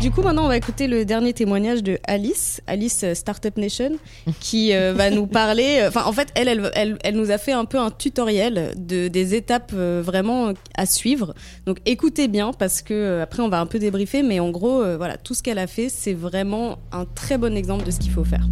Du 0.00 0.10
coup, 0.10 0.20
maintenant, 0.20 0.44
on 0.44 0.48
va 0.48 0.56
écouter 0.56 0.88
le 0.88 1.04
dernier 1.04 1.32
témoignage 1.32 1.82
de 1.82 1.98
Alice, 2.08 2.60
Alice 2.66 3.04
euh, 3.04 3.14
Startup 3.14 3.56
Nation, 3.56 3.92
qui 4.40 4.74
euh, 4.74 4.92
va 4.92 5.10
nous 5.10 5.26
parler. 5.28 5.84
Enfin, 5.86 6.04
en 6.06 6.12
fait, 6.12 6.28
elle, 6.34 6.48
elle, 6.48 6.70
elle, 6.74 6.98
elle 7.04 7.14
nous 7.14 7.30
a 7.30 7.38
fait 7.38 7.52
un 7.52 7.64
peu 7.64 7.78
un 7.78 7.90
tutoriel 7.90 8.72
de, 8.76 9.06
des 9.06 9.34
étapes 9.34 9.72
euh, 9.74 10.02
vraiment 10.04 10.52
à 10.76 10.86
suivre. 10.86 11.34
Donc, 11.66 11.78
écoutez 11.86 12.26
bien, 12.26 12.52
parce 12.52 12.82
que 12.82 12.94
euh, 12.94 13.22
après, 13.22 13.42
on 13.42 13.48
va 13.48 13.60
un 13.60 13.66
peu 13.66 13.78
débriefer, 13.78 14.22
mais 14.22 14.40
en 14.40 14.50
gros, 14.50 14.82
euh, 14.82 14.96
voilà, 14.96 15.16
tout 15.16 15.34
ce 15.34 15.42
qu'elle 15.42 15.58
a 15.58 15.68
fait, 15.68 15.88
c'est 15.88 16.14
vraiment 16.14 16.78
un 16.90 17.04
très 17.04 17.38
bon 17.38 17.56
exemple 17.56 17.84
de 17.84 17.90
ce 17.92 18.00
qu'il 18.00 18.10
faut 18.10 18.24
faire. 18.24 18.46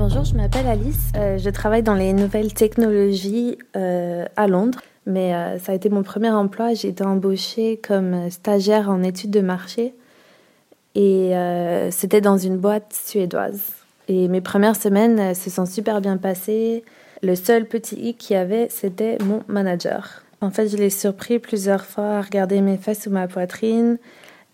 Bonjour, 0.00 0.24
je 0.24 0.34
m'appelle 0.34 0.66
Alice. 0.66 1.12
Euh, 1.14 1.36
je 1.36 1.50
travaille 1.50 1.82
dans 1.82 1.94
les 1.94 2.14
nouvelles 2.14 2.54
technologies 2.54 3.58
euh, 3.76 4.24
à 4.34 4.46
Londres, 4.46 4.80
mais 5.10 5.34
euh, 5.34 5.58
ça 5.58 5.72
a 5.72 5.74
été 5.74 5.88
mon 5.88 6.02
premier 6.02 6.30
emploi. 6.30 6.74
J'ai 6.74 6.88
été 6.88 7.04
embauchée 7.04 7.80
comme 7.86 8.30
stagiaire 8.30 8.88
en 8.88 9.02
études 9.02 9.30
de 9.30 9.40
marché 9.40 9.94
et 10.94 11.36
euh, 11.36 11.90
c'était 11.90 12.20
dans 12.20 12.38
une 12.38 12.56
boîte 12.56 12.92
suédoise. 12.92 13.60
Et 14.08 14.28
mes 14.28 14.40
premières 14.40 14.76
semaines 14.76 15.20
euh, 15.20 15.34
se 15.34 15.50
sont 15.50 15.66
super 15.66 16.00
bien 16.00 16.16
passées. 16.16 16.84
Le 17.22 17.34
seul 17.34 17.66
petit 17.66 17.96
hic 17.96 18.18
qu'il 18.18 18.34
y 18.34 18.38
avait, 18.38 18.68
c'était 18.70 19.18
mon 19.24 19.42
manager. 19.46 20.22
En 20.40 20.50
fait, 20.50 20.68
je 20.68 20.76
l'ai 20.76 20.90
surpris 20.90 21.38
plusieurs 21.38 21.84
fois 21.84 22.16
à 22.16 22.22
regarder 22.22 22.60
mes 22.62 22.78
fesses 22.78 23.06
ou 23.06 23.10
ma 23.10 23.28
poitrine. 23.28 23.98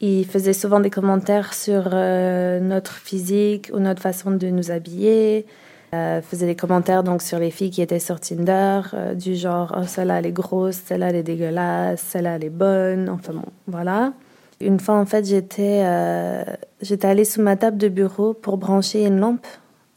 Il 0.01 0.27
faisait 0.27 0.53
souvent 0.53 0.81
des 0.81 0.91
commentaires 0.91 1.55
sur 1.55 1.85
notre 1.85 2.97
physique 2.97 3.71
ou 3.73 3.79
notre 3.79 4.03
façon 4.03 4.33
de 4.33 4.49
nous 4.49 4.71
habiller. 4.71 5.47
Euh, 5.95 6.21
faisait 6.21 6.47
des 6.47 6.57
commentaires 6.57 7.05
donc 7.05 7.23
sur 7.23 7.39
les 7.39 7.53
filles 7.53 7.71
qui 7.71 7.81
étaient 7.81 8.01
sur 8.01 8.19
Tinder, 8.19 8.81
euh, 8.93 9.15
du 9.15 9.37
genre 9.37 9.73
oh, 9.79 9.85
celle-là 9.87 10.19
elle 10.19 10.27
est 10.27 10.33
grosse, 10.33 10.81
celle-là 10.85 11.11
elle 11.11 11.17
est 11.17 11.23
dégueulasse, 11.23 12.01
celle-là 12.01 12.37
elle 12.37 12.45
est 12.45 12.51
bonne. 12.51 13.09
Enfin 13.09 13.33
bon, 13.33 13.45
voilà. 13.69 14.13
Une 14.61 14.81
fois 14.81 14.97
en 14.97 15.07
fait 15.07 15.25
j'étais 15.25 15.83
euh, 15.85 16.43
j'étais 16.81 17.07
allée 17.07 17.25
sous 17.25 17.41
ma 17.41 17.57
table 17.57 17.77
de 17.77 17.89
bureau 17.89 18.35
pour 18.35 18.57
brancher 18.59 19.07
une 19.07 19.21
lampe 19.21 19.47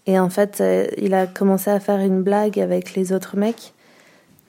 et 0.05 0.19
en 0.19 0.29
fait 0.29 0.63
il 0.97 1.13
a 1.15 1.25
commencé 1.25 1.71
à 1.71 1.79
faire 1.79 1.99
une 1.99 2.21
blague 2.21 2.59
avec 2.59 2.93
les 2.93 3.11
autres 3.11 3.35
mecs 3.35 3.73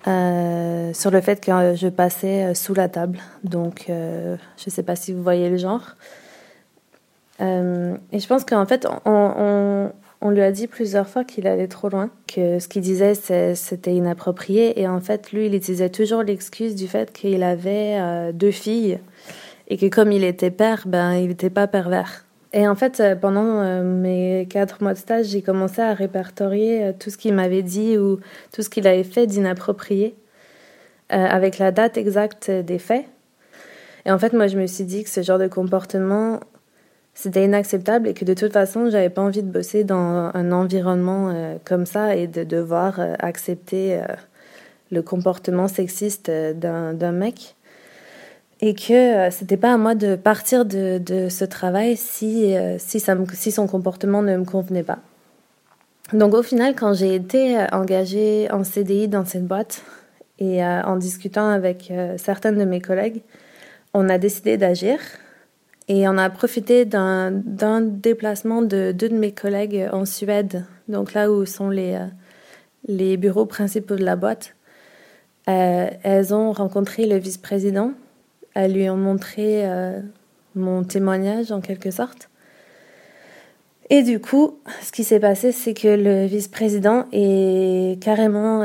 sur 0.05 1.11
le 1.11 1.21
fait 1.23 1.45
que 1.45 1.75
je 1.75 1.89
passais 1.89 2.55
sous 2.55 2.75
la 2.75 2.89
table. 2.89 3.19
Donc, 3.45 3.87
je 3.89 4.71
sais 4.71 4.83
pas 4.83 4.97
si 4.97 5.13
vous 5.13 5.23
voyez 5.23 5.51
le 5.51 5.59
genre. 5.59 5.97
Et 7.39 8.19
je 8.19 8.27
pense 8.27 8.45
qu'en 8.45 8.65
fait, 8.65 8.87
on, 9.05 9.91
on 10.23 10.31
lui 10.31 10.43
a 10.43 10.53
dit 10.53 10.67
plusieurs 10.67 11.09
fois 11.09 11.25
qu'il 11.25 11.47
allait 11.47 11.69
trop 11.69 11.89
loin, 11.89 12.11
que 12.27 12.59
ce 12.59 12.69
qu'il 12.69 12.83
disait, 12.83 13.15
c'était 13.55 13.95
inapproprié. 13.95 14.79
Et 14.81 14.87
en 14.87 15.01
fait, 15.01 15.33
lui, 15.33 15.47
il 15.47 15.55
utilisait 15.55 15.89
toujours 15.89 16.23
l'excuse 16.23 16.75
du 16.75 16.89
fait 16.89 17.11
qu'il 17.13 17.43
avait 17.43 17.97
euh, 17.99 18.33
deux 18.33 18.51
filles 18.51 18.99
et 19.69 19.79
que 19.79 19.87
comme 19.87 20.13
il 20.13 20.25
était 20.25 20.51
père, 20.51 20.83
ben, 20.87 21.15
il 21.15 21.29
n'était 21.29 21.51
pas 21.51 21.67
pervers. 21.67 22.27
Et 22.53 22.69
en 22.69 22.75
fait, 22.75 23.01
euh, 23.01 23.15
pendant 23.15 23.61
euh, 23.61 23.83
mes 23.83 24.47
quatre 24.51 24.83
mois 24.83 24.93
de 24.93 24.99
stage, 24.99 25.27
j'ai 25.27 25.41
commencé 25.41 25.81
à 25.81 25.95
répertorier 25.95 26.93
tout 26.99 27.09
ce 27.09 27.17
qu'il 27.17 27.33
m'avait 27.33 27.63
dit 27.63 27.97
ou 27.97 28.21
tout 28.53 28.63
ce 28.63 28.69
qu'il 28.69 28.87
avait 28.87 29.05
fait 29.05 29.27
d'inapproprié, 29.27 30.15
avec 31.09 31.59
la 31.59 31.73
date 31.73 31.97
exacte 31.97 32.53
des 32.53 32.79
faits. 32.79 33.05
Et 34.07 34.13
en 34.13 34.19
fait, 34.19 34.33
moi, 34.33 34.47
je 34.47 34.57
me 34.57 34.67
suis 34.67 34.85
dit 34.85 35.03
que 35.03 35.11
ce 35.11 35.23
genre 35.23 35.41
de 35.41 35.49
comportement, 35.49 36.39
c'était 37.15 37.45
inacceptable 37.45 38.09
et 38.09 38.15
que 38.15 38.25
de 38.25 38.35
toute 38.35 38.53
façon, 38.53 38.89
j'avais 38.91 39.11
pas 39.11 39.23
envie 39.23 39.43
de 39.43 39.51
bosser 39.51 39.85
dans 39.85 40.31
un 40.33 40.53
environnement 40.53 41.31
euh, 41.31 41.57
comme 41.65 41.87
ça 41.87 42.17
et 42.17 42.27
de 42.27 42.45
devoir 42.45 43.01
euh, 43.01 43.15
accepter 43.19 43.99
euh, 43.99 44.05
le 44.91 45.03
comportement 45.03 45.69
sexiste 45.69 46.31
d'un 46.31 47.13
mec. 47.13 47.57
Et 48.63 48.75
que 48.75 49.31
c'était 49.31 49.57
pas 49.57 49.73
à 49.73 49.79
moi 49.79 49.95
de 49.95 50.17
partir 50.17 50.67
de, 50.67 50.99
de 50.99 51.31
ce 51.31 51.47
travail 51.47 51.97
si, 51.97 52.55
si, 52.77 53.01
ça 53.01 53.17
si 53.33 53.53
son 53.53 53.67
comportement 53.67 54.21
ne 54.21 54.37
me 54.37 54.45
convenait 54.45 54.83
pas. 54.83 54.99
Donc 56.13 56.35
au 56.35 56.43
final, 56.43 56.75
quand 56.75 56.93
j'ai 56.93 57.15
été 57.15 57.57
engagée 57.73 58.49
en 58.51 58.63
CDI 58.63 59.09
dans 59.09 59.25
cette 59.25 59.47
boîte 59.47 59.83
et 60.39 60.63
en 60.63 60.97
discutant 60.97 61.49
avec 61.49 61.91
certaines 62.19 62.59
de 62.59 62.65
mes 62.65 62.83
collègues, 62.83 63.23
on 63.95 64.11
a 64.11 64.19
décidé 64.19 64.59
d'agir 64.59 64.99
et 65.89 66.07
on 66.09 66.19
a 66.19 66.31
profité 66.31 66.85
d'un 66.85 67.31
déplacement 67.81 68.63
de 68.63 68.93
deux 68.93 69.09
de 69.09 69.17
mes 69.17 69.33
collègues 69.33 69.89
en 69.93 70.05
Suède, 70.05 70.65
donc 70.89 71.15
là 71.15 71.31
où 71.31 71.45
sont 71.47 71.69
les, 71.69 71.99
euh, 72.89 73.17
bureaux 73.17 73.47
principaux 73.47 73.97
de 73.97 74.05
la 74.05 74.17
boîte. 74.17 74.55
Euh, 75.49 75.89
elles 76.03 76.33
ont 76.35 76.53
rencontré 76.53 77.07
le 77.07 77.17
vice-président. 77.17 77.93
Elles 78.55 78.73
lui 78.73 78.89
ont 78.89 78.97
montré 78.97 79.67
euh, 79.67 80.01
mon 80.55 80.85
témoignage 80.85 81.51
en 81.51 81.61
quelque 81.61 81.91
sorte. 81.91 82.29
Et 83.89 84.03
du 84.05 84.21
coup, 84.21 84.61
ce 84.83 84.93
qui 84.93 85.03
s'est 85.03 85.19
passé, 85.19 85.51
c'est 85.51 85.75
que 85.75 85.89
le 85.89 86.27
vice-président 86.27 87.07
est 87.11 88.01
carrément 88.01 88.61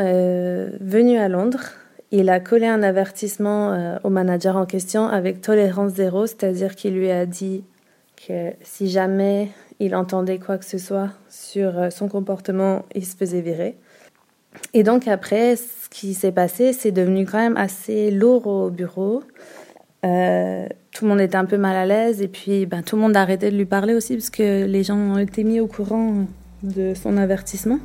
venu 0.79 1.17
à 1.17 1.27
Londres 1.27 1.71
il 2.11 2.29
a 2.29 2.39
collé 2.39 2.67
un 2.67 2.83
avertissement 2.83 3.71
euh, 3.71 3.97
au 4.03 4.09
manager 4.09 4.57
en 4.57 4.65
question 4.65 5.07
avec 5.07 5.41
tolérance 5.41 5.93
zéro, 5.93 6.27
c'est-à-dire 6.27 6.75
qu'il 6.75 6.95
lui 6.95 7.11
a 7.11 7.25
dit 7.25 7.63
que 8.27 8.51
si 8.61 8.89
jamais 8.89 9.49
il 9.79 9.95
entendait 9.95 10.39
quoi 10.39 10.57
que 10.57 10.65
ce 10.65 10.77
soit 10.77 11.09
sur 11.29 11.77
euh, 11.77 11.89
son 11.89 12.07
comportement, 12.07 12.85
il 12.95 13.05
se 13.05 13.15
faisait 13.15 13.41
virer. 13.41 13.75
Et 14.73 14.83
donc 14.83 15.07
après, 15.07 15.55
ce 15.55 15.89
qui 15.89 16.13
s'est 16.13 16.31
passé, 16.31 16.71
c'est 16.71 16.91
devenu 16.91 17.25
quand 17.25 17.39
même 17.39 17.57
assez 17.57 18.11
lourd 18.11 18.47
au 18.47 18.69
bureau. 18.69 19.23
Euh, 20.05 20.67
tout 20.91 21.05
le 21.05 21.09
monde 21.09 21.19
était 21.19 21.35
un 21.35 21.45
peu 21.45 21.57
mal 21.57 21.75
à 21.75 21.85
l'aise 21.85 22.21
et 22.21 22.27
puis 22.27 22.65
ben, 22.65 22.83
tout 22.83 22.95
le 22.95 23.01
monde 23.01 23.17
a 23.17 23.21
arrêté 23.21 23.49
de 23.49 23.57
lui 23.57 23.65
parler 23.65 23.93
aussi 23.93 24.15
parce 24.15 24.29
que 24.29 24.65
les 24.65 24.83
gens 24.83 24.97
ont 24.97 25.17
été 25.17 25.43
mis 25.43 25.59
au 25.59 25.67
courant 25.67 26.25
de 26.63 26.93
son 26.93 27.17
avertissement. 27.17 27.79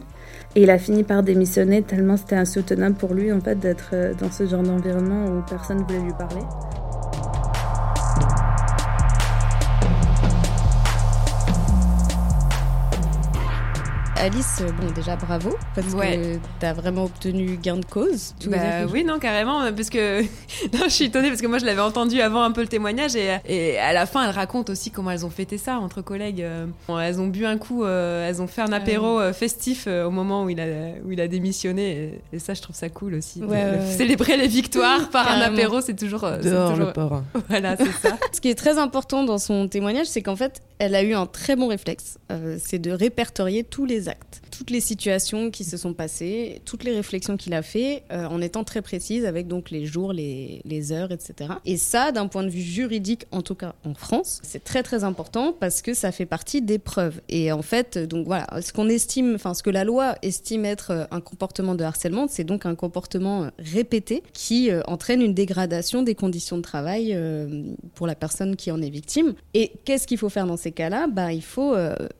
Et 0.56 0.62
il 0.62 0.70
a 0.70 0.78
fini 0.78 1.04
par 1.04 1.22
démissionner 1.22 1.82
tellement 1.82 2.16
c'était 2.16 2.36
insoutenable 2.36 2.96
pour 2.96 3.14
lui 3.14 3.32
en 3.32 3.40
fait 3.40 3.54
d'être 3.54 3.90
euh, 3.92 4.14
dans 4.14 4.32
ce 4.32 4.46
genre 4.46 4.62
d'environnement 4.62 5.26
où 5.26 5.42
personne 5.48 5.78
ne 5.78 5.82
voulait 5.84 6.00
lui 6.00 6.12
parler. 6.18 6.42
Alice, 14.20 14.58
euh, 14.60 14.70
bon 14.72 14.90
déjà 14.94 15.16
bravo 15.16 15.56
parce 15.74 15.94
que 15.94 16.36
t'as 16.58 16.74
vraiment 16.74 17.04
obtenu 17.04 17.56
gain 17.56 17.78
de 17.78 17.84
cause. 17.86 18.34
Bah, 18.46 18.84
oui, 18.92 19.02
non, 19.02 19.18
carrément, 19.18 19.72
parce 19.72 19.88
que 19.88 20.20
non, 20.74 20.84
je 20.84 20.90
suis 20.90 21.06
étonnée 21.06 21.28
parce 21.28 21.40
que 21.40 21.46
moi 21.46 21.56
je 21.56 21.64
l'avais 21.64 21.80
entendu 21.80 22.20
avant 22.20 22.42
un 22.42 22.50
peu 22.50 22.60
le 22.60 22.66
témoignage 22.66 23.16
et, 23.16 23.38
et, 23.48 23.78
à 23.78 23.94
la 23.94 24.04
fin 24.04 24.22
elle 24.28 24.34
raconte 24.34 24.68
aussi 24.68 24.90
comment 24.90 25.10
elles 25.10 25.24
ont 25.24 25.30
fêté 25.30 25.56
ça 25.56 25.78
entre 25.78 26.02
collègues. 26.02 26.42
Euh, 26.42 26.66
elles 27.00 27.18
ont 27.18 27.28
bu 27.28 27.46
un 27.46 27.56
coup, 27.56 27.82
euh, 27.82 28.28
elles 28.28 28.42
ont 28.42 28.46
fait 28.46 28.60
un 28.60 28.72
apéro 28.72 29.20
festif 29.32 29.86
au 29.86 30.10
moment 30.10 30.44
où 30.44 30.50
il 30.50 30.60
a 30.60 30.66
où 31.02 31.12
il 31.12 31.20
a 31.22 31.26
démissionné 31.26 32.20
et, 32.30 32.38
ça 32.38 32.52
je 32.52 32.60
trouve 32.60 32.76
ça 32.76 32.90
cool 32.90 33.14
aussi. 33.14 33.42
célébrer 33.96 34.36
les 34.36 34.48
victoires 34.48 35.08
par 35.08 35.30
un 35.30 35.40
apéro, 35.40 35.80
c'est 35.80 35.96
toujours 35.96 36.28
dehors 36.42 36.72
toujours... 36.72 36.88
le 36.88 36.92
port. 36.92 37.22
Voilà, 37.48 37.74
c'est 37.78 38.06
ça. 38.06 38.18
Ce 38.32 38.40
qui 38.40 38.50
est 38.50 38.54
très 38.54 38.76
important 38.76 39.24
dans 39.24 39.38
son 39.38 39.66
témoignage, 39.66 40.08
c'est 40.08 40.20
qu'en 40.20 40.36
fait 40.36 40.60
elle 40.78 40.94
a 40.94 41.02
eu 41.02 41.14
un 41.14 41.24
très 41.24 41.56
bon 41.56 41.68
réflexe, 41.68 42.18
c'est 42.58 42.78
de 42.78 42.90
répertorier 42.90 43.64
tous 43.64 43.86
les 43.86 44.09
Exakt. 44.10 44.49
Toutes 44.60 44.68
les 44.68 44.80
situations 44.82 45.50
qui 45.50 45.64
se 45.64 45.78
sont 45.78 45.94
passées, 45.94 46.60
toutes 46.66 46.84
les 46.84 46.94
réflexions 46.94 47.38
qu'il 47.38 47.54
a 47.54 47.62
fait, 47.62 48.02
euh, 48.12 48.26
en 48.26 48.42
étant 48.42 48.62
très 48.62 48.82
précise 48.82 49.24
avec 49.24 49.48
donc 49.48 49.70
les 49.70 49.86
jours, 49.86 50.12
les, 50.12 50.92
heures, 50.92 51.12
etc. 51.12 51.52
Et 51.64 51.78
ça, 51.78 52.12
d'un 52.12 52.26
point 52.26 52.42
de 52.42 52.50
vue 52.50 52.60
juridique, 52.60 53.24
en 53.32 53.40
tout 53.40 53.54
cas 53.54 53.74
en 53.86 53.94
France, 53.94 54.38
c'est 54.42 54.62
très 54.62 54.82
très 54.82 55.02
important 55.02 55.54
parce 55.58 55.80
que 55.80 55.94
ça 55.94 56.12
fait 56.12 56.26
partie 56.26 56.60
des 56.60 56.78
preuves. 56.78 57.22
Et 57.30 57.52
en 57.52 57.62
fait, 57.62 57.96
donc 57.96 58.26
voilà, 58.26 58.46
ce 58.60 58.74
qu'on 58.74 58.90
estime, 58.90 59.34
enfin 59.34 59.54
ce 59.54 59.62
que 59.62 59.70
la 59.70 59.84
loi 59.84 60.16
estime 60.20 60.66
être 60.66 60.90
euh, 60.90 61.04
un 61.10 61.22
comportement 61.22 61.74
de 61.74 61.82
harcèlement, 61.82 62.26
c'est 62.28 62.44
donc 62.44 62.66
un 62.66 62.74
comportement 62.74 63.44
euh, 63.44 63.48
répété 63.58 64.22
qui 64.34 64.68
entraîne 64.86 65.22
une 65.22 65.32
dégradation 65.32 66.02
des 66.02 66.14
conditions 66.14 66.58
de 66.58 66.62
travail 66.62 67.18
pour 67.94 68.06
la 68.06 68.14
personne 68.14 68.56
qui 68.56 68.70
en 68.70 68.82
est 68.82 68.90
victime. 68.90 69.34
Et 69.54 69.72
qu'est-ce 69.86 70.06
qu'il 70.06 70.18
faut 70.18 70.28
faire 70.28 70.46
dans 70.46 70.58
ces 70.58 70.72
cas-là? 70.72 71.06
Bah, 71.06 71.32
il 71.32 71.42
faut 71.42 71.74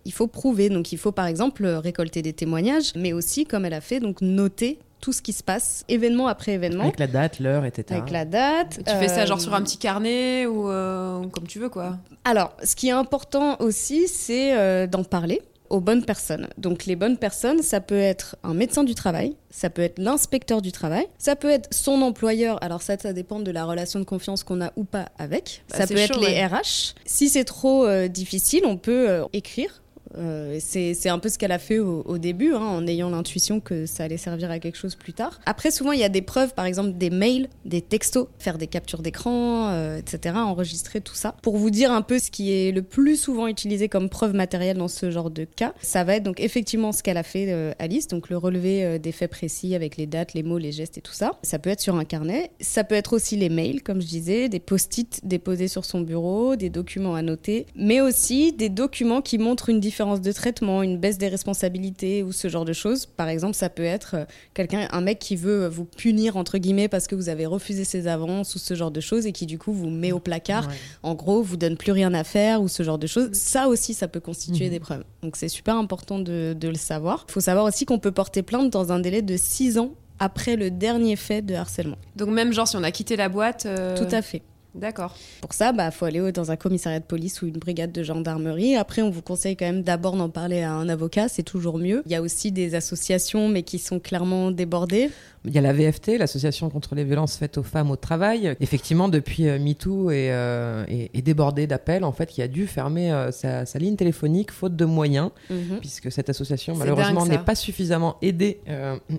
il 0.04 0.12
faut 0.12 0.26
prouver. 0.26 0.70
Donc 0.70 0.92
il 0.92 0.98
faut 0.98 1.12
par 1.12 1.26
exemple 1.26 1.66
récolter 1.66 2.22
des 2.22 2.29
témoignages, 2.32 2.92
mais 2.96 3.12
aussi, 3.12 3.44
comme 3.44 3.64
elle 3.64 3.74
a 3.74 3.80
fait, 3.80 4.00
donc 4.00 4.20
noter 4.20 4.78
tout 5.00 5.12
ce 5.12 5.22
qui 5.22 5.32
se 5.32 5.42
passe, 5.42 5.84
événement 5.88 6.28
après 6.28 6.52
événement. 6.52 6.84
Avec 6.84 6.98
la 6.98 7.06
date, 7.06 7.40
l'heure, 7.40 7.64
etc. 7.64 7.98
Avec 7.98 8.10
la 8.10 8.24
date. 8.24 8.80
Tu 8.86 8.94
fais 8.96 9.08
ça 9.08 9.26
genre 9.26 9.40
sur 9.40 9.54
un 9.54 9.62
petit 9.62 9.78
carnet 9.78 10.46
ou 10.46 10.68
euh, 10.68 11.26
comme 11.28 11.46
tu 11.46 11.58
veux, 11.58 11.68
quoi. 11.68 11.98
Alors, 12.24 12.54
ce 12.62 12.76
qui 12.76 12.88
est 12.88 12.92
important 12.92 13.56
aussi, 13.60 14.08
c'est 14.08 14.56
euh, 14.56 14.86
d'en 14.86 15.04
parler 15.04 15.42
aux 15.70 15.80
bonnes 15.80 16.04
personnes. 16.04 16.48
Donc 16.58 16.84
les 16.84 16.96
bonnes 16.96 17.16
personnes, 17.16 17.62
ça 17.62 17.80
peut 17.80 17.98
être 17.98 18.36
un 18.42 18.54
médecin 18.54 18.82
du 18.82 18.96
travail, 18.96 19.36
ça 19.50 19.70
peut 19.70 19.82
être 19.82 20.00
l'inspecteur 20.00 20.62
du 20.62 20.72
travail, 20.72 21.06
ça 21.16 21.36
peut 21.36 21.48
être 21.48 21.72
son 21.72 22.02
employeur. 22.02 22.62
Alors 22.62 22.82
ça, 22.82 22.98
ça 22.98 23.12
dépend 23.12 23.38
de 23.38 23.52
la 23.52 23.64
relation 23.64 24.00
de 24.00 24.04
confiance 24.04 24.42
qu'on 24.42 24.60
a 24.60 24.72
ou 24.74 24.82
pas 24.82 25.06
avec. 25.16 25.62
Bah, 25.70 25.78
ça 25.78 25.86
peut 25.86 25.96
être 25.96 26.18
les 26.18 26.44
RH. 26.44 26.94
Si 27.06 27.28
c'est 27.28 27.44
trop 27.44 27.86
euh, 27.86 28.08
difficile, 28.08 28.62
on 28.66 28.76
peut 28.76 29.22
écrire 29.32 29.79
euh, 30.18 30.58
c'est 30.60 31.08
un 31.08 31.18
peu 31.18 31.28
ce 31.28 31.38
qu'elle 31.38 31.52
a 31.52 31.58
fait 31.58 31.78
au, 31.78 32.18
début, 32.18 32.52
hein, 32.52 32.60
en 32.60 32.86
ayant 32.86 33.10
l'intuition 33.10 33.60
que 33.60 33.86
ça 33.86 34.04
allait 34.04 34.16
servir 34.16 34.50
à 34.50 34.58
quelque 34.58 34.76
chose 34.76 34.94
plus 34.94 35.12
tard. 35.12 35.40
Après, 35.46 35.70
souvent, 35.70 35.92
il 35.92 36.00
y 36.00 36.04
a 36.04 36.08
des 36.08 36.22
preuves, 36.22 36.54
par 36.54 36.64
exemple 36.64 36.92
des 36.92 37.10
mails, 37.10 37.48
des 37.64 37.80
textos, 37.80 38.28
faire 38.38 38.58
des 38.58 38.66
captures 38.66 39.02
d'écran, 39.02 39.70
euh, 39.70 39.98
etc., 39.98 40.34
enregistrer 40.36 41.00
tout 41.00 41.14
ça. 41.14 41.34
Pour 41.42 41.56
vous 41.56 41.70
dire 41.70 41.92
un 41.92 42.02
peu 42.02 42.18
ce 42.18 42.30
qui 42.30 42.52
est 42.52 42.72
le 42.72 42.82
plus 42.82 43.16
souvent 43.16 43.46
utilisé 43.46 43.88
comme 43.88 44.08
preuve 44.08 44.34
matérielle 44.34 44.76
dans 44.76 44.88
ce 44.88 45.10
genre 45.10 45.30
de 45.30 45.44
cas, 45.44 45.72
ça 45.80 46.04
va 46.04 46.16
être 46.16 46.22
donc 46.22 46.40
effectivement 46.40 46.92
ce 46.92 47.02
qu'elle 47.02 47.16
a 47.16 47.22
fait, 47.22 47.46
euh, 47.50 47.72
Alice, 47.78 48.08
donc 48.08 48.28
le 48.28 48.36
relevé 48.36 48.98
des 48.98 49.12
faits 49.12 49.30
précis 49.30 49.74
avec 49.74 49.96
les 49.96 50.06
dates, 50.06 50.34
les 50.34 50.42
mots, 50.42 50.58
les 50.58 50.72
gestes 50.72 50.98
et 50.98 51.00
tout 51.00 51.12
ça. 51.12 51.32
Ça 51.42 51.58
peut 51.58 51.70
être 51.70 51.80
sur 51.80 51.96
un 51.96 52.04
carnet. 52.04 52.50
Ça 52.60 52.84
peut 52.84 52.94
être 52.94 53.12
aussi 53.12 53.36
les 53.36 53.48
mails, 53.48 53.82
comme 53.82 54.00
je 54.00 54.06
disais, 54.06 54.48
des 54.48 54.60
post-it 54.60 55.20
déposés 55.24 55.68
sur 55.68 55.84
son 55.84 56.00
bureau, 56.00 56.56
des 56.56 56.70
documents 56.70 57.14
à 57.14 57.22
noter, 57.22 57.66
mais 57.74 58.00
aussi 58.00 58.52
des 58.52 58.68
documents 58.68 59.22
qui 59.22 59.38
montrent 59.38 59.68
une 59.68 59.80
différence 59.80 59.99
de 60.00 60.32
traitement, 60.32 60.82
une 60.82 60.98
baisse 60.98 61.18
des 61.18 61.28
responsabilités 61.28 62.22
ou 62.22 62.32
ce 62.32 62.48
genre 62.48 62.64
de 62.64 62.72
choses. 62.72 63.06
Par 63.06 63.28
exemple, 63.28 63.54
ça 63.54 63.68
peut 63.68 63.84
être 63.84 64.14
euh, 64.14 64.24
quelqu'un, 64.54 64.88
un 64.90 65.00
mec 65.00 65.18
qui 65.18 65.36
veut 65.36 65.66
vous 65.66 65.84
punir 65.84 66.36
entre 66.36 66.58
guillemets 66.58 66.88
parce 66.88 67.06
que 67.06 67.14
vous 67.14 67.28
avez 67.28 67.46
refusé 67.46 67.84
ses 67.84 68.06
avances 68.06 68.54
ou 68.54 68.58
ce 68.58 68.74
genre 68.74 68.90
de 68.90 69.00
choses 69.00 69.26
et 69.26 69.32
qui 69.32 69.46
du 69.46 69.58
coup 69.58 69.72
vous 69.72 69.90
met 69.90 70.12
au 70.12 70.20
placard. 70.20 70.68
En 71.02 71.14
gros, 71.14 71.42
vous 71.42 71.56
donne 71.56 71.76
plus 71.76 71.92
rien 71.92 72.14
à 72.14 72.24
faire 72.24 72.62
ou 72.62 72.68
ce 72.68 72.82
genre 72.82 72.98
de 72.98 73.06
choses. 73.06 73.30
Ça 73.32 73.68
aussi, 73.68 73.94
ça 73.94 74.08
peut 74.08 74.20
constituer 74.20 74.66
mhm. 74.66 74.70
des 74.70 74.80
preuves. 74.80 75.04
Donc 75.22 75.36
c'est 75.36 75.48
super 75.48 75.76
important 75.76 76.18
de, 76.18 76.56
le 76.60 76.74
savoir. 76.74 77.26
Il 77.28 77.32
faut 77.32 77.40
savoir 77.40 77.64
aussi 77.64 77.84
qu'on 77.84 77.98
peut 77.98 78.12
porter 78.12 78.42
plainte 78.42 78.70
dans 78.70 78.92
un 78.92 79.00
délai 79.00 79.22
de 79.22 79.36
6 79.36 79.78
ans 79.78 79.92
après 80.18 80.56
le 80.56 80.70
dernier 80.70 81.16
fait 81.16 81.42
de 81.42 81.54
harcèlement. 81.54 81.96
Donc 82.16 82.28
même 82.28 82.52
genre 82.52 82.68
si 82.68 82.76
on 82.76 82.82
a 82.82 82.90
quitté 82.90 83.16
la 83.16 83.28
boîte. 83.28 83.66
Euh, 83.66 83.96
Tout 83.96 84.14
à 84.14 84.22
fait. 84.22 84.42
D'accord. 84.74 85.16
Pour 85.40 85.52
ça, 85.52 85.70
il 85.72 85.76
bah, 85.76 85.90
faut 85.90 86.04
aller 86.04 86.32
dans 86.32 86.50
un 86.50 86.56
commissariat 86.56 87.00
de 87.00 87.04
police 87.04 87.42
ou 87.42 87.46
une 87.46 87.58
brigade 87.58 87.92
de 87.92 88.02
gendarmerie. 88.02 88.76
Après, 88.76 89.02
on 89.02 89.10
vous 89.10 89.22
conseille 89.22 89.56
quand 89.56 89.66
même 89.66 89.82
d'abord 89.82 90.16
d'en 90.16 90.28
parler 90.28 90.62
à 90.62 90.72
un 90.72 90.88
avocat, 90.88 91.28
c'est 91.28 91.42
toujours 91.42 91.78
mieux. 91.78 92.02
Il 92.06 92.12
y 92.12 92.14
a 92.14 92.22
aussi 92.22 92.52
des 92.52 92.74
associations, 92.74 93.48
mais 93.48 93.62
qui 93.62 93.78
sont 93.78 93.98
clairement 93.98 94.50
débordées. 94.50 95.10
Il 95.46 95.54
y 95.54 95.58
a 95.58 95.62
la 95.62 95.72
VFT, 95.72 96.18
l'Association 96.18 96.68
contre 96.68 96.94
les 96.94 97.02
violences 97.02 97.38
faites 97.38 97.56
aux 97.56 97.62
femmes 97.62 97.90
au 97.90 97.96
travail. 97.96 98.54
Effectivement, 98.60 99.08
depuis 99.08 99.48
euh, 99.48 99.58
MeToo 99.58 100.10
et, 100.10 100.28
euh, 100.30 100.84
et, 100.88 101.22
débordé 101.22 101.66
d'appels, 101.66 102.04
en 102.04 102.12
fait, 102.12 102.26
qui 102.26 102.42
a 102.42 102.48
dû 102.48 102.66
fermer 102.66 103.10
euh, 103.10 103.30
sa, 103.30 103.64
ligne 103.78 103.96
téléphonique 103.96 104.50
faute 104.50 104.76
de 104.76 104.84
moyens, 104.84 105.30
mhm. 105.48 105.78
puisque 105.80 106.12
cette 106.12 106.28
association, 106.28 106.76
malheureusement, 106.76 107.24
n'est 107.24 107.38
pas 107.38 107.54
suffisamment 107.54 108.16
aidée 108.20 108.60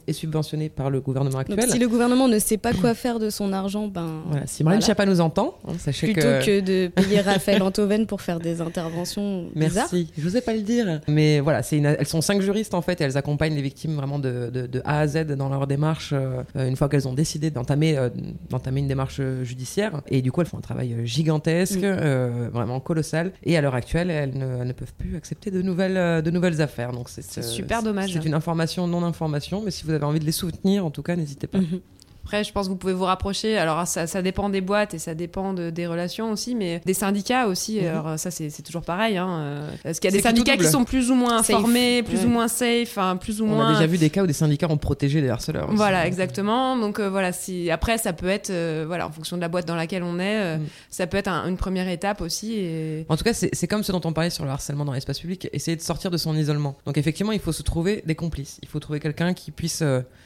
et 0.05 0.13
subventionnée 0.13 0.69
par 0.69 0.91
le 0.91 1.01
gouvernement 1.01 1.39
actuel. 1.39 1.57
Donc, 1.57 1.69
si 1.69 1.79
le 1.79 1.87
gouvernement 1.87 2.27
ne 2.27 2.37
sait 2.37 2.57
pas 2.57 2.73
quoi 2.73 2.93
faire 2.93 3.17
de 3.17 3.29
son 3.29 3.51
argent, 3.51 3.87
ben. 3.87 4.21
Voilà. 4.27 4.45
Si 4.45 4.63
Marine 4.63 4.81
Schiappa 4.81 5.05
nous 5.05 5.21
entend, 5.21 5.55
hein, 5.67 5.73
sachez 5.79 6.13
Plutôt 6.13 6.27
que... 6.45 6.59
de 6.59 6.87
payer 6.95 7.21
Raphaël 7.21 7.63
Antoven 7.63 8.05
pour 8.05 8.21
faire 8.21 8.39
des 8.39 8.61
interventions 8.61 9.49
Merci. 9.55 10.11
Je 10.17 10.23
n'osais 10.23 10.41
pas 10.41 10.53
le 10.53 10.61
dire. 10.61 11.01
Mais 11.07 11.39
voilà, 11.39 11.61
une... 11.71 11.85
elles 11.85 12.07
sont 12.07 12.21
cinq 12.21 12.41
juristes, 12.41 12.75
en 12.75 12.81
fait, 12.81 13.01
et 13.01 13.03
elles 13.03 13.17
accompagnent 13.17 13.55
les 13.55 13.61
victimes 13.61 13.95
vraiment 13.95 14.19
de, 14.19 14.51
de, 14.53 14.67
de 14.67 14.81
A 14.85 14.99
à 14.99 15.07
Z 15.07 15.25
dans 15.25 15.49
leur 15.49 15.65
démarche 15.65 16.10
euh, 16.13 16.43
une 16.55 16.75
fois 16.75 16.89
qu'elles 16.89 17.07
ont 17.07 17.13
décidé 17.13 17.49
d'entamer 17.51 17.97
euh, 17.97 18.09
d'entamer 18.49 18.81
une 18.81 18.87
démarche 18.87 19.21
judiciaire. 19.43 20.01
Et 20.07 20.21
du 20.21 20.31
coup, 20.31 20.41
elles 20.41 20.47
font 20.47 20.57
un 20.57 20.61
travail 20.61 21.05
gigantesque, 21.05 21.83
mm. 21.83 22.49
vraiment 22.49 22.79
colossal. 22.79 23.31
Et 23.43 23.57
à 23.57 23.61
l'heure 23.61 23.75
actuelle, 23.75 24.09
elles 24.09 24.37
ne, 24.37 24.71
peuvent 24.73 24.93
plus 24.97 25.15
accepter 25.15 25.51
de 25.51 25.61
nouvelles, 25.61 26.23
de 26.23 26.31
nouvelles 26.31 26.61
affaires. 26.61 26.91
Donc 26.91 27.09
c'est 27.09 27.43
super 27.43 27.83
dommage. 27.83 28.13
C'est 28.13 28.25
une 28.25 28.33
information 28.33 28.87
non 28.87 29.03
information, 29.03 29.61
mais 29.63 29.71
si 29.71 29.83
vous 29.83 29.91
avez 29.91 30.05
envie 30.05 30.19
de 30.19 30.25
les 30.25 30.31
soutenir, 30.31 30.85
en 30.85 30.91
tout 30.91 31.03
cas, 31.03 31.15
n'hésitez 31.15 31.47
pas. 31.47 31.59
Mm-hmm. 31.59 31.81
Après, 32.31 32.45
je 32.45 32.53
pense 32.53 32.67
que 32.67 32.71
vous 32.71 32.77
pouvez 32.77 32.93
vous 32.93 33.03
rapprocher. 33.03 33.57
Alors, 33.57 33.85
ça, 33.87 34.07
ça 34.07 34.21
dépend 34.21 34.49
des 34.49 34.61
boîtes 34.61 34.93
et 34.93 34.99
ça 34.99 35.13
dépend 35.13 35.51
de- 35.53 35.69
des 35.69 35.85
relations 35.85 36.31
aussi, 36.31 36.55
mais 36.55 36.81
des 36.85 36.93
syndicats 36.93 37.47
aussi. 37.47 37.81
Mhm. 37.81 37.87
Alors, 37.87 38.17
ça, 38.17 38.31
c'est 38.31 38.61
toujours 38.63 38.83
pareil. 38.83 39.17
Hein. 39.17 39.27
euh, 39.41 39.69
Parce 39.83 39.99
qu'il 39.99 40.09
y 40.09 40.13
a 40.13 40.15
des 40.15 40.23
syndicats 40.23 40.55
qui 40.55 40.63
sont 40.63 40.85
plus 40.85 41.11
ou 41.11 41.15
moins 41.15 41.43
Safe. 41.43 41.57
informés, 41.57 42.03
plus 42.03 42.23
ou 42.23 42.29
moins 42.29 42.47
safe, 42.47 42.97
hein, 42.97 43.17
plus 43.17 43.41
ou 43.41 43.45
On 43.45 43.47
moins. 43.49 43.71
a 43.71 43.73
déjà 43.73 43.85
vu 43.85 43.97
des 43.97 44.09
cas 44.09 44.23
où 44.23 44.27
des 44.27 44.31
syndicats 44.31 44.69
ont 44.69 44.77
protégé 44.77 45.19
des 45.21 45.27
harceleurs. 45.29 45.67
aussi. 45.67 45.75
Voilà, 45.75 46.07
exactement. 46.07 46.77
Donc 46.77 46.99
euh, 47.01 47.09
voilà, 47.09 47.33
si 47.33 47.69
après 47.69 47.97
ça 47.97 48.13
peut 48.13 48.29
être, 48.29 48.49
euh, 48.49 48.85
voilà, 48.87 49.07
en 49.07 49.11
fonction 49.11 49.35
de 49.35 49.41
la 49.41 49.49
boîte 49.49 49.67
dans 49.67 49.75
laquelle 49.75 50.03
on 50.03 50.17
est, 50.17 50.39
euh, 50.39 50.57
ça 50.89 51.07
peut 51.07 51.17
être 51.17 51.27
un- 51.27 51.49
une 51.49 51.57
première 51.57 51.89
étape 51.89 52.21
aussi. 52.21 52.53
Et... 52.53 53.05
En 53.09 53.17
tout 53.17 53.25
cas, 53.25 53.33
c'est 53.33 53.49
c'est 53.51 53.67
comme 53.67 53.83
ce 53.83 53.91
dont 53.91 53.99
on 54.05 54.13
parlait 54.13 54.29
sur 54.29 54.45
le 54.45 54.51
harcèlement 54.51 54.85
dans 54.85 54.93
l'espace 54.93 55.19
public, 55.19 55.49
essayer 55.51 55.75
de 55.75 55.81
sortir 55.81 56.09
de 56.11 56.15
son 56.17 56.33
isolement. 56.37 56.77
Donc 56.85 56.97
effectivement, 56.97 57.33
il 57.33 57.39
faut 57.41 57.51
se 57.51 57.63
trouver 57.63 58.03
des 58.05 58.15
complices. 58.15 58.57
Il 58.63 58.69
faut 58.69 58.79
trouver 58.79 59.01
quelqu'un 59.01 59.33
qui 59.33 59.51
puisse... 59.51 59.83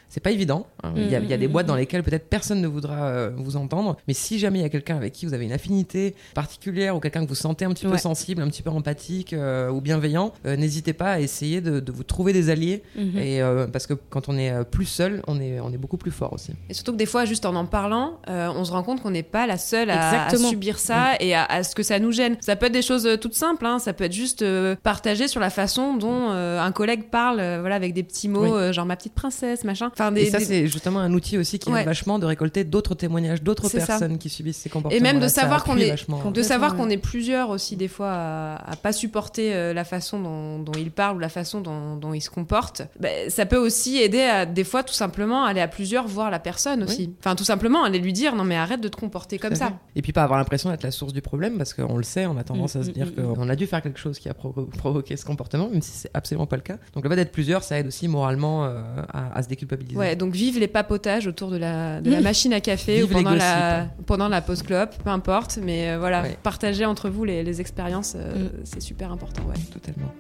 c'est 0.10 0.20
pas 0.22 0.32
évident. 0.32 0.68
hein. 0.84 0.94
Il, 0.96 1.10
y 1.10 1.16
a, 1.16 1.20
il 1.20 1.30
y 1.30 1.34
a 1.34 1.38
des 1.38 1.48
Mhm, 1.48 1.54
boîtes 1.54 1.66
dans 1.68 1.74
mhm. 1.74 1.80
lesquelles 1.80 2.04
peut-être 2.04 2.30
personne 2.30 2.62
ne 2.62 2.68
voudra 2.68 3.08
euh, 3.08 3.32
vous 3.36 3.56
entendre. 3.58 3.98
Mais 4.08 4.14
si 4.14 4.40
jamais 4.40 4.60
il 4.60 4.62
y 4.62 4.66
a 4.66 4.70
quelqu'un 4.70 4.96
avec 4.98 5.14
qui 5.14 5.26
vous 5.26 5.34
avez 5.34 5.46
une 5.46 5.52
affinité 5.52 6.16
particulière 6.34 6.96
ou 6.96 7.00
quelqu'un 7.00 7.24
que 7.24 7.30
vous 7.30 7.36
sentez 7.36 7.66
un 7.66 7.70
petit 7.74 7.86
peu 7.86 7.98
sensible, 7.98 8.42
un 8.42 8.48
petit 8.48 8.62
peu 8.64 8.70
empathique 8.70 9.34
euh, 9.34 9.70
ou 9.70 9.82
bienveillant, 9.82 10.34
euh, 10.46 10.56
n'hésitez 10.56 10.94
pas 10.94 11.12
à 11.14 11.20
essayer 11.20 11.62
de, 11.62 11.80
de 11.80 11.92
vous 11.92 12.04
trouver 12.04 12.34
des 12.34 12.50
alliés. 12.50 12.84
Mhm. 12.96 13.18
Et, 13.18 13.42
euh, 13.42 13.68
parce 13.68 13.88
que 13.88 13.94
quand 13.94 14.30
on 14.30 14.38
est 14.38 14.64
plus 14.66 14.86
seul, 14.86 15.22
on 15.28 15.40
est, 15.40 15.60
on 15.60 15.72
est 15.72 15.78
beaucoup 15.78 15.98
plus 15.98 16.12
fort 16.12 16.34
aussi. 16.34 16.52
Et 16.70 16.74
surtout 16.74 16.92
que 16.94 16.98
des 16.98 17.06
fois, 17.06 17.26
juste 17.26 17.46
en 17.46 17.56
en 17.56 17.66
parlant, 17.66 18.20
euh, 18.30 18.50
on 18.56 18.66
se 18.66 18.72
rend 18.72 18.84
compte 18.84 19.02
qu'on 19.02 19.12
n'est 19.12 19.24
pas 19.24 19.48
la 19.48 19.58
seule 19.58 19.90
à, 19.90 20.30
subir 20.36 20.78
ça 20.78 21.14
et 21.22 21.34
à, 21.34 21.46
à 21.46 21.64
ce 21.64 21.74
que 21.74 21.84
ça 21.84 22.00
nous 22.00 22.12
gêne. 22.12 22.36
Ça 22.42 22.56
peut 22.58 22.66
être 22.66 22.74
des 22.74 22.82
choses 22.82 23.08
toutes 23.22 23.34
simples, 23.34 23.66
hein. 23.66 23.80
ça 23.80 23.94
peut 23.94 24.04
être 24.04 24.12
juste 24.14 24.42
euh, 24.42 24.76
partager 24.84 25.28
sur 25.30 25.40
la 25.40 25.50
façon 25.50 25.96
dont 25.96 26.32
euh, 26.32 26.60
un 26.62 26.72
collègue 26.72 27.04
parle, 27.10 27.40
euh, 27.40 27.60
voilà, 27.62 27.76
avec 27.76 27.94
des 27.94 28.04
petits 28.04 28.28
mots, 28.28 28.44
Oui. 28.44 28.50
euh, 28.52 28.74
genre 28.74 28.86
ma 28.86 28.96
petite 28.98 29.14
princesse, 29.14 29.64
machin. 29.64 29.90
Enfin, 29.98 30.12
des, 30.12 30.22
et 30.24 30.30
ça, 30.30 30.40
des- 30.40 30.46
c'est 30.46 30.68
justement 30.68 31.00
un 31.00 31.14
outil 31.14 31.38
aussi 31.38 31.58
qui 31.58 31.70
Ouais. 31.72 31.80
aide 31.82 31.86
vachement 31.86 32.20
de 32.20 32.26
récolter 32.26 32.64
d'autres 32.64 32.96
témoignages, 32.96 33.42
d'autres 33.42 33.70
ça. 33.70 33.78
personnes 33.86 34.18
qui 34.18 34.30
subissent 34.30 34.58
ces 34.58 34.70
comportements. 34.70 34.98
Et 34.98 35.02
même 35.02 35.20
de 35.20 35.28
savoir 35.28 35.64
qu'on 35.64 35.78
est, 35.78 35.90
Vachement. 35.90 36.32
de 36.32 36.42
savoir 36.44 36.76
qu'on 36.76 36.90
est 36.90 36.98
plusieurs 36.98 37.50
aussi 37.50 37.76
des 37.78 37.88
fois 37.88 38.12
à, 38.12 38.72
à 38.72 38.76
pas 38.76 38.92
supporter 38.92 39.54
euh, 39.56 39.74
la 39.74 39.84
façon 39.86 40.20
dont, 40.20 40.60
dont 40.60 40.74
il 40.78 40.92
parle 40.92 41.16
ou 41.16 41.20
la 41.20 41.30
façon 41.30 41.62
dont, 41.62 41.96
dont 41.96 42.14
il 42.14 42.22
se 42.22 42.30
comporte. 42.30 42.82
Ben, 43.00 43.30
ça 43.30 43.46
peut 43.46 43.58
aussi 43.58 43.98
aider 43.98 44.22
à 44.22 44.46
des 44.46 44.64
fois 44.64 44.84
tout 44.84 44.94
simplement 44.94 45.46
aller 45.46 45.62
à 45.62 45.68
plusieurs 45.68 46.08
voir 46.08 46.30
la 46.30 46.40
personne 46.40 46.84
aussi. 46.84 47.14
Enfin 47.20 47.36
tout 47.36 47.44
simplement 47.46 47.84
aller 47.84 48.00
lui 48.00 48.12
dire 48.14 48.36
non 48.36 48.44
mais 48.44 48.56
arrête 48.58 48.82
de 48.82 48.88
te 48.90 48.98
comporter 48.98 49.38
comme 49.40 49.56
ça. 49.56 49.72
Et 49.96 50.02
puis 50.02 50.12
pas 50.12 50.24
avoir 50.24 50.40
l'impression 50.40 50.70
d'être 50.70 50.84
la 50.84 50.92
source 50.92 51.14
du 51.14 51.22
problème, 51.22 51.58
parce 51.58 51.74
qu'on 51.74 51.96
le 51.98 52.04
sait, 52.04 52.26
on 52.26 52.38
a 52.38 52.44
tendance 52.44 52.76
à 52.76 52.84
se 52.84 52.90
Mm, 52.90 52.94
dire 52.94 53.08
mm, 53.08 53.22
mm. 53.22 53.36
qu'on 53.36 53.50
a 53.50 53.56
dû 53.56 53.66
faire 53.68 53.82
quelque 53.82 54.00
chose 54.00 54.20
qui 54.20 54.28
a 54.30 54.34
provo- 54.34 54.66
provoqué 54.78 55.16
ce 55.18 55.24
comportement, 55.26 55.70
même 55.70 55.82
si 55.82 55.92
c'est 55.92 56.12
absolument 56.14 56.46
pas 56.48 56.58
le 56.58 56.62
cas. 56.64 56.78
Donc 56.94 57.04
le 57.04 57.10
fait 57.10 57.16
d'être 57.16 57.32
plusieurs, 57.32 57.64
ça 57.64 57.80
aide 57.80 57.88
aussi 57.88 58.08
moralement 58.08 58.66
euh, 58.66 58.82
à, 59.14 59.38
à 59.38 59.42
se 59.44 59.48
déculpabiliser. 59.48 59.85
Ouais, 59.94 60.16
donc 60.16 60.34
vive 60.34 60.60
les 60.60 60.68
papotages 60.68 61.28
autour 61.28 61.52
de 61.52 61.58
la, 61.58 62.02
de 62.02 62.10
la 62.10 62.22
machine 62.22 62.54
à 62.54 62.62
café 62.62 63.04
ou 63.04 63.08
pendant 63.08 63.34
la, 63.36 63.88
pendant 64.06 64.28
la 64.28 64.42
pause 64.42 64.64
clope, 64.64 64.96
peu 65.04 65.10
importe, 65.10 65.60
mais 65.62 65.90
euh, 65.92 66.00
voilà, 66.00 66.24
Ouais. 66.24 66.38
partager 66.42 66.86
entre 66.86 67.10
vous 67.10 67.24
les, 67.26 67.44
les 67.44 67.62
expériences, 67.62 68.14
euh, 68.16 68.46
Mm. 68.46 68.50
c'est 68.64 68.82
super 68.82 69.12
important, 69.12 69.44
ouais. 69.44 69.56
Totalement. 69.72 70.12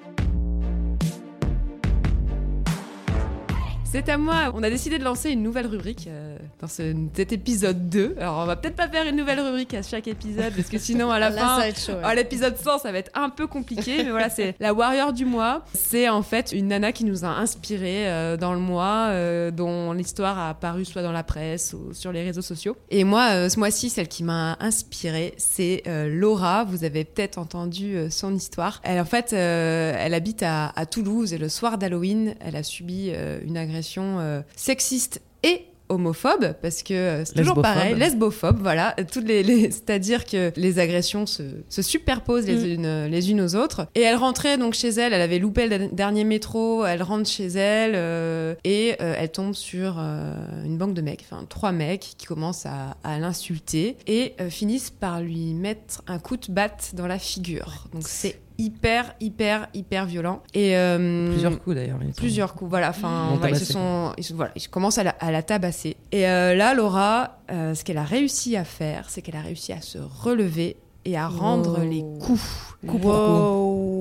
C'est 3.83 4.09
à 4.09 4.17
moi. 4.17 4.51
On 4.53 4.61
a 4.63 4.69
décidé 4.69 4.99
de 4.99 5.03
lancer 5.05 5.29
une 5.29 5.41
nouvelle 5.41 5.67
rubrique 5.67 6.07
euh, 6.09 6.24
dans 6.61 6.67
ce, 6.67 6.93
cet 7.15 7.33
épisode 7.33 7.89
2. 7.89 8.15
Alors, 8.19 8.39
on 8.39 8.45
va 8.45 8.55
peut-être 8.55 8.75
pas 8.75 8.87
faire 8.87 9.05
une 9.05 9.15
nouvelle 9.15 9.39
rubrique 9.39 9.73
à 9.73 9.81
chaque 9.81 10.07
épisode 10.07 10.53
parce 10.55 10.69
que 10.69 10.77
sinon, 10.77 11.11
à 11.11 11.19
la 11.19 11.29
Là, 11.35 11.41
fin, 11.41 11.47
ça 11.55 11.61
va 11.61 11.67
être 11.67 11.79
chaud, 11.79 11.93
ouais. 11.93 12.03
à 12.03 12.15
l'épisode 12.15 12.57
100, 12.57 12.79
ça 12.79 12.91
va 12.91 12.97
être 12.97 13.11
un 13.13 13.29
peu 13.29 13.47
compliqué. 13.47 14.03
Mais 14.03 14.09
voilà, 14.09 14.29
c'est 14.29 14.55
la 14.59 14.73
Warrior 14.73 15.11
du 15.11 15.25
mois. 15.25 15.65
C'est 15.73 16.07
en 16.07 16.21
fait 16.21 16.51
une 16.51 16.67
nana 16.67 16.91
qui 16.91 17.03
nous 17.03 17.25
a 17.25 17.29
inspiré 17.29 18.07
euh, 18.07 18.37
dans 18.37 18.53
le 18.53 18.59
mois, 18.59 19.07
euh, 19.09 19.51
dont 19.51 19.91
l'histoire 19.91 20.37
a 20.39 20.49
apparu 20.49 20.85
soit 20.85 21.01
dans 21.01 21.11
la 21.11 21.23
presse 21.23 21.73
ou 21.73 21.93
sur 21.93 22.11
les 22.11 22.23
réseaux 22.23 22.41
sociaux. 22.41 22.77
Et 22.89 23.03
moi, 23.03 23.31
euh, 23.31 23.49
ce 23.49 23.59
mois-ci, 23.59 23.89
celle 23.89 24.07
qui 24.07 24.23
m'a 24.23 24.57
inspirée, 24.59 25.33
c'est 25.37 25.83
Laura. 26.07 26.63
Vous 26.63 26.83
avez 26.83 27.03
peut-être 27.03 27.37
entendu 27.37 27.97
son 28.09 28.33
histoire. 28.33 28.79
Elle, 28.83 28.99
en 28.99 29.05
fait, 29.05 29.33
elle 29.33 30.13
habite 30.13 30.43
à, 30.43 30.71
à 30.75 30.85
Toulouse 30.85 31.33
et 31.33 31.37
le 31.37 31.49
soir 31.49 31.77
d'Halloween, 31.77 32.35
elle 32.39 32.55
a 32.55 32.63
subi 32.63 33.11
une 33.43 33.57
agression 33.57 34.43
sexiste 34.55 35.21
et 35.43 35.65
homophobe 35.89 36.53
parce 36.61 36.83
que 36.83 36.93
euh, 36.93 37.25
c'est 37.25 37.33
toujours 37.35 37.55
Lesbophobe. 37.57 37.63
pareil 37.63 37.95
lesbophobe 37.95 38.59
voilà 38.61 38.95
toutes 39.11 39.27
les, 39.27 39.43
les- 39.43 39.71
c'est-à-dire 39.71 40.25
que 40.25 40.51
les 40.55 40.79
agressions 40.79 41.25
se, 41.25 41.43
se 41.69 41.81
superposent 41.81 42.45
les 42.47 42.55
Mm. 42.55 42.65
unes 42.83 43.05
les 43.07 43.31
unes 43.31 43.41
aux 43.41 43.55
autres 43.55 43.87
et 43.95 44.01
elle 44.01 44.15
rentrait 44.15 44.57
donc 44.57 44.73
chez 44.73 44.89
elle 44.89 45.13
elle 45.13 45.21
avait 45.21 45.39
loupé 45.39 45.67
le 45.67 45.87
dernier 45.89 46.23
métro 46.23 46.85
elle 46.85 47.03
rentre 47.03 47.29
chez 47.29 47.47
elle 47.47 47.93
euh, 47.95 48.55
et 48.63 48.95
euh, 49.01 49.13
elle 49.17 49.31
tombe 49.31 49.53
sur 49.53 49.97
euh, 49.99 50.33
une 50.65 50.77
banque 50.77 50.93
de 50.93 51.01
mecs 51.01 51.25
enfin 51.29 51.45
trois 51.47 51.71
mecs 51.71 52.13
qui 52.17 52.25
commencent 52.25 52.65
à, 52.65 52.97
à 53.03 53.19
l'insulter 53.19 53.97
et 54.07 54.33
euh, 54.41 54.49
finissent 54.49 54.89
par 54.89 55.21
lui 55.21 55.53
mettre 55.53 56.01
un 56.07 56.19
coup 56.19 56.37
de 56.37 56.51
batte 56.51 56.91
dans 56.93 57.07
la 57.07 57.19
figure 57.19 57.87
donc 57.93 58.03
c'est 58.07 58.39
hyper 58.57 59.13
hyper 59.19 59.67
hyper 59.73 60.05
violent 60.05 60.41
et 60.53 60.75
euh, 60.77 61.27
Plusieurs 61.29 61.59
coups 61.59 61.75
d'ailleurs. 61.75 61.99
plusieurs 62.15 62.53
coups 62.53 62.69
voilà 62.69 62.89
enfin 62.89 63.37
Ils 63.49 63.55
se 63.57 63.65
sont 63.65 64.13
ils, 64.17 64.23
se- 64.23 64.33
voilà, 64.33 64.51
ils 64.55 64.67
commencent 64.69 64.97
à 64.97 65.03
la, 65.03 65.11
à 65.19 65.31
la 65.31 65.43
tabasser 65.43 65.97
et 66.11 66.27
euh, 66.27 66.55
là 66.55 66.73
Laura 66.73 67.39
euh, 67.51 67.73
ce 67.73 67.83
qu'elle 67.83 67.97
a 67.97 68.03
réussi 68.03 68.55
à 68.55 68.63
faire 68.63 69.09
c'est 69.09 69.21
qu'elle 69.21 69.35
a 69.35 69.41
réussi 69.41 69.73
à 69.73 69.81
se 69.81 69.97
relever 69.97 70.77
et 71.03 71.17
à 71.17 71.27
rendre 71.27 71.79
Wow. 71.79 71.89
les 71.89 72.01
coups 72.25 72.75
coup 72.87 72.97
pour 72.99 73.11
Wow. 73.11 73.94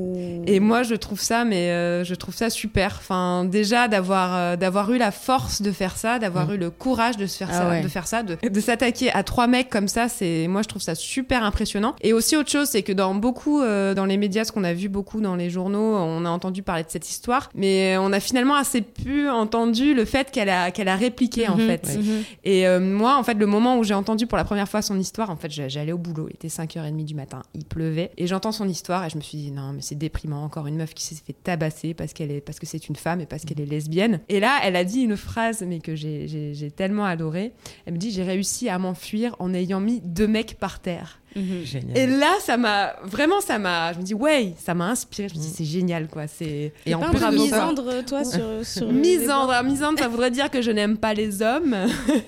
Et 0.46 0.60
moi, 0.60 0.82
je 0.82 0.94
trouve 0.94 1.20
ça, 1.20 1.44
mais 1.44 1.70
euh, 1.70 2.04
je 2.04 2.14
trouve 2.14 2.34
ça 2.34 2.50
super. 2.50 2.96
Enfin, 3.00 3.44
déjà 3.44 3.88
d'avoir 3.88 4.34
euh, 4.34 4.56
d'avoir 4.56 4.90
eu 4.92 4.98
la 4.98 5.10
force 5.10 5.62
de 5.62 5.70
faire 5.72 5.96
ça, 5.96 6.18
d'avoir 6.18 6.48
Mm. 6.48 6.54
eu 6.54 6.56
le 6.58 6.70
courage 6.70 7.16
de 7.16 7.26
se 7.26 7.36
faire 7.38 7.48
Ah 7.50 7.58
ça, 7.58 7.68
ouais. 7.68 7.80
de 7.82 7.88
faire 7.88 8.06
ça, 8.06 8.22
de, 8.22 8.36
de 8.46 8.60
s'attaquer 8.60 9.10
à 9.12 9.22
trois 9.22 9.46
mecs 9.46 9.70
comme 9.70 9.88
ça. 9.88 10.08
C'est 10.08 10.46
moi, 10.48 10.62
je 10.62 10.68
trouve 10.68 10.82
ça 10.82 10.94
super 10.94 11.42
impressionnant. 11.44 11.94
Et 12.02 12.12
aussi 12.12 12.36
autre 12.36 12.50
chose, 12.50 12.68
c'est 12.68 12.82
que 12.82 12.92
dans 12.92 13.14
beaucoup 13.14 13.60
euh, 13.62 13.94
dans 13.94 14.04
les 14.06 14.16
médias, 14.16 14.44
ce 14.44 14.52
qu'on 14.52 14.64
a 14.64 14.72
vu 14.74 14.88
beaucoup 14.88 15.20
dans 15.20 15.36
les 15.36 15.50
journaux, 15.50 15.96
on 15.96 16.24
a 16.24 16.28
entendu 16.30 16.62
parler 16.62 16.82
de 16.84 16.90
cette 16.90 17.08
histoire, 17.08 17.50
mais 17.54 17.96
on 17.98 18.12
a 18.12 18.20
finalement 18.20 18.54
assez 18.56 18.82
peu 18.82 19.30
entendu 19.30 19.94
le 19.94 20.04
fait 20.04 20.30
qu'elle 20.30 20.48
a 20.50 20.70
qu'elle 20.70 20.88
a 20.88 20.96
répliqué 20.96 21.48
en 21.48 21.56
Mhm, 21.56 21.66
fait. 21.66 21.98
Et 22.44 22.66
moi, 22.78 23.16
en 23.18 23.22
fait, 23.22 23.34
le 23.34 23.46
moment 23.46 23.78
où 23.78 23.84
j'ai 23.84 23.94
entendu 23.94 24.26
pour 24.26 24.36
la 24.38 24.44
première 24.44 24.68
fois 24.68 24.82
son 24.82 24.98
histoire, 24.98 25.30
en 25.30 25.36
fait, 25.36 25.50
j'a- 25.50 25.68
j'allais 25.68 25.92
au 25.92 25.98
boulot, 25.98 26.28
il 26.30 26.34
était 26.34 26.48
5h30 26.48 27.04
du 27.04 27.14
matin, 27.14 27.42
il 27.54 27.64
pleuvait, 27.64 28.10
et 28.16 28.26
j'entends 28.26 28.52
son 28.52 28.68
histoire 28.68 29.04
et 29.04 29.10
je 29.10 29.16
me 29.16 29.20
suis 29.22 29.38
dit, 29.38 29.50
non, 29.50 29.72
mais 29.72 29.80
c'est 29.82 29.94
déprimant, 29.94 30.13
encore 30.32 30.66
une 30.66 30.76
meuf 30.76 30.94
qui 30.94 31.04
s'est 31.04 31.14
fait 31.14 31.32
tabasser 31.32 31.94
parce 31.94 32.12
qu'elle 32.12 32.30
est, 32.30 32.40
parce 32.40 32.58
que 32.58 32.66
c'est 32.66 32.88
une 32.88 32.96
femme 32.96 33.20
et 33.20 33.26
parce 33.26 33.44
qu'elle 33.44 33.60
est 33.60 33.66
lesbienne. 33.66 34.20
Et 34.28 34.40
là, 34.40 34.58
elle 34.62 34.76
a 34.76 34.84
dit 34.84 35.00
une 35.00 35.16
phrase, 35.16 35.62
mais 35.66 35.80
que 35.80 35.94
j'ai- 35.94 36.72
tellement 36.76 37.04
adoré. 37.04 37.52
Elle 37.86 37.94
me 37.94 37.98
dit, 37.98 38.10
j'ai 38.10 38.22
réussi 38.22 38.68
à 38.68 38.78
m'enfuir 38.78 39.36
en 39.38 39.52
ayant 39.54 39.80
mis 39.80 40.00
deux 40.00 40.26
mecs 40.26 40.58
par 40.58 40.80
terre. 40.80 41.20
Mhm. 41.36 41.64
Génial. 41.64 41.98
Et 41.98 42.06
là, 42.06 42.32
ça 42.40 42.56
m'a 42.56 42.94
vraiment, 43.04 43.40
ça 43.40 43.58
m'a, 43.58 43.92
je 43.92 43.98
me 43.98 44.04
dis, 44.04 44.14
ouais, 44.14 44.54
ça 44.58 44.74
m'a 44.74 44.86
inspiré. 44.90 45.28
Je 45.28 45.34
me 45.34 45.40
dis, 45.40 45.48
c'est 45.48 45.64
génial, 45.64 46.06
quoi. 46.08 46.26
C'est 46.26 46.72
Et 46.86 46.94
en 46.94 47.00
plus 47.00 47.20
misandre, 47.32 48.04
toi, 48.06 48.24
sur, 48.24 48.40
sur 48.64 48.92
misandre. 48.92 49.52
Misandre, 49.64 49.98
ça 49.98 50.08
voudrait 50.08 50.30
dire 50.30 50.50
que 50.50 50.62
je 50.62 50.70
n'aime 50.70 50.96
pas 50.96 51.14
les 51.14 51.42
hommes. 51.42 51.74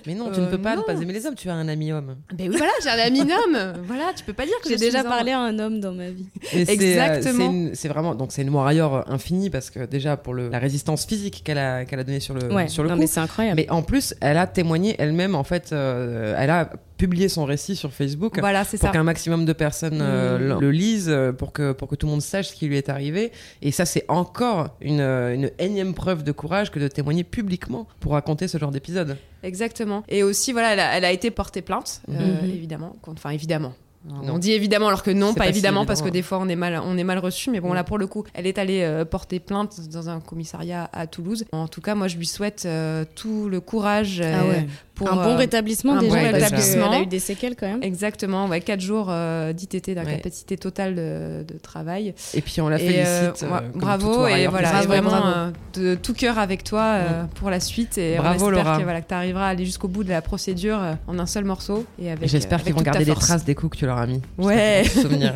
Mais 0.07 0.15
non, 0.15 0.31
tu 0.33 0.41
ne 0.41 0.47
Euh, 0.47 0.51
peux 0.51 0.59
pas 0.59 0.75
non. 0.77 0.83
ne 0.83 0.87
pas 0.87 1.01
aimer 1.01 1.13
les 1.13 1.27
hommes, 1.27 1.35
tu 1.35 1.49
as 1.49 1.55
un 1.55 1.69
ami 1.69 1.93
homme. 1.93 2.17
Ben 2.35 2.49
oui, 2.51 2.57
voilà, 2.57 2.73
j'ai 2.83 2.89
un 2.91 2.99
ami 3.07 3.21
homme. 3.21 3.83
Voilà, 3.87 4.13
tu 4.17 4.25
peux 4.25 4.33
pas 4.33 4.45
dire 4.47 4.55
que 4.63 4.69
J'ai 4.69 4.77
déjà 4.77 4.99
misandre. 4.99 5.15
parlé 5.17 5.33
à 5.33 5.41
un 5.41 5.59
homme 5.59 5.81
dans 5.81 5.93
ma 5.93 6.11
vie. 6.11 6.27
Et 6.53 6.63
euh, 6.63 6.65
Exactement. 6.69 7.71
c'est 7.75 7.89
vraiment 7.89 8.15
donc 8.15 8.33
c'est 8.33 8.43
une 8.43 8.51
warrior 8.51 9.05
infinie 9.09 9.51
parce 9.51 9.71
que 9.71 9.85
déjà 9.87 10.17
pour 10.17 10.35
le, 10.35 10.49
la 10.49 10.59
résistance 10.59 11.07
physique 11.07 11.43
qu'elle 11.45 11.59
a 11.59 11.85
qu'elle 11.85 12.01
a 12.01 12.05
donnée 12.05 12.21
sur 12.21 12.35
le 12.35 12.53
Ouais, 12.53 12.69
sur 12.69 12.83
le 12.83 12.89
non, 12.89 12.95
coup. 12.95 13.01
mais 13.01 13.07
c'est 13.07 13.21
incroyable. 13.21 13.57
Mais 13.57 13.71
en 13.71 13.83
plus, 13.83 14.15
elle 14.21 14.37
a 14.39 14.47
témoigné 14.47 14.97
elle-même 14.99 15.35
en 15.35 15.45
fait. 15.45 15.71
euh, 15.73 16.35
elle 16.39 16.51
a 16.51 16.71
publié 16.97 17.29
son 17.29 17.45
récit 17.45 17.77
sur 17.77 17.93
Facebook. 17.93 18.39
Voilà, 18.39 18.65
pour 18.65 18.91
qu'un 18.91 19.03
maximum 19.03 19.45
de 19.45 19.53
personnes 19.53 20.01
euh, 20.01 20.57
Mm. 20.57 20.61
le, 20.61 20.71
lisent, 20.71 21.09
euh, 21.11 21.33
pour 21.33 21.53
que 21.53 21.73
pour 21.73 21.89
que 21.89 21.95
tout 21.95 22.07
le 22.07 22.13
monde 22.13 22.23
sache 22.23 22.49
ce 22.49 22.55
qui 22.55 22.67
lui 22.67 22.77
est 22.77 22.89
arrivé. 22.89 23.33
Et 23.63 23.71
ça, 23.71 23.85
c'est 23.85 24.05
encore 24.09 24.69
une, 24.81 25.01
euh, 25.01 25.35
une 25.35 25.51
énième 25.59 25.95
preuve 25.95 26.25
de 26.25 26.33
courage 26.33 26.71
que 26.71 26.79
de 26.79 26.89
témoigner 26.89 27.25
publiquement 27.25 27.87
pour 28.01 28.13
raconter 28.13 28.49
ce 28.49 28.59
genre 28.59 28.71
d'épisode. 28.71 29.17
Exactement. 29.43 30.03
Et 30.09 30.23
aussi, 30.23 30.53
voilà, 30.53 30.73
elle 30.73 30.81
a, 30.81 30.97
elle 30.97 31.05
a 31.05 31.13
été 31.13 31.31
portée 31.31 31.63
plainte, 31.63 32.03
euh, 32.09 32.43
Mhm. 32.43 32.51
évidemment. 32.51 32.97
Enfin, 33.07 33.31
évidemment. 33.31 33.75
Non. 34.09 34.35
On 34.35 34.39
dit 34.39 34.53
évidemment 34.53 34.87
alors 34.87 35.03
que 35.03 35.11
non, 35.11 35.35
pas, 35.35 35.49
évidemment 35.49 35.85
parce 35.85 36.01
que 36.01 36.07
hein. 36.07 36.11
des 36.13 36.23
fois 36.23 36.39
on 36.41 36.49
est 36.49 36.55
mal, 36.55 36.81
on 36.85 36.97
est 36.97 37.03
mal 37.03 37.19
reçu. 37.19 37.51
Mais 37.51 37.59
bon, 37.59 37.73
Mm. 37.73 37.75
là 37.75 37.83
pour 37.83 37.99
le 37.99 38.07
coup, 38.07 38.23
elle 38.35 38.47
est 38.47 38.57
allée 38.57 38.83
euh, 38.83 39.05
porter 39.05 39.41
plainte 39.41 39.81
dans 39.91 40.09
un 40.09 40.21
commissariat 40.21 40.89
à 40.93 41.09
Toulouse. 41.09 41.45
En 41.51 41.67
tout 41.67 41.81
cas, 41.81 41.97
moi 41.97 42.07
je 42.07 42.17
lui 42.17 42.27
souhaite 42.27 42.63
euh, 42.67 43.05
tout 43.17 43.49
le 43.49 43.61
courage 43.61 44.21
euh, 44.21 44.33
Ah 44.41 44.47
ouais. 44.47 44.67
Pour 44.97 45.13
un 45.13 45.15
bon 45.17 45.35
euh, 45.35 45.37
rétablissement 45.37 45.93
un 45.95 46.01
déjà, 46.01 46.17
bon 46.17 46.23
rétablissement. 46.33 46.89
qu'elle 46.91 46.99
a 46.99 47.03
eu 47.03 47.07
des 47.07 47.19
séquelles 47.21 47.55
quand 47.55 47.69
même. 47.69 47.83
Exactement, 47.83 48.47
ouais, 48.49 48.61
4 48.61 48.81
jours 48.81 49.07
euh, 49.11 49.53
d'ITT, 49.53 49.87
Ouais. 49.89 49.95
d'incapacité 49.95 50.57
totale 50.57 50.95
de, 50.97 51.45
de 51.47 51.59
travail. 51.59 52.15
Et 52.35 52.41
puis 52.41 52.61
on 52.61 52.69
la 52.69 52.81
Et, 52.81 53.05
euh, 53.05 53.33
félicite. 53.33 53.47
ouais, 53.49 53.61
bravo 53.75 54.27
et 54.27 54.47
voilà, 54.49 54.83
vraiment 54.83 55.11
bravo. 55.11 55.27
euh, 55.29 55.51
de 55.75 55.95
tout 55.95 56.15
cœur 56.15 56.39
avec 56.39 56.65
toi 56.65 56.83
euh, 56.83 57.25
pour 57.37 57.51
la 57.51 57.61
suite 57.61 57.99
et 57.99 58.17
Bravo, 58.17 58.47
on 58.47 58.49
espère 58.49 58.65
Laura. 58.65 58.79
que 58.79 58.83
voilà 58.83 59.01
que 59.03 59.09
tu 59.09 59.15
arriveras 59.15 59.47
à 59.47 59.51
aller 59.51 59.65
jusqu'au 59.65 59.89
bout 59.89 60.03
de 60.03 60.09
la 60.11 60.23
procédure 60.23 60.83
euh, 60.83 60.95
en 61.07 61.19
un 61.19 61.27
seul 61.27 61.45
morceau 61.45 61.85
et 62.03 62.11
avec 62.11 62.29
j'espère 62.29 62.63
qu'ils 62.65 62.75
vont 62.75 62.81
garder 62.83 63.05
des 63.05 63.13
force. 63.13 63.27
traces 63.27 63.45
des 63.45 63.55
coups 63.55 63.73
que 63.73 63.79
tu 63.79 63.87
leur 63.87 63.99
as 63.99 64.07
mis. 64.07 64.23
Ouais. 64.39 64.83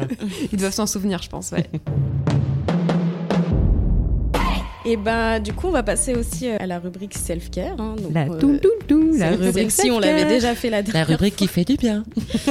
Ils 0.52 0.58
doivent 0.58 0.72
s'en 0.72 0.86
souvenir, 0.86 1.20
je 1.22 1.28
pense. 1.28 1.52
Ouais. 1.52 1.64
Et 4.91 4.97
ben 4.97 5.38
du 5.38 5.53
coup, 5.53 5.68
on 5.68 5.70
va 5.70 5.84
passer 5.84 6.16
aussi 6.16 6.49
euh, 6.49 6.57
à 6.59 6.66
la 6.66 6.80
rubrique 6.80 7.16
self-care. 7.16 7.80
hein. 7.80 7.95
Donc, 8.03 8.12
La 8.12 8.22
euh, 8.22 8.38
tout, 8.41 8.59
tout, 8.61 8.70
tout, 8.88 9.12
la 9.16 9.30
rubrique 9.30 9.70
si 9.70 9.88
on 9.88 10.01
l'avait 10.01 10.24
déjà 10.24 10.57
fait 10.57 10.68
la 10.68 10.78
La 10.78 10.82
dernière 10.82 11.07
rubrique 11.07 11.36
qui 11.36 11.47
fait 11.47 11.64
du 11.64 11.76
bien. 11.76 12.03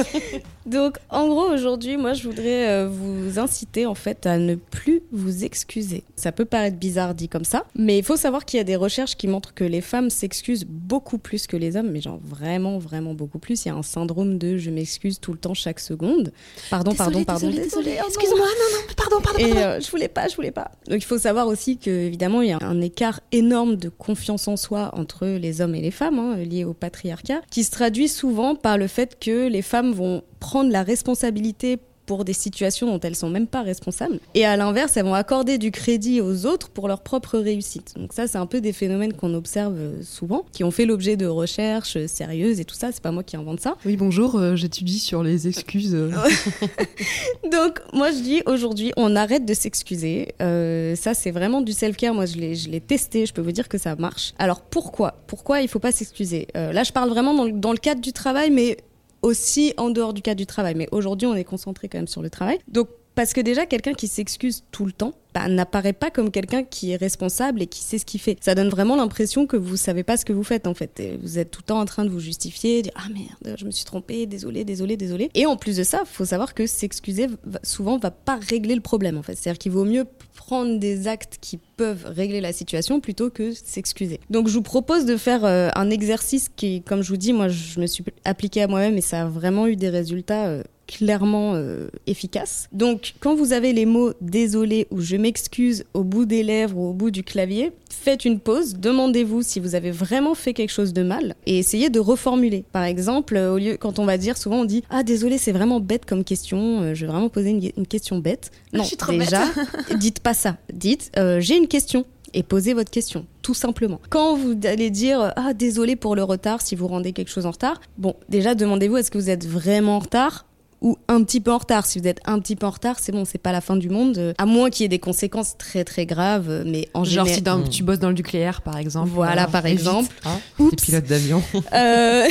Donc, 0.66 0.98
en 1.08 1.26
gros, 1.28 1.48
aujourd'hui, 1.50 1.96
moi, 1.96 2.12
je 2.12 2.22
voudrais 2.24 2.68
euh, 2.68 2.88
vous 2.88 3.38
inciter, 3.38 3.86
en 3.86 3.94
fait, 3.94 4.26
à 4.26 4.38
ne 4.38 4.54
plus 4.56 5.02
vous 5.10 5.44
excuser. 5.44 6.04
Ça 6.16 6.32
peut 6.32 6.44
paraître 6.44 6.76
bizarre 6.76 7.14
dit 7.14 7.28
comme 7.28 7.44
ça, 7.44 7.64
mais 7.74 7.98
il 7.98 8.04
faut 8.04 8.16
savoir 8.16 8.44
qu'il 8.44 8.58
y 8.58 8.60
a 8.60 8.64
des 8.64 8.76
recherches 8.76 9.16
qui 9.16 9.26
montrent 9.26 9.54
que 9.54 9.64
les 9.64 9.80
femmes 9.80 10.10
s'excusent 10.10 10.66
beaucoup 10.66 11.18
plus 11.18 11.46
que 11.46 11.56
les 11.56 11.76
hommes, 11.76 11.90
mais 11.90 12.00
genre 12.00 12.20
vraiment, 12.22 12.78
vraiment 12.78 13.14
beaucoup 13.14 13.38
plus. 13.38 13.64
Il 13.64 13.68
y 13.68 13.70
a 13.70 13.74
un 13.74 13.82
syndrome 13.82 14.38
de 14.38 14.58
je 14.58 14.70
m'excuse 14.70 15.18
tout 15.18 15.32
le 15.32 15.38
temps, 15.38 15.54
chaque 15.54 15.80
seconde. 15.80 16.32
Pardon, 16.68 16.94
pardon, 16.94 17.24
pardon, 17.24 17.50
désolé, 17.50 17.96
non. 17.96 18.06
Excuse-moi, 18.08 18.38
non, 18.38 18.44
non, 18.46 18.94
pardon, 18.96 19.20
pardon. 19.22 19.38
Et 19.38 19.48
pardon. 19.48 19.60
euh, 19.60 19.80
je 19.80 19.90
voulais 19.90 20.08
pas, 20.08 20.28
je 20.28 20.36
voulais 20.36 20.50
pas. 20.50 20.70
Donc 20.88 20.98
il 20.98 21.06
faut 21.06 21.18
savoir 21.18 21.46
aussi 21.46 21.78
que 21.78 21.90
évidemment 21.90 22.42
il 22.42 22.50
y 22.50 22.52
a 22.52 22.58
un 22.60 22.80
écart 22.80 23.20
énorme 23.32 23.76
de 23.76 23.88
confiance 23.88 24.46
en 24.48 24.56
soi 24.56 24.90
entre 24.94 25.26
les 25.26 25.60
hommes 25.60 25.74
et 25.74 25.80
les 25.80 25.90
femmes, 25.90 26.18
hein, 26.18 26.36
lié 26.36 26.64
au 26.64 26.74
patriarcat, 26.74 27.40
qui 27.50 27.64
se 27.64 27.70
traduit 27.70 28.08
souvent 28.08 28.54
par 28.54 28.78
le 28.78 28.86
fait 28.86 29.18
que 29.18 29.48
les 29.48 29.62
femmes 29.62 29.92
vont 29.92 30.22
prendre 30.40 30.70
la 30.72 30.82
responsabilité 30.82 31.78
pour 32.06 32.24
des 32.24 32.32
situations 32.32 32.88
dont 32.88 32.98
elles 32.98 33.14
sont 33.14 33.30
même 33.30 33.46
pas 33.46 33.62
responsables. 33.62 34.18
Et 34.34 34.44
à 34.44 34.56
l'inverse, 34.56 34.96
elles 34.96 35.04
vont 35.04 35.14
accorder 35.14 35.58
du 35.58 35.70
crédit 35.70 36.20
aux 36.20 36.44
autres 36.44 36.68
pour 36.68 36.88
leur 36.88 37.02
propre 37.02 37.38
réussite. 37.38 37.94
Donc 37.96 38.12
ça, 38.12 38.26
c'est 38.26 38.38
un 38.38 38.46
peu 38.46 38.60
des 38.60 38.72
phénomènes 38.72 39.12
qu'on 39.12 39.32
observe 39.32 39.76
euh, 39.78 40.02
souvent, 40.02 40.44
qui 40.50 40.64
ont 40.64 40.72
fait 40.72 40.86
l'objet 40.86 41.16
de 41.16 41.26
recherches 41.26 41.96
euh, 41.96 42.08
sérieuses 42.08 42.58
et 42.58 42.64
tout 42.64 42.74
ça. 42.74 42.90
C'est 42.90 43.00
pas 43.00 43.12
moi 43.12 43.22
qui 43.22 43.36
invente 43.36 43.60
ça. 43.60 43.76
Oui, 43.84 43.96
bonjour, 43.96 44.34
euh, 44.34 44.56
j'étudie 44.56 44.98
sur 44.98 45.22
les 45.22 45.46
excuses. 45.46 45.94
Donc, 47.52 47.80
moi, 47.92 48.10
je 48.10 48.18
dis 48.18 48.42
aujourd'hui, 48.46 48.92
on 48.96 49.14
arrête 49.14 49.44
de 49.44 49.54
s'excuser. 49.54 50.34
Euh, 50.42 50.96
ça, 50.96 51.14
c'est 51.14 51.30
vraiment 51.30 51.60
du 51.60 51.72
self-care. 51.72 52.12
Moi, 52.12 52.26
je 52.26 52.38
l'ai, 52.38 52.56
je 52.56 52.70
l'ai 52.70 52.80
testé. 52.80 53.24
Je 53.24 53.32
peux 53.32 53.42
vous 53.42 53.52
dire 53.52 53.68
que 53.68 53.78
ça 53.78 53.94
marche. 53.94 54.34
Alors, 54.38 54.62
pourquoi? 54.62 55.14
Pourquoi 55.28 55.60
il 55.60 55.68
faut 55.68 55.78
pas 55.78 55.92
s'excuser? 55.92 56.48
Euh, 56.56 56.72
Là, 56.72 56.82
je 56.82 56.90
parle 56.90 57.10
vraiment 57.10 57.34
dans 57.34 57.44
le, 57.44 57.52
dans 57.52 57.70
le 57.70 57.78
cadre 57.78 58.00
du 58.00 58.12
travail, 58.12 58.50
mais 58.50 58.78
aussi 59.22 59.74
en 59.76 59.90
dehors 59.90 60.12
du 60.12 60.22
cadre 60.22 60.38
du 60.38 60.46
travail. 60.46 60.74
Mais 60.74 60.88
aujourd'hui, 60.92 61.26
on 61.26 61.34
est 61.34 61.44
concentré 61.44 61.88
quand 61.88 61.98
même 61.98 62.08
sur 62.08 62.22
le 62.22 62.30
travail. 62.30 62.58
Donc, 62.68 62.88
parce 63.14 63.32
que 63.32 63.40
déjà, 63.40 63.66
quelqu'un 63.66 63.92
qui 63.92 64.08
s'excuse 64.08 64.64
tout 64.70 64.84
le 64.84 64.92
temps 64.92 65.14
bah, 65.34 65.48
n'apparaît 65.48 65.92
pas 65.92 66.10
comme 66.10 66.30
quelqu'un 66.30 66.64
qui 66.64 66.90
est 66.90 66.96
responsable 66.96 67.62
et 67.62 67.66
qui 67.66 67.80
sait 67.82 67.98
ce 67.98 68.04
qu'il 68.04 68.20
fait. 68.20 68.36
Ça 68.40 68.54
donne 68.54 68.68
vraiment 68.68 68.96
l'impression 68.96 69.46
que 69.46 69.56
vous 69.56 69.76
savez 69.76 70.02
pas 70.02 70.16
ce 70.16 70.24
que 70.24 70.32
vous 70.32 70.42
faites 70.42 70.66
en 70.66 70.74
fait. 70.74 70.98
Et 71.00 71.18
vous 71.22 71.38
êtes 71.38 71.50
tout 71.50 71.60
le 71.62 71.66
temps 71.66 71.80
en 71.80 71.84
train 71.84 72.04
de 72.04 72.10
vous 72.10 72.20
justifier, 72.20 72.82
dire 72.82 72.92
ah 72.96 73.08
merde, 73.12 73.56
je 73.58 73.64
me 73.64 73.70
suis 73.70 73.84
trompé, 73.84 74.26
désolé, 74.26 74.64
désolé, 74.64 74.96
désolé. 74.96 75.30
Et 75.34 75.46
en 75.46 75.56
plus 75.56 75.76
de 75.76 75.82
ça, 75.82 76.02
faut 76.04 76.24
savoir 76.24 76.54
que 76.54 76.66
s'excuser 76.66 77.28
souvent 77.62 77.98
va 77.98 78.10
pas 78.10 78.36
régler 78.36 78.74
le 78.74 78.80
problème 78.80 79.18
en 79.18 79.22
fait. 79.22 79.36
C'est-à-dire 79.36 79.58
qu'il 79.58 79.72
vaut 79.72 79.84
mieux 79.84 80.04
prendre 80.34 80.78
des 80.78 81.06
actes 81.06 81.38
qui 81.40 81.58
peuvent 81.76 82.04
régler 82.06 82.40
la 82.40 82.52
situation 82.52 83.00
plutôt 83.00 83.30
que 83.30 83.52
s'excuser. 83.52 84.18
Donc 84.30 84.48
je 84.48 84.54
vous 84.54 84.62
propose 84.62 85.04
de 85.04 85.16
faire 85.16 85.44
euh, 85.44 85.68
un 85.76 85.90
exercice 85.90 86.48
qui, 86.54 86.82
comme 86.82 87.02
je 87.02 87.08
vous 87.08 87.16
dis, 87.16 87.32
moi 87.32 87.48
je 87.48 87.78
me 87.78 87.86
suis 87.86 88.04
appliqué 88.24 88.62
à 88.62 88.66
moi-même 88.66 88.96
et 88.96 89.02
ça 89.02 89.22
a 89.22 89.26
vraiment 89.26 89.66
eu 89.66 89.76
des 89.76 89.90
résultats. 89.90 90.46
euh, 90.48 90.62
clairement 90.90 91.52
euh, 91.54 91.88
efficaces. 92.08 92.68
Donc, 92.72 93.14
quand 93.20 93.36
vous 93.36 93.52
avez 93.52 93.72
les 93.72 93.86
mots 93.86 94.12
désolé 94.20 94.88
ou 94.90 95.00
je 95.00 95.16
m'excuse 95.16 95.84
au 95.94 96.02
bout 96.02 96.26
des 96.26 96.42
lèvres 96.42 96.76
ou 96.76 96.88
au 96.90 96.92
bout 96.92 97.12
du 97.12 97.22
clavier, 97.22 97.70
faites 97.88 98.24
une 98.24 98.40
pause, 98.40 98.74
demandez-vous 98.74 99.42
si 99.42 99.60
vous 99.60 99.76
avez 99.76 99.92
vraiment 99.92 100.34
fait 100.34 100.52
quelque 100.52 100.72
chose 100.72 100.92
de 100.92 101.02
mal 101.02 101.36
et 101.46 101.58
essayez 101.58 101.90
de 101.90 102.00
reformuler. 102.00 102.64
Par 102.72 102.82
exemple, 102.82 103.36
euh, 103.36 103.52
au 103.54 103.58
lieu, 103.58 103.76
quand 103.76 104.00
on 104.00 104.04
va 104.04 104.18
dire, 104.18 104.36
souvent 104.36 104.62
on 104.62 104.64
dit 104.64 104.82
Ah, 104.90 105.04
désolé, 105.04 105.38
c'est 105.38 105.52
vraiment 105.52 105.78
bête 105.78 106.06
comme 106.06 106.24
question, 106.24 106.82
euh, 106.82 106.94
je 106.94 107.06
vais 107.06 107.12
vraiment 107.12 107.28
poser 107.28 107.50
une, 107.50 107.70
une 107.76 107.86
question 107.86 108.18
bête. 108.18 108.50
Non, 108.72 108.82
suis 108.82 108.96
trop 108.96 109.12
déjà, 109.12 109.44
dites 109.98 110.18
pas 110.18 110.34
ça. 110.34 110.56
Dites 110.72 111.12
euh, 111.16 111.38
J'ai 111.40 111.56
une 111.56 111.68
question 111.68 112.04
et 112.34 112.42
posez 112.42 112.74
votre 112.74 112.90
question, 112.90 113.26
tout 113.42 113.54
simplement. 113.54 114.00
Quand 114.08 114.36
vous 114.36 114.54
allez 114.64 114.90
dire 114.90 115.32
ah 115.36 115.52
désolé 115.54 115.94
pour 115.94 116.16
le 116.16 116.24
retard 116.24 116.62
si 116.62 116.74
vous 116.74 116.88
rendez 116.88 117.12
quelque 117.12 117.30
chose 117.30 117.46
en 117.46 117.52
retard, 117.52 117.80
bon 117.96 118.14
déjà 118.28 118.54
demandez-vous 118.54 118.96
est-ce 118.96 119.10
que 119.10 119.18
vous 119.18 119.30
êtes 119.30 119.46
vraiment 119.46 119.96
en 119.96 120.00
retard? 120.00 120.46
Ou 120.82 120.96
un 121.08 121.22
petit 121.24 121.40
peu 121.40 121.52
en 121.52 121.58
retard. 121.58 121.84
Si 121.86 121.98
vous 121.98 122.06
êtes 122.08 122.20
un 122.24 122.38
petit 122.40 122.56
peu 122.56 122.66
en 122.66 122.70
retard, 122.70 122.98
c'est 122.98 123.12
bon, 123.12 123.24
c'est 123.24 123.38
pas 123.38 123.52
la 123.52 123.60
fin 123.60 123.76
du 123.76 123.88
monde, 123.90 124.16
euh, 124.18 124.32
à 124.38 124.46
moins 124.46 124.70
qu'il 124.70 124.84
y 124.84 124.86
ait 124.86 124.88
des 124.88 124.98
conséquences 124.98 125.56
très 125.58 125.84
très 125.84 126.06
graves, 126.06 126.48
euh, 126.48 126.64
mais 126.66 126.88
en 126.94 127.04
Genre 127.04 127.26
général. 127.26 127.34
si 127.34 127.42
dans- 127.42 127.62
tu 127.68 127.82
bosses 127.82 127.98
dans 127.98 128.08
le 128.08 128.14
nucléaire, 128.14 128.62
par 128.62 128.78
exemple. 128.78 129.10
Voilà, 129.10 129.44
euh, 129.44 129.50
par 129.50 129.66
exemple. 129.66 130.14
Hein 130.24 130.38
Oups. 130.58 130.70
Les 130.72 130.76
pilotes 130.76 131.04
d'avion. 131.06 131.42
Euh, 131.74 132.26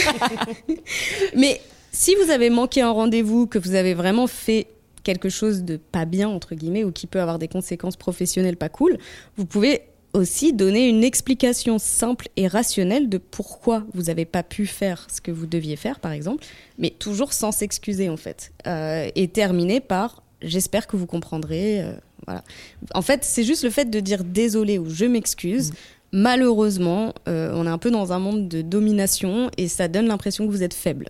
mais 1.36 1.62
si 1.92 2.16
vous 2.24 2.32
avez 2.32 2.50
manqué 2.50 2.82
un 2.82 2.92
rendez-vous, 2.92 3.48
que 3.48 3.60
vous 3.60 3.76
avez 3.76 3.94
vraiment 3.94 4.28
fait 4.28 4.68
quelque 5.04 5.30
chose 5.30 5.64
de 5.64 5.78
pas 5.78 6.06
bien, 6.06 6.28
entre 6.30 6.56
guillemets, 6.56 6.84
ou 6.84 6.92
qui 6.92 7.08
peut 7.08 7.22
avoir 7.22 7.40
des 7.40 7.48
conséquences 7.48 7.96
professionnelles 7.96 8.58
pas 8.58 8.70
cool, 8.70 8.98
vous 9.38 9.46
pouvez 9.46 9.82
aussi 10.14 10.54
donner 10.54 10.88
une 10.88 11.04
explication 11.04 11.78
simple 11.78 12.30
et 12.36 12.48
rationnelle 12.48 13.10
de 13.10 13.18
pourquoi 13.18 13.84
vous 13.94 14.04
n'avez 14.04 14.26
pas 14.26 14.44
pu 14.44 14.66
faire 14.66 15.08
ce 15.14 15.22
que 15.22 15.32
vous 15.32 15.46
deviez 15.46 15.76
faire, 15.76 16.00
par 16.00 16.12
exemple, 16.12 16.44
mais 16.78 16.90
toujours 16.90 17.34
sans 17.34 17.52
s'excuser, 17.52 18.10
en 18.10 18.18
fait. 18.18 18.52
Euh, 18.68 19.10
et 19.16 19.28
terminer 19.28 19.80
par 19.80 20.24
j'espère 20.42 20.88
que 20.88 20.98
vous 20.98 21.06
comprendrez. 21.06 21.82
euh, 21.82 21.94
voilà. 22.26 22.44
En 22.94 23.02
fait, 23.02 23.24
c'est 23.24 23.44
juste 23.44 23.64
le 23.64 23.70
fait 23.70 23.90
de 23.90 24.00
dire 24.00 24.24
désolé 24.24 24.78
ou 24.78 24.90
je 24.90 25.06
m'excuse. 25.06 25.72
Malheureusement, 26.12 27.14
euh, 27.28 27.52
on 27.54 27.66
est 27.66 27.70
un 27.70 27.78
peu 27.78 27.92
dans 27.92 28.14
un 28.14 28.20
monde 28.20 28.48
de 28.48 28.62
domination 28.62 29.52
et 29.58 29.68
ça 29.68 29.88
donne 29.88 30.08
l'impression 30.08 30.48
que 30.48 30.52
vous 30.52 30.64
êtes 30.64 30.74
faible. 30.74 31.10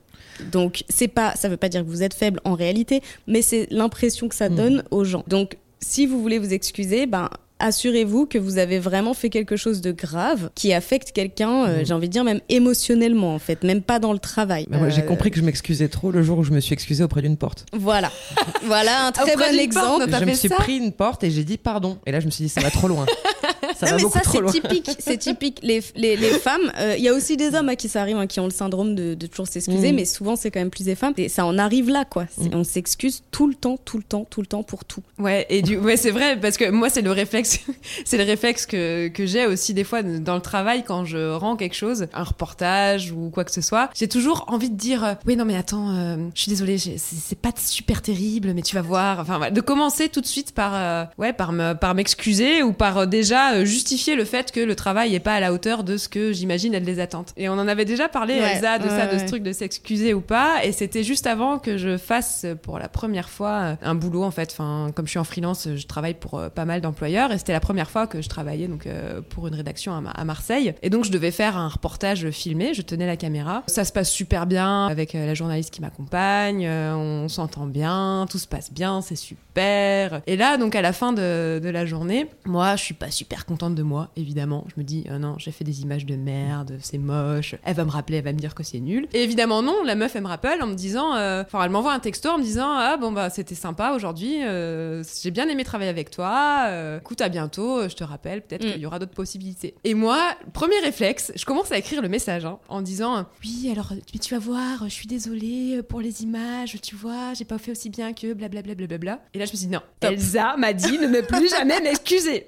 Donc, 0.51 0.83
c'est 0.89 1.07
pas, 1.07 1.35
ça 1.35 1.49
veut 1.49 1.57
pas 1.57 1.69
dire 1.69 1.83
que 1.83 1.89
vous 1.89 2.03
êtes 2.03 2.13
faible 2.13 2.39
en 2.43 2.53
réalité, 2.53 3.01
mais 3.27 3.41
c'est 3.41 3.67
l'impression 3.71 4.27
que 4.27 4.35
ça 4.35 4.49
donne 4.49 4.83
aux 4.91 5.03
gens. 5.03 5.23
Donc, 5.27 5.57
si 5.79 6.05
vous 6.05 6.21
voulez 6.21 6.37
vous 6.37 6.53
excuser, 6.53 7.05
ben 7.05 7.29
assurez-vous 7.59 8.25
que 8.25 8.37
vous 8.37 8.57
avez 8.57 8.79
vraiment 8.79 9.13
fait 9.13 9.29
quelque 9.29 9.55
chose 9.55 9.81
de 9.81 9.91
grave 9.91 10.49
qui 10.55 10.73
affecte 10.73 11.11
quelqu'un, 11.11 11.65
euh, 11.67 11.81
j'ai 11.85 11.93
envie 11.93 12.07
de 12.07 12.13
dire 12.13 12.23
même 12.23 12.41
émotionnellement 12.49 13.35
en 13.35 13.39
fait, 13.39 13.63
même 13.63 13.81
pas 13.81 13.99
dans 13.99 14.13
le 14.13 14.19
travail. 14.19 14.65
Bah, 14.69 14.89
j'ai 14.89 15.01
Euh, 15.01 15.05
compris 15.05 15.31
que 15.31 15.37
je 15.39 15.43
m'excusais 15.43 15.87
trop 15.89 16.11
le 16.11 16.23
jour 16.23 16.37
où 16.39 16.43
je 16.43 16.51
me 16.51 16.59
suis 16.59 16.73
excusé 16.73 17.03
auprès 17.03 17.21
d'une 17.21 17.37
porte. 17.37 17.65
Voilà, 17.73 18.11
voilà 18.65 19.07
un 19.07 19.11
très 19.11 19.33
Auprès 19.33 19.35
bon 19.35 19.71
porte, 19.73 20.01
exemple. 20.01 20.05
Je 20.19 20.25
me 20.25 20.33
suis 20.33 20.49
ça 20.49 20.55
pris 20.55 20.77
une 20.77 20.91
porte 20.91 21.23
et 21.23 21.31
j'ai 21.31 21.43
dit 21.43 21.57
pardon. 21.57 21.97
Et 22.05 22.11
là, 22.11 22.19
je 22.19 22.25
me 22.25 22.31
suis 22.31 22.43
dit, 22.43 22.49
ça 22.49 22.61
va 22.61 22.69
trop 22.71 22.87
loin. 22.87 23.05
ça 23.77 23.85
Non, 23.85 23.91
va 23.91 23.95
mais 23.97 24.01
beaucoup 24.03 24.17
ça 24.17 24.23
trop 24.23 24.47
c'est 24.47 24.61
typique, 24.61 24.89
c'est 24.99 25.17
typique. 25.17 25.59
Les, 25.63 25.81
les, 25.95 26.15
les 26.15 26.29
femmes, 26.39 26.71
euh, 26.79 26.95
il 26.97 27.03
y 27.03 27.07
a 27.09 27.13
aussi 27.13 27.37
des 27.37 27.55
hommes 27.55 27.69
à 27.69 27.75
qui 27.75 27.89
ça 27.89 28.01
arrive, 28.01 28.17
hein, 28.17 28.27
qui 28.27 28.39
ont 28.39 28.45
le 28.45 28.51
syndrome 28.51 28.95
de, 28.95 29.13
de 29.13 29.27
toujours 29.27 29.47
s'excuser, 29.47 29.91
Mm. 29.91 29.95
mais 29.95 30.05
souvent 30.05 30.35
c'est 30.35 30.51
quand 30.51 30.59
même 30.59 30.69
plus 30.69 30.83
des 30.85 30.95
femmes. 30.95 31.13
Et 31.17 31.29
ça 31.29 31.45
en 31.45 31.57
arrive 31.57 31.89
là, 31.89 32.05
quoi. 32.05 32.25
C'est- 32.39 32.53
On 32.55 32.63
s'excuse 32.63 33.23
tout 33.31 33.47
le 33.47 33.55
temps, 33.55 33.77
tout 33.83 33.97
le 33.97 34.03
temps, 34.03 34.25
tout 34.29 34.41
le 34.41 34.47
temps 34.47 34.63
pour 34.63 34.85
tout. 34.85 35.01
Ouais, 35.17 35.45
et 35.49 35.61
du, 35.61 35.77
ouais, 35.77 35.97
c'est 35.97 36.11
vrai, 36.11 36.39
parce 36.39 36.57
que 36.57 36.69
moi, 36.69 36.89
c'est 36.89 37.01
le 37.01 37.11
réflexe, 37.11 37.59
c'est 38.05 38.17
le 38.17 38.23
réflexe 38.23 38.65
que, 38.65 39.07
que 39.09 39.25
j'ai 39.25 39.45
aussi 39.45 39.73
des 39.73 39.83
fois 39.83 40.03
dans 40.03 40.35
le 40.35 40.41
travail 40.41 40.83
quand 40.85 41.05
je 41.05 41.33
rends 41.33 41.55
quelque 41.55 41.75
chose, 41.75 42.07
un 42.13 42.23
reportage 42.23 43.11
ou 43.11 43.29
quoi 43.29 43.43
que 43.43 43.51
ce 43.51 43.61
soit. 43.61 43.89
J'ai 43.95 44.07
toujours 44.07 44.45
envie 44.47 44.69
de 44.69 44.75
dire, 44.77 45.03
euh, 45.03 45.13
oui, 45.25 45.35
non, 45.35 45.45
mais 45.45 45.55
attends, 45.55 45.89
euh, 45.95 46.15
je 46.35 46.41
suis 46.41 46.49
désolée, 46.49 46.77
c'est 46.77 47.37
pas 47.39 47.51
super 47.55 48.01
terrible, 48.01 48.53
mais 48.53 48.61
tu 48.61 48.75
vas 48.75 48.81
voir. 48.81 49.19
Enfin, 49.19 49.51
de 49.51 49.61
commencer 49.61 50.09
tout 50.09 50.21
de 50.21 50.25
suite 50.25 50.53
par, 50.53 51.07
ouais, 51.17 51.33
par 51.33 51.51
me, 51.51 51.73
par 51.73 51.95
m'excuser 51.95 52.63
ou 52.63 52.73
par 52.73 53.07
déjà 53.07 53.48
euh, 53.55 53.65
justifier 53.65 54.15
le 54.15 54.25
fait 54.25 54.51
que 54.51 54.59
le 54.59 54.75
travail 54.75 55.15
est 55.15 55.19
pas 55.19 55.33
à 55.35 55.39
la 55.39 55.53
hauteur 55.53 55.83
de 55.83 55.97
ce 55.97 56.09
que 56.09 56.31
j'imagine 56.33 56.73
être 56.73 56.85
les 56.85 56.99
attentes. 56.99 57.33
Et 57.37 57.49
on 57.49 57.53
en 57.53 57.67
avait 57.67 57.85
déjà 57.85 58.09
parlé, 58.09 58.35
Ouais, 58.35 58.53
Elsa, 58.55 58.79
de 58.79 58.83
ouais, 58.85 58.89
ça, 58.89 59.07
de 59.07 59.17
ce 59.19 59.25
truc 59.25 59.43
de 59.43 59.51
s'excuser 59.51 60.13
ou 60.13 60.21
pas. 60.21 60.63
Et 60.65 60.71
c'était 60.71 61.03
juste 61.03 61.27
avant 61.27 61.59
que 61.59 61.77
je 61.77 61.97
fasse 61.97 62.43
euh, 62.45 62.55
pour 62.55 62.79
la 62.79 62.89
première 62.89 63.29
fois 63.29 63.49
euh, 63.51 63.75
un 63.81 63.95
boulot 63.95 64.23
en 64.23 64.31
fait. 64.31 64.49
Enfin, 64.51 64.91
comme 64.95 65.05
je 65.05 65.11
suis 65.11 65.19
en 65.19 65.23
freelance, 65.23 65.67
je 65.75 65.87
travaille 65.87 66.13
pour 66.15 66.41
pas 66.51 66.65
mal 66.65 66.81
d'employeurs 66.81 67.31
et 67.31 67.37
c'était 67.37 67.53
la 67.53 67.59
première 67.59 67.89
fois 67.89 68.07
que 68.07 68.21
je 68.21 68.29
travaillais 68.29 68.67
donc 68.67 68.85
euh, 68.87 69.21
pour 69.29 69.47
une 69.47 69.55
rédaction 69.55 69.93
à, 69.95 70.01
Ma- 70.01 70.11
à 70.11 70.23
Marseille. 70.25 70.73
Et 70.81 70.89
donc 70.89 71.05
je 71.05 71.11
devais 71.11 71.31
faire 71.31 71.57
un 71.57 71.67
reportage 71.67 72.29
filmé. 72.31 72.73
Je 72.73 72.81
tenais 72.81 73.05
la 73.07 73.17
caméra. 73.17 73.63
Ça 73.67 73.85
se 73.85 73.91
passe 73.91 74.09
super 74.09 74.45
bien 74.45 74.87
avec 74.87 75.13
la 75.13 75.33
journaliste 75.33 75.71
qui 75.73 75.81
m'accompagne. 75.81 76.67
on 76.69 77.27
s'entend 77.29 77.65
bien, 77.65 78.25
tout 78.29 78.37
se 78.39 78.47
passe 78.47 78.71
bien, 78.71 79.01
c'est 79.01 79.15
super. 79.15 80.21
Et 80.27 80.35
là 80.37 80.57
donc 80.57 80.75
à 80.75 80.81
la 80.81 80.93
fin 80.93 81.13
de, 81.13 81.59
de 81.61 81.69
la 81.69 81.85
journée, 81.85 82.27
moi 82.45 82.75
je 82.75 82.83
suis 82.83 82.93
pas 82.93 83.11
super 83.11 83.38
contente 83.45 83.75
de 83.75 83.83
moi 83.83 84.09
évidemment. 84.15 84.65
Je 84.67 84.79
me 84.79 84.83
dis 84.83 85.05
euh, 85.09 85.17
non, 85.19 85.35
j'ai 85.37 85.51
fait 85.51 85.63
des 85.63 85.81
images 85.81 86.05
de 86.05 86.15
merde, 86.15 86.77
c'est 86.81 86.97
moche. 86.97 87.55
Elle 87.63 87.75
va 87.75 87.85
me 87.85 87.91
rappeler, 87.91 88.17
elle 88.17 88.23
va 88.23 88.33
me 88.33 88.39
dire 88.39 88.55
que 88.55 88.63
c'est 88.63 88.79
nul. 88.79 89.07
Et 89.13 89.23
évidemment 89.23 89.61
non, 89.61 89.83
la 89.83 89.95
meuf 89.95 90.15
elle 90.15 90.23
me 90.23 90.27
rappelle 90.27 90.61
en 90.61 90.67
me 90.67 90.73
disant, 90.75 91.15
euh, 91.15 91.43
enfin 91.45 91.63
elle 91.63 91.71
m'envoie 91.71 91.93
un 91.93 91.99
texto 91.99 92.29
en 92.29 92.37
me 92.37 92.43
disant 92.43 92.69
ah 92.71 92.97
bon 92.97 93.11
bah 93.11 93.29
c'était 93.29 93.55
sympa 93.55 93.91
aujourd'hui, 93.93 94.43
euh, 94.43 95.03
j'ai 95.21 95.31
bien 95.31 95.47
aimé 95.49 95.63
travailler 95.63 95.89
avec 95.89 96.09
toi. 96.11 96.65
euh, 96.67 96.99
écoute 96.99 97.21
à 97.21 97.29
bientôt, 97.29 97.87
je 97.87 97.95
te 97.95 98.03
rappelle 98.03 98.41
peut-être 98.41 98.65
Mm. 98.65 98.71
qu'il 98.71 98.81
y 98.81 98.85
aura 98.85 98.99
d'autres 98.99 99.13
possibilités. 99.13 99.75
Et 99.83 99.93
moi 99.93 100.19
premier 100.53 100.79
réflexe, 100.83 101.31
je 101.35 101.45
commence 101.45 101.71
à 101.71 101.77
écrire 101.77 102.01
le 102.01 102.09
message 102.09 102.45
hein, 102.45 102.59
en 102.67 102.81
disant 102.81 103.25
oui 103.43 103.69
alors 103.71 103.93
mais 104.13 104.19
tu 104.19 104.33
vas 104.33 104.39
voir, 104.39 104.83
je 104.85 104.93
suis 104.93 105.07
désolée 105.07 105.81
pour 105.87 106.01
les 106.01 106.23
images, 106.23 106.77
tu 106.81 106.95
vois, 106.95 107.33
j'ai 107.33 107.45
pas 107.45 107.57
fait 107.57 107.71
aussi 107.71 107.89
bien 107.89 108.13
que 108.13 108.33
blablabla 108.33 108.75
blablabla. 108.75 109.21
Et 109.33 109.39
là 109.39 109.45
je 109.45 109.51
me 109.51 109.57
suis 109.57 109.67
dit 109.67 109.73
non, 109.73 109.81
Elsa 110.01 110.55
m'a 110.57 110.73
dit 110.73 110.97
de 110.97 111.05
ne 111.05 111.21
plus 111.21 111.49
jamais 111.49 111.79
m'excuser. 111.81 112.47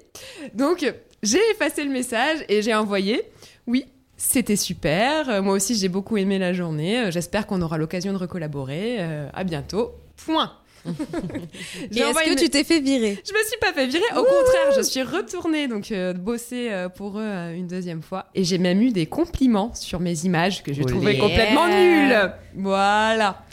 Donc 0.54 0.81
j'ai 1.22 1.40
effacé 1.52 1.84
le 1.84 1.90
message 1.90 2.44
et 2.48 2.62
j'ai 2.62 2.74
envoyé 2.74 3.22
oui. 3.66 3.86
C'était 4.16 4.56
super. 4.56 5.28
Euh, 5.28 5.42
Moi 5.42 5.54
aussi, 5.54 5.74
j'ai 5.74 5.88
beaucoup 5.88 6.16
aimé 6.16 6.38
la 6.38 6.52
journée. 6.52 6.98
Euh, 7.00 7.10
J'espère 7.10 7.46
qu'on 7.46 7.60
aura 7.60 7.76
l'occasion 7.76 8.12
de 8.12 8.18
recollaborer. 8.18 8.98
Euh, 9.00 9.28
à 9.34 9.42
bientôt. 9.44 9.92
Point. 10.24 10.52
Et 10.86 11.98
est-ce 11.98 12.34
que 12.34 12.38
tu 12.38 12.50
t'es 12.50 12.64
fait 12.64 12.80
virer? 12.80 13.18
Je 13.26 13.32
me 13.32 13.46
suis 13.46 13.58
pas 13.60 13.72
fait 13.72 13.86
virer, 13.86 14.04
au 14.12 14.24
contraire, 14.24 14.72
je 14.76 14.82
suis 14.82 15.02
retournée 15.02 15.68
donc 15.68 15.92
euh, 15.92 16.12
bosser 16.12 16.68
euh, 16.70 16.88
pour 16.88 17.18
eux 17.18 17.24
euh, 17.24 17.54
une 17.54 17.66
deuxième 17.66 18.02
fois. 18.02 18.26
Et 18.34 18.44
j'ai 18.44 18.58
même 18.58 18.80
eu 18.82 18.90
des 18.90 19.06
compliments 19.06 19.72
sur 19.74 20.00
mes 20.00 20.24
images 20.24 20.62
que 20.62 20.72
j'ai 20.72 20.82
Olé. 20.82 20.92
trouvées 20.92 21.18
complètement 21.18 21.68
nulles. 21.68 22.32
Voilà. 22.56 23.42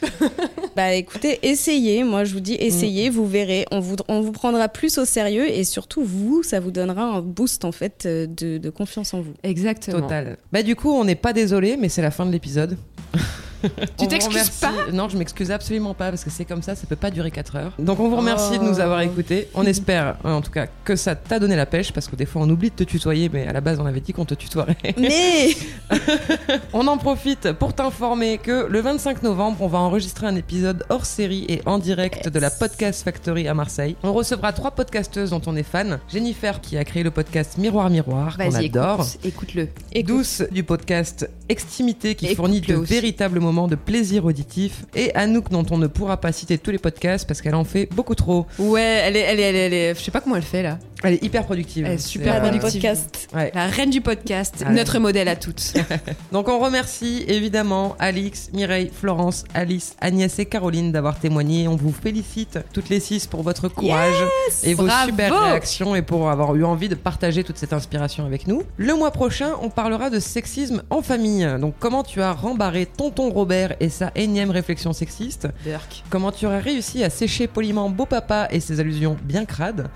Bah 0.76 0.94
écoutez, 0.94 1.40
essayez. 1.42 2.04
Moi, 2.04 2.22
je 2.24 2.32
vous 2.32 2.40
dis, 2.40 2.54
essayez, 2.54 3.10
vous 3.10 3.26
verrez. 3.26 3.66
On 3.72 3.80
vous, 3.80 3.96
on 4.06 4.20
vous 4.20 4.30
prendra 4.30 4.68
plus 4.68 4.98
au 4.98 5.04
sérieux 5.04 5.50
et 5.50 5.64
surtout, 5.64 6.04
vous, 6.04 6.42
ça 6.44 6.60
vous 6.60 6.70
donnera 6.70 7.02
un 7.02 7.20
boost 7.20 7.64
en 7.64 7.72
fait 7.72 8.06
de, 8.06 8.56
de 8.56 8.70
confiance 8.70 9.12
en 9.12 9.20
vous. 9.20 9.34
Exactement. 9.42 10.00
Total. 10.00 10.38
Bah 10.52 10.62
du 10.62 10.76
coup, 10.76 10.90
on 10.92 11.04
n'est 11.04 11.16
pas 11.16 11.32
désolé, 11.32 11.76
mais 11.76 11.88
c'est 11.88 12.02
la 12.02 12.12
fin 12.12 12.24
de 12.24 12.30
l'épisode. 12.30 12.78
Tu 13.98 14.08
t'excuses 14.08 14.50
pas? 14.50 14.72
Non, 14.92 15.08
je 15.08 15.16
m'excuse 15.16 15.50
absolument 15.50 15.94
pas 15.94 16.10
parce 16.10 16.24
que 16.24 16.30
c'est 16.30 16.44
comme 16.44 16.62
ça, 16.62 16.74
ça 16.74 16.86
peut 16.86 16.96
pas 16.96 17.10
durer 17.10 17.30
4 17.30 17.56
heures. 17.56 17.72
Donc 17.78 18.00
on 18.00 18.08
vous 18.08 18.16
remercie 18.16 18.58
de 18.58 18.64
nous 18.64 18.78
Oh. 18.78 18.80
avoir 18.80 19.00
écoutés. 19.02 19.48
On 19.54 19.64
espère, 19.66 20.16
euh, 20.24 20.32
en 20.32 20.40
tout 20.40 20.50
cas, 20.50 20.66
que 20.84 20.96
ça 20.96 21.14
t'a 21.14 21.38
donné 21.38 21.56
la 21.56 21.66
pêche 21.66 21.92
parce 21.92 22.08
que 22.08 22.16
des 22.16 22.26
fois 22.26 22.42
on 22.42 22.48
oublie 22.50 22.70
de 22.70 22.74
te 22.76 22.84
tutoyer, 22.84 23.28
mais 23.32 23.46
à 23.46 23.52
la 23.52 23.60
base 23.60 23.78
on 23.80 23.86
avait 23.86 24.00
dit 24.00 24.12
qu'on 24.12 24.24
te 24.24 24.34
tutoierait. 24.34 24.76
Mais 24.98 25.50
On 26.72 26.86
en 26.86 26.96
profite 26.98 27.52
pour 27.52 27.74
t'informer 27.74 28.38
que 28.38 28.66
le 28.68 28.80
25 28.80 29.22
novembre, 29.22 29.58
on 29.60 29.66
va 29.68 29.78
enregistrer 29.78 30.26
un 30.26 30.36
épisode 30.36 30.84
hors 30.88 31.04
série 31.06 31.44
et 31.48 31.62
en 31.66 31.78
direct 31.78 32.28
de 32.28 32.38
la 32.38 32.50
Podcast 32.50 33.02
Factory 33.04 33.48
à 33.48 33.54
Marseille. 33.54 33.96
On 34.02 34.12
recevra 34.12 34.52
trois 34.52 34.70
podcasteuses 34.72 35.30
dont 35.30 35.42
on 35.46 35.56
est 35.56 35.62
fan. 35.62 35.98
Jennifer 36.12 36.60
qui 36.60 36.76
a 36.76 36.84
créé 36.84 37.02
le 37.02 37.10
podcast 37.10 37.58
Miroir 37.58 37.90
Miroir, 37.90 38.36
qu'on 38.36 38.54
adore. 38.54 39.06
écoute- 39.24 39.54
écoute-le. 39.54 39.68
Douce 40.02 40.42
du 40.50 40.64
podcast 40.64 41.28
Extimité 41.48 42.14
qui 42.14 42.34
fournit 42.34 42.60
de 42.60 42.74
véritables 42.74 43.38
moments 43.40 43.49
de 43.68 43.74
plaisir 43.76 44.24
auditif. 44.24 44.84
Et 44.94 45.14
Anouk 45.14 45.50
dont 45.50 45.64
on 45.70 45.78
ne 45.78 45.86
pourra 45.86 46.16
pas 46.18 46.32
citer 46.32 46.58
tous 46.58 46.70
les 46.70 46.78
podcasts 46.78 47.26
parce 47.26 47.40
qu'elle 47.42 47.54
en 47.54 47.64
fait 47.64 47.88
beaucoup 47.92 48.14
trop. 48.14 48.46
Ouais, 48.58 48.80
elle 49.04 49.16
est, 49.16 49.20
elle 49.20 49.40
est, 49.40 49.42
elle 49.42 49.56
est, 49.56 49.66
elle 49.66 49.74
est- 49.74 49.94
je 49.94 50.00
sais 50.00 50.10
pas 50.10 50.20
comment 50.20 50.36
elle 50.36 50.42
fait 50.42 50.62
là. 50.62 50.78
Elle 51.02 51.14
est 51.14 51.24
hyper 51.24 51.44
productive. 51.44 51.86
Elle 51.86 51.92
est 51.92 51.98
super 51.98 52.36
euh, 52.36 52.40
productive. 52.40 52.72
podcast. 52.82 53.28
Ouais. 53.34 53.50
La 53.54 53.66
reine 53.66 53.90
du 53.90 54.00
podcast, 54.00 54.64
Ouais. 54.66 54.72
notre 54.72 54.98
modèle 54.98 55.28
à 55.28 55.36
toutes. 55.36 55.72
Donc 56.32 56.48
on 56.48 56.58
remercie 56.58 57.24
évidemment 57.28 57.96
Alix, 57.98 58.50
Mireille, 58.52 58.90
Florence, 58.92 59.44
Alice, 59.54 59.96
Agnès 60.00 60.38
et 60.38 60.46
Caroline 60.46 60.92
d'avoir 60.92 61.18
témoigné. 61.18 61.68
On 61.68 61.76
vous 61.76 61.92
félicite 61.92 62.58
toutes 62.72 62.88
les 62.90 63.00
six 63.00 63.26
pour 63.26 63.42
votre 63.42 63.68
courage 63.68 64.14
Yes 64.48 64.64
et 64.64 64.74
vos 64.74 64.84
Bravo 64.86 65.08
super 65.10 65.40
réactions 65.42 65.94
et 65.94 66.02
pour 66.02 66.28
avoir 66.30 66.54
eu 66.56 66.64
envie 66.64 66.88
de 66.88 66.94
partager 66.94 67.44
toute 67.44 67.56
cette 67.56 67.72
inspiration 67.72 68.26
avec 68.26 68.46
nous. 68.46 68.62
Le 68.76 68.94
mois 68.94 69.10
prochain, 69.10 69.52
on 69.62 69.70
parlera 69.70 70.10
de 70.10 70.18
sexisme 70.18 70.82
en 70.90 71.00
famille. 71.02 71.48
Donc 71.60 71.74
comment 71.78 72.02
tu 72.02 72.20
as 72.20 72.32
rembarré 72.32 72.84
tonton 72.86 73.30
Robert 73.30 73.74
et 73.80 73.88
sa 73.88 74.10
énième 74.16 74.50
réflexion 74.50 74.92
sexiste? 74.92 75.48
Dirk. 75.64 76.04
Comment 76.10 76.32
tu 76.32 76.46
aurais 76.46 76.60
réussi 76.60 77.02
à 77.04 77.10
sécher 77.10 77.46
poliment 77.46 77.88
beau 77.88 78.04
papa 78.06 78.48
et 78.50 78.60
ses 78.60 78.80
allusions 78.80 79.16
bien 79.22 79.44
crades? 79.46 79.88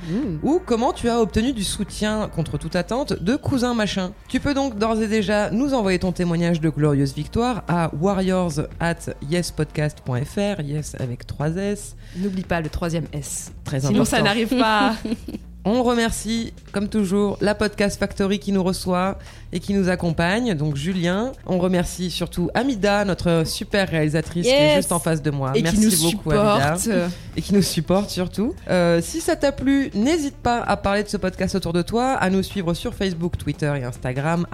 Ou 0.43 0.61
comment 0.65 0.94
tu 0.95 1.09
as 1.09 1.21
obtenu 1.21 1.53
du 1.53 1.65
soutien 1.65 2.29
contre 2.35 2.57
toute 2.59 2.77
attente 2.77 3.13
de 3.23 3.37
cousin 3.37 3.75
machin 3.75 4.13
Tu 4.29 4.41
peux 4.41 4.55
donc 4.55 4.79
d'ores 4.79 5.01
et 5.03 5.09
déjà 5.09 5.51
nous 5.51 5.75
envoyer 5.75 5.99
ton 5.99 6.13
témoignage 6.13 6.61
de 6.61 6.69
glorieuse 6.69 7.15
victoire 7.15 7.63
à 7.69 7.91
warriors 8.01 8.53
at 8.81 8.97
yespodcast.fr, 9.29 10.61
yes 10.63 10.97
avec 10.99 11.27
3 11.27 11.49
S. 11.57 11.97
N'oublie 12.17 12.43
pas 12.43 12.61
le 12.61 12.69
troisième 12.69 13.07
S. 13.13 13.53
Très 13.65 13.81
Sinon, 13.81 14.03
important. 14.03 14.17
ça 14.17 14.23
n'arrive 14.23 14.57
pas. 14.57 14.95
On 15.67 15.83
remercie, 15.83 16.53
comme 16.73 16.89
toujours, 16.89 17.39
la 17.41 17.55
Podcast 17.55 17.99
Factory 17.99 18.39
qui 18.39 18.53
nous 18.53 18.63
reçoit 18.63 19.19
et 19.51 19.61
qui 19.61 19.73
nous 19.73 19.89
accompagne, 19.89 20.53
donc 20.55 20.77
Julien. 20.77 21.33
On 21.47 21.59
remercie 21.59 22.11
surtout 22.11 22.51
Amida, 22.53 23.05
notre 23.07 23.45
super 23.47 23.89
réalisatrice 23.89 24.45
qui 24.47 24.53
est 24.53 24.77
juste 24.77 24.93
en 24.93 24.99
face 24.99 25.23
de 25.23 25.31
moi. 25.31 25.53
Et 25.55 25.63
qui 25.63 25.79
Merci 25.79 26.05
nous 26.05 26.11
beaucoup, 26.11 26.33
Amida. 26.33 26.77
supporte. 26.77 27.11
Et 27.37 27.41
qui 27.41 27.55
nous 27.55 27.63
supporte 27.63 28.11
surtout. 28.11 28.55
Euh, 28.69 29.01
si 29.01 29.21
ça 29.21 29.37
t'a 29.37 29.53
plu, 29.53 29.91
n'hésite 29.95 30.37
pas 30.37 30.61
à 30.61 30.77
parler 30.77 31.03
de 31.03 31.09
ce 31.09 31.17
podcast 31.17 31.55
autour 31.55 31.73
de 31.73 31.83
toi, 31.83 32.13
à 32.13 32.29
nous 32.29 32.43
suivre 32.43 32.75
sur 32.75 32.95
Facebook, 32.95 33.39
Twitter 33.39 33.73
et 33.81 33.85
Instagram, 33.85 34.47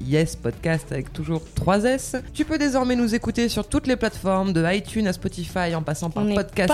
yespodcast 0.00 0.90
avec 0.90 1.12
toujours 1.12 1.42
3 1.56 1.84
S. 1.84 2.16
Tu 2.32 2.44
peux 2.46 2.56
désormais 2.56 2.96
nous 2.96 3.14
écouter 3.14 3.48
sur 3.48 3.68
toutes 3.68 3.86
les 3.86 3.96
plateformes, 3.96 4.52
de 4.52 4.64
iTunes 4.72 5.06
à 5.06 5.12
Spotify, 5.12 5.74
en 5.74 5.82
passant 5.82 6.08
par 6.08 6.24
On 6.24 6.34
Podcast 6.34 6.72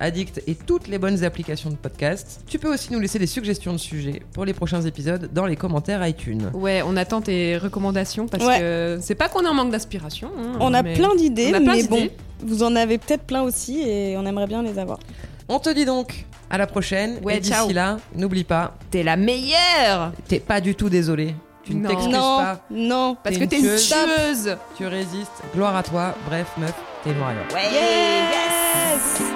Addict 0.00 0.42
et 0.46 0.54
toutes 0.54 0.88
les 0.88 0.98
bonnes 0.98 1.22
applications 1.22 1.70
de 1.70 1.76
podcast. 1.76 2.40
Tu 2.46 2.58
peux 2.58 2.72
aussi 2.72 2.87
nous 2.90 3.00
laisser 3.00 3.18
des 3.18 3.26
suggestions 3.26 3.72
de 3.72 3.78
sujets 3.78 4.22
pour 4.32 4.44
les 4.44 4.52
prochains 4.54 4.82
épisodes 4.82 5.30
dans 5.32 5.46
les 5.46 5.56
commentaires 5.56 6.06
iTunes. 6.06 6.50
Ouais, 6.54 6.82
on 6.86 6.96
attend 6.96 7.20
tes 7.20 7.56
recommandations 7.56 8.26
parce 8.26 8.44
Ouais. 8.44 8.58
que 8.60 8.98
c'est 9.00 9.14
pas 9.14 9.28
qu'on 9.28 9.42
est 9.44 9.48
en 9.48 9.54
manque 9.54 9.70
d'inspiration. 9.70 10.30
hein, 10.38 10.56
On 10.60 10.72
a 10.74 10.82
plein 10.82 11.14
d'idées, 11.16 11.52
mais 11.52 11.82
bon, 11.84 12.08
vous 12.40 12.62
en 12.62 12.74
avez 12.76 12.98
peut-être 12.98 13.24
plein 13.24 13.42
aussi 13.42 13.80
et 13.80 14.16
on 14.16 14.24
aimerait 14.26 14.46
bien 14.46 14.62
les 14.62 14.78
avoir. 14.78 14.98
On 15.48 15.58
te 15.58 15.70
dit 15.70 15.84
donc 15.84 16.24
à 16.50 16.58
la 16.58 16.66
prochaine. 16.66 17.18
Ouais, 17.22 17.36
et 17.36 17.40
d'ici 17.40 17.52
ciao. 17.52 17.70
là, 17.70 17.98
n'oublie 18.14 18.44
pas, 18.44 18.74
T'es 18.90 19.02
la 19.02 19.16
meilleure 19.16 20.12
t'es 20.28 20.40
pas 20.40 20.60
du 20.60 20.74
tout 20.74 20.88
désolé. 20.88 21.34
Tu 21.64 21.74
ne 21.74 21.82
Non. 21.82 21.88
t'excuses 21.90 22.12
Non, 22.12 22.36
pas. 22.38 22.60
non, 22.70 23.16
Parce 23.22 23.36
que 23.36 23.44
t'es 23.44 23.56
une 23.58 23.76
tueuse. 23.76 24.56
Tu 24.78 24.86
résistes. 24.86 25.42
Gloire 25.54 25.76
à 25.76 25.82
toi. 25.82 26.14
Bref, 26.26 26.46
meuf, 26.56 26.72
t'es 27.04 27.10
une 27.10 27.18
warrior. 27.20 27.44
yes, 27.52 27.72
yes 29.20 29.28